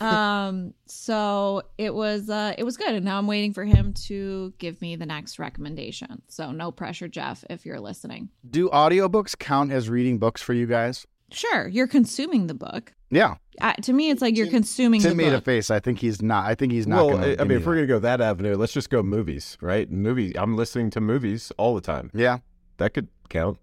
um 0.00 0.72
so 0.86 1.62
it 1.78 1.94
was 1.94 2.30
uh 2.30 2.54
it 2.56 2.64
was 2.64 2.76
good 2.76 2.94
and 2.94 3.04
now 3.04 3.18
i'm 3.18 3.26
waiting 3.26 3.52
for 3.52 3.64
him 3.64 3.92
to 3.92 4.52
give 4.58 4.80
me 4.80 4.96
the 4.96 5.06
next 5.06 5.38
recommendation 5.38 6.22
so 6.28 6.52
no 6.52 6.70
pressure 6.70 7.08
jeff 7.08 7.44
if 7.50 7.64
you're 7.66 7.80
listening 7.80 8.28
Do 8.48 8.68
audiobooks 8.68 9.38
count 9.38 9.72
as 9.72 9.88
reading 9.88 10.18
books 10.18 10.42
for 10.42 10.52
you 10.52 10.66
guys? 10.66 11.06
Sure 11.34 11.68
you're 11.68 11.86
consuming 11.88 12.46
the 12.46 12.54
book 12.54 12.92
Yeah. 13.10 13.34
uh, 13.60 13.72
to 13.82 13.92
me 13.92 14.10
it's 14.10 14.22
like 14.22 14.36
you're 14.36 14.46
consuming 14.50 15.00
Tim 15.00 15.10
the 15.10 15.16
made 15.16 15.32
a 15.32 15.40
face. 15.40 15.70
I 15.70 15.80
think 15.80 15.98
he's 15.98 16.20
not. 16.22 16.46
I 16.46 16.54
think 16.54 16.72
he's 16.72 16.86
not. 16.86 16.96
well, 17.06 17.16
gonna 17.16 17.26
I, 17.28 17.32
I 17.32 17.36
mean, 17.38 17.48
me 17.48 17.54
if 17.56 17.66
we're 17.66 17.74
gonna 17.74 17.86
go 17.86 17.98
that 18.00 18.20
avenue, 18.20 18.56
let's 18.56 18.72
just 18.72 18.90
go 18.90 19.02
movies, 19.02 19.56
right? 19.60 19.90
Movies. 19.90 20.34
I'm 20.36 20.56
listening 20.56 20.90
to 20.90 21.00
movies 21.00 21.52
all 21.58 21.74
the 21.74 21.80
time. 21.80 22.10
yeah, 22.14 22.38
That 22.78 22.94
could 22.94 23.08
count. 23.28 23.58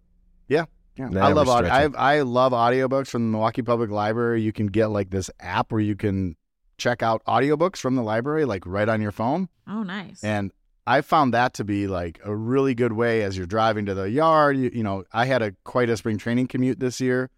Yeah, 0.47 0.65
Now 0.97 1.27
I 1.27 1.31
love 1.31 1.47
we're 1.47 1.53
audio. 1.53 1.71
I. 1.97 2.17
I 2.17 2.21
love 2.21 2.51
audiobooks 2.51 3.07
from 3.07 3.23
the 3.23 3.31
Milwaukee 3.31 3.61
Public 3.61 3.89
Library. 3.89 4.41
You 4.41 4.51
can 4.51 4.67
get 4.67 4.87
like 4.87 5.09
this 5.09 5.29
app 5.39 5.71
where 5.71 5.79
you 5.81 5.95
can 5.95 6.35
check 6.77 7.01
out 7.01 7.23
audiobooks 7.25 7.77
from 7.77 7.95
the 7.95 8.01
library, 8.03 8.43
like 8.45 8.65
right 8.65 8.89
on 8.89 9.01
your 9.01 9.11
phone. 9.13 9.47
Oh, 9.67 9.83
nice. 9.83 10.21
And 10.23 10.51
I 10.85 11.01
found 11.01 11.33
that 11.33 11.53
to 11.55 11.63
be 11.63 11.87
like 11.87 12.19
a 12.25 12.35
really 12.35 12.75
good 12.75 12.91
way 12.93 13.23
as 13.23 13.37
you're 13.37 13.45
driving 13.47 13.85
to 13.85 13.93
the 13.93 14.09
yard. 14.09 14.57
You, 14.57 14.69
you 14.73 14.83
know, 14.83 15.05
I 15.13 15.25
had 15.25 15.41
a 15.41 15.53
quite 15.63 15.89
a 15.89 15.95
spring 15.95 16.17
training 16.17 16.47
commute 16.47 16.79
this 16.81 16.99
year, 16.99 17.29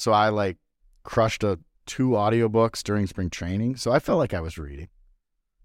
so 0.00 0.12
I 0.12 0.30
like 0.30 0.56
crushed 1.02 1.44
a 1.44 1.58
two 1.84 2.10
audiobooks 2.10 2.82
during 2.82 3.06
spring 3.06 3.28
training. 3.28 3.76
So 3.76 3.92
I 3.92 3.98
felt 3.98 4.18
like 4.18 4.32
I 4.32 4.40
was 4.40 4.56
reading, 4.56 4.88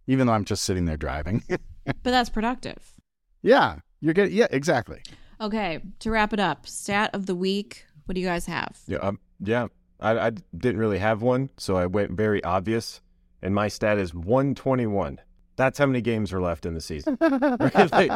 even 0.08 0.28
though 0.28 0.34
I'm 0.34 0.44
just 0.44 0.66
sitting 0.66 0.84
there 0.84 0.98
driving. 0.98 1.42
but 1.86 2.04
that's 2.04 2.30
productive. 2.30 2.96
yeah, 3.42 3.78
you're 4.02 4.14
getting 4.14 4.36
yeah, 4.36 4.48
exactly. 4.52 5.02
Okay, 5.40 5.80
to 6.00 6.12
wrap 6.12 6.34
it 6.34 6.40
up, 6.42 6.68
stat 6.68 7.12
of 7.14 7.28
the 7.28 7.36
week. 7.36 7.86
What 8.06 8.16
do 8.16 8.22
you 8.22 8.28
guys 8.28 8.46
have? 8.46 8.78
Yeah, 8.88 8.98
um, 8.98 9.20
yeah. 9.40 9.68
I, 10.02 10.28
I 10.28 10.32
didn't 10.58 10.80
really 10.80 11.00
have 11.00 11.22
one, 11.22 11.50
so 11.56 11.78
I 11.78 11.86
went 11.86 12.12
very 12.12 12.44
obvious, 12.44 13.02
and 13.42 13.56
my 13.56 13.70
stat 13.70 13.98
is 13.98 14.14
121. 14.14 15.22
That's 15.56 15.80
how 15.80 15.86
many 15.86 16.02
games 16.02 16.34
are 16.34 16.42
left 16.42 16.66
in 16.66 16.74
the 16.74 16.82
season. 16.82 17.18
Right? 17.22 18.12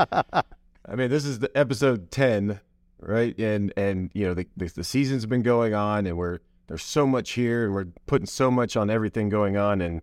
I 0.86 0.96
mean, 0.96 1.10
this 1.10 1.24
is 1.24 1.40
the 1.40 1.52
episode 1.56 2.12
10, 2.12 2.60
right? 3.00 3.38
And 3.40 3.74
and 3.78 4.12
you 4.14 4.28
know 4.28 4.34
the, 4.34 4.48
the 4.58 4.68
the 4.68 4.84
season's 4.84 5.26
been 5.26 5.42
going 5.42 5.74
on, 5.74 6.06
and 6.06 6.18
we're 6.18 6.40
there's 6.68 6.84
so 6.84 7.08
much 7.08 7.32
here, 7.32 7.66
and 7.66 7.74
we're 7.74 7.88
putting 8.06 8.28
so 8.28 8.52
much 8.52 8.78
on 8.78 8.90
everything 8.90 9.30
going 9.30 9.58
on, 9.58 9.82
and 9.82 10.02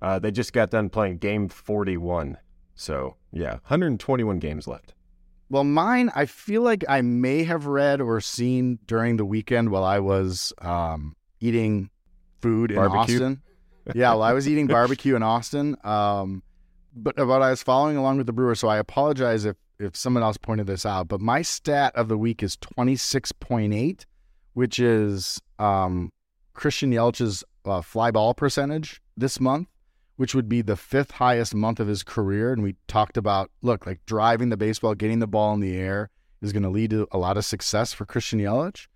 uh, 0.00 0.18
they 0.18 0.30
just 0.30 0.52
got 0.52 0.70
done 0.70 0.90
playing 0.90 1.18
game 1.18 1.48
41. 1.48 2.36
So 2.74 3.16
yeah, 3.32 3.52
121 3.52 4.38
games 4.38 4.66
left. 4.66 4.94
Well, 5.48 5.64
mine, 5.64 6.10
I 6.14 6.26
feel 6.26 6.62
like 6.62 6.84
I 6.88 7.02
may 7.02 7.44
have 7.44 7.66
read 7.66 8.00
or 8.00 8.20
seen 8.20 8.78
during 8.86 9.18
the 9.18 9.24
weekend 9.24 9.70
while 9.70 9.84
I 9.84 9.98
was 9.98 10.52
um, 10.62 11.14
eating 11.40 11.90
food 12.40 12.70
in 12.70 12.76
Barbecue? 12.76 13.16
Austin. 13.16 13.42
yeah, 13.94 14.10
well, 14.10 14.22
I 14.22 14.32
was 14.32 14.48
eating 14.48 14.66
barbecue 14.68 15.14
in 15.14 15.22
Austin. 15.22 15.76
Um, 15.84 16.42
but 16.94 17.16
but 17.16 17.42
I 17.42 17.50
was 17.50 17.62
following 17.62 17.96
along 17.96 18.18
with 18.18 18.26
the 18.26 18.32
brewer, 18.32 18.54
so 18.54 18.68
I 18.68 18.78
apologize 18.78 19.44
if 19.44 19.56
if 19.78 19.96
someone 19.96 20.22
else 20.22 20.36
pointed 20.36 20.66
this 20.66 20.86
out. 20.86 21.08
But 21.08 21.20
my 21.20 21.42
stat 21.42 21.94
of 21.94 22.08
the 22.08 22.18
week 22.18 22.42
is 22.42 22.56
twenty 22.56 22.96
six 22.96 23.32
point 23.32 23.74
eight, 23.74 24.06
which 24.54 24.78
is 24.78 25.40
um, 25.58 26.10
Christian 26.54 26.92
Yelich's 26.92 27.44
uh, 27.64 27.82
fly 27.82 28.10
ball 28.10 28.34
percentage 28.34 29.02
this 29.16 29.40
month, 29.40 29.68
which 30.16 30.34
would 30.34 30.48
be 30.48 30.62
the 30.62 30.76
fifth 30.76 31.12
highest 31.12 31.54
month 31.54 31.80
of 31.80 31.88
his 31.88 32.02
career. 32.02 32.52
And 32.52 32.62
we 32.62 32.76
talked 32.88 33.16
about 33.16 33.50
look 33.62 33.86
like 33.86 34.00
driving 34.06 34.48
the 34.48 34.56
baseball, 34.56 34.94
getting 34.94 35.18
the 35.18 35.26
ball 35.26 35.54
in 35.54 35.60
the 35.60 35.76
air 35.76 36.10
is 36.42 36.52
going 36.52 36.64
to 36.64 36.68
lead 36.68 36.90
to 36.90 37.06
a 37.12 37.18
lot 37.18 37.36
of 37.36 37.44
success 37.44 37.92
for 37.92 38.04
Christian 38.04 38.40
Yelich. 38.40 38.88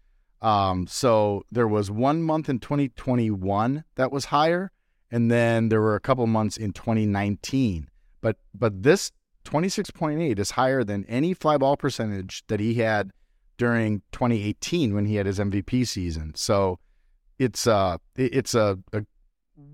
Um, 0.43 0.87
so 0.87 1.45
there 1.51 1.69
was 1.69 1.91
one 1.91 2.23
month 2.23 2.49
in 2.49 2.59
2021 2.59 3.85
that 3.95 4.13
was 4.13 4.27
higher, 4.27 4.71
and 5.11 5.31
then 5.31 5.71
there 5.71 5.81
were 5.81 5.95
a 5.95 6.01
couple 6.01 6.27
months 6.27 6.57
in 6.57 6.73
2019. 6.73 7.89
But 8.21 8.37
but 8.55 8.83
this 8.83 9.13
26.8 9.47 10.39
is 10.39 10.53
higher 10.53 10.85
than 10.85 11.05
any 11.07 11.33
fly 11.33 11.57
ball 11.57 11.77
percentage 11.77 12.45
that 12.49 12.61
he 12.61 12.75
had 12.75 13.13
during 13.57 14.03
2018 14.13 14.95
when 14.95 15.07
he 15.07 15.15
had 15.15 15.27
his 15.27 15.39
MVP 15.39 15.87
season. 15.87 16.33
So 16.35 16.79
it's 17.39 17.67
uh 17.67 17.99
it's 18.17 18.55
a, 18.55 18.79
a 18.93 19.05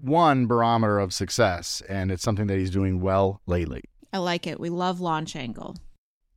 one 0.00 0.46
barometer 0.46 0.98
of 0.98 1.12
success, 1.12 1.82
and 1.88 2.12
it's 2.12 2.22
something 2.22 2.46
that 2.46 2.58
he's 2.58 2.70
doing 2.70 3.00
well 3.00 3.40
lately. 3.46 3.82
I 4.12 4.18
like 4.18 4.46
it. 4.46 4.60
We 4.60 4.68
love 4.68 5.00
launch 5.00 5.34
angle. 5.34 5.76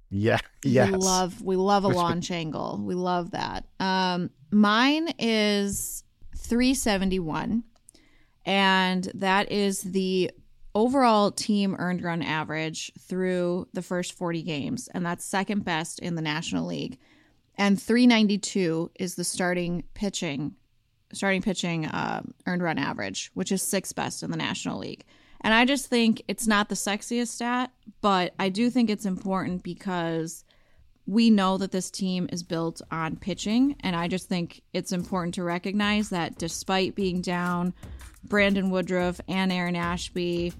Yeah, 0.10 0.40
yes. 0.64 0.92
We 0.92 0.98
love 0.98 1.42
we 1.42 1.56
love 1.56 1.84
a 1.84 1.90
launch 1.90 2.32
angle. 2.32 2.82
We 2.84 2.96
love 2.96 3.32
that. 3.32 3.66
Um 3.80 4.30
mine 4.52 5.14
is 5.20 6.04
371 6.38 7.64
and 8.46 9.12
that 9.16 9.52
is 9.52 9.82
the 9.82 10.32
overall 10.76 11.32
team 11.32 11.76
earned 11.80 12.04
run 12.04 12.22
average 12.22 12.92
through 13.00 13.68
the 13.74 13.82
first 13.82 14.14
40 14.14 14.44
games 14.44 14.90
and 14.94 15.06
that's 15.06 15.26
second 15.26 15.64
best 15.64 16.00
in 16.00 16.16
the 16.16 16.22
National 16.22 16.66
League. 16.66 17.00
And 17.58 17.82
392 17.82 18.92
is 19.00 19.16
the 19.16 19.24
starting 19.24 19.84
pitching 19.94 20.56
starting 21.14 21.42
pitching 21.42 21.86
uh, 21.86 22.22
earned 22.46 22.62
run 22.62 22.78
average, 22.78 23.32
which 23.34 23.52
is 23.52 23.62
sixth 23.62 23.96
best 23.96 24.22
in 24.22 24.32
the 24.32 24.38
National 24.38 24.78
League. 24.78 25.06
And 25.42 25.54
I 25.54 25.64
just 25.64 25.88
think 25.88 26.24
it's 26.28 26.48
not 26.48 26.70
the 26.70 26.76
sexiest 26.76 27.28
stat, 27.28 27.72
but 28.02 28.34
I 28.40 28.50
do 28.50 28.70
think 28.70 28.90
it's 28.90 29.06
important 29.06 29.64
because 29.64 30.44
we 31.08 31.30
know 31.30 31.58
that 31.58 31.72
this 31.72 31.92
team 31.92 32.28
is 32.32 32.44
built 32.44 32.82
on 32.92 33.16
pitching. 33.16 33.76
And 33.82 33.96
I 33.96 34.08
just 34.08 34.28
think 34.28 34.62
it's 34.74 34.92
important 34.92 35.36
to 35.36 35.44
recognize 35.44 36.10
that 36.10 36.38
despite 36.38 36.96
being 36.96 37.22
down, 37.22 37.74
Brandon 38.24 38.70
Woodruff 38.70 39.22
and 39.28 39.52
Aaron 39.52 39.76
Ashby 39.76 40.54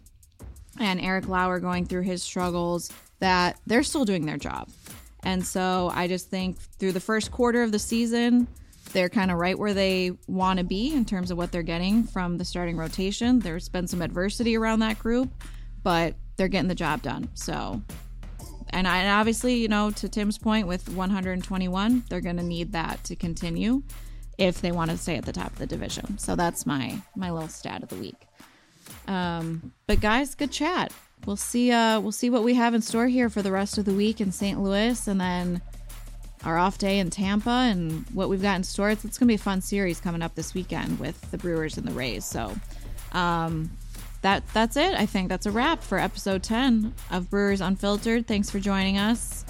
and 0.80 1.02
Eric 1.02 1.28
Lauer 1.28 1.60
going 1.60 1.86
through 1.86 2.04
his 2.04 2.22
struggles, 2.22 2.92
that 3.20 3.60
they're 3.66 3.84
still 3.84 4.06
doing 4.06 4.26
their 4.26 4.38
job. 4.38 4.70
And 5.24 5.44
so 5.44 5.92
I 5.94 6.08
just 6.08 6.30
think 6.30 6.58
through 6.60 6.92
the 6.92 7.00
first 7.00 7.32
quarter 7.32 7.64
of 7.64 7.72
the 7.72 7.80
season, 7.80 8.48
they're 8.94 9.10
kind 9.10 9.32
of 9.32 9.38
right 9.38 9.58
where 9.58 9.74
they 9.74 10.12
want 10.28 10.60
to 10.60 10.66
be 10.66 10.94
in 10.94 11.06
terms 11.06 11.32
of 11.32 11.38
what 11.38 11.52
they're 11.52 11.64
getting 11.64 12.04
from 12.04 12.38
the 12.38 12.46
starting 12.46 12.78
rotation. 12.78 13.40
There's 13.40 13.68
been 13.68 13.88
some 13.88 14.02
adversity 14.02 14.56
around 14.56 14.80
that 14.80 15.00
group, 15.00 15.30
but 15.82 16.16
they're 16.38 16.48
getting 16.48 16.68
the 16.68 16.76
job 16.76 17.02
done. 17.02 17.30
So, 17.34 17.82
and, 18.76 18.88
I, 18.88 18.98
and 18.98 19.10
obviously, 19.10 19.56
you 19.56 19.70
know, 19.70 19.90
to 19.92 20.10
Tim's 20.10 20.38
point, 20.38 20.68
with 20.68 20.90
121, 20.90 22.04
they're 22.10 22.22
going 22.22 22.38
to 22.38 22.44
need 22.44 22.74
that 22.74 23.04
to 23.06 23.16
continue 23.16 23.84
if 24.38 24.60
they 24.60 24.72
want 24.72 24.92
to 24.92 24.98
stay 24.98 25.16
at 25.16 25.26
the 25.26 25.32
top 25.32 25.52
of 25.54 25.58
the 25.58 25.66
division. 25.66 26.18
So 26.18 26.36
that's 26.36 26.66
my 26.66 27.02
my 27.16 27.32
little 27.32 27.48
stat 27.48 27.84
of 27.84 27.90
the 27.90 27.96
week. 27.96 28.28
Um, 29.08 29.72
but 29.88 30.02
guys, 30.02 30.36
good 30.36 30.52
chat. 30.52 30.92
We'll 31.26 31.38
see. 31.38 31.72
Uh, 31.72 32.02
we'll 32.02 32.12
see 32.12 32.30
what 32.30 32.44
we 32.44 32.54
have 32.56 32.74
in 32.74 32.82
store 32.82 33.08
here 33.08 33.30
for 33.30 33.42
the 33.42 33.52
rest 33.52 33.78
of 33.78 33.86
the 33.86 33.94
week 33.94 34.20
in 34.20 34.34
St. 34.34 34.62
Louis, 34.62 35.08
and 35.08 35.22
then 35.22 35.62
our 36.44 36.58
off 36.58 36.78
day 36.78 37.00
in 37.00 37.10
Tampa 37.10 37.50
and 37.50 38.06
what 38.14 38.30
we've 38.30 38.42
got 38.42 38.58
in 38.58 38.64
store. 38.64 38.92
It's, 38.92 39.06
it's 39.06 39.18
going 39.18 39.28
to 39.28 39.32
be 39.32 39.36
a 39.36 39.44
fun 39.44 39.62
series 39.62 40.00
coming 40.00 40.22
up 40.22 40.36
this 40.36 40.54
weekend 40.54 41.00
with 41.00 41.32
the 41.32 41.38
Brewers 41.38 41.78
and 41.78 41.88
the 41.88 41.94
Rays. 41.94 42.26
So 42.26 42.54
um, 43.14 43.72
that 44.26 44.44
that's 44.56 44.76
it. 44.76 44.96
I 44.96 45.06
think 45.06 45.30
that's 45.30 45.46
a 45.46 45.52
wrap 45.52 45.84
for 45.84 46.00
episode 46.00 46.42
10 46.42 46.96
of 47.12 47.30
Brewers 47.30 47.62
Unfiltered. 47.62 48.26
Thanks 48.26 48.50
for 48.50 48.60
joining 48.60 48.98
us. 48.98 49.46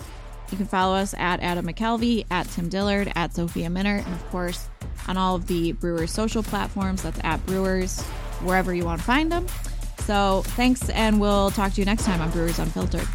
You 0.52 0.58
can 0.58 0.66
follow 0.66 0.98
us 0.98 1.14
at 1.14 1.40
Adam 1.40 1.66
McCalvy, 1.66 2.26
at 2.30 2.46
Tim 2.50 2.68
Dillard, 2.68 3.10
at 3.16 3.34
Sophia 3.34 3.70
Minnaert, 3.70 4.06
and 4.06 4.14
of 4.14 4.30
course 4.32 4.68
on 5.08 5.16
all 5.16 5.34
of 5.36 5.48
the 5.48 5.72
Brewers 5.72 6.12
social 6.12 6.44
platforms. 6.44 7.04
That's 7.04 7.20
at 7.24 7.44
Brewers, 7.46 8.02
wherever 8.44 8.74
you 8.74 8.84
want 8.84 9.00
to 9.00 9.06
find 9.06 9.32
them. 9.32 9.48
So 10.00 10.42
thanks, 10.58 10.90
and 10.90 11.22
we'll 11.22 11.52
talk 11.52 11.72
to 11.72 11.82
you 11.82 11.86
next 11.86 12.04
time 12.04 12.20
on 12.20 12.30
Brewers 12.32 12.60
Unfiltered. 12.60 13.08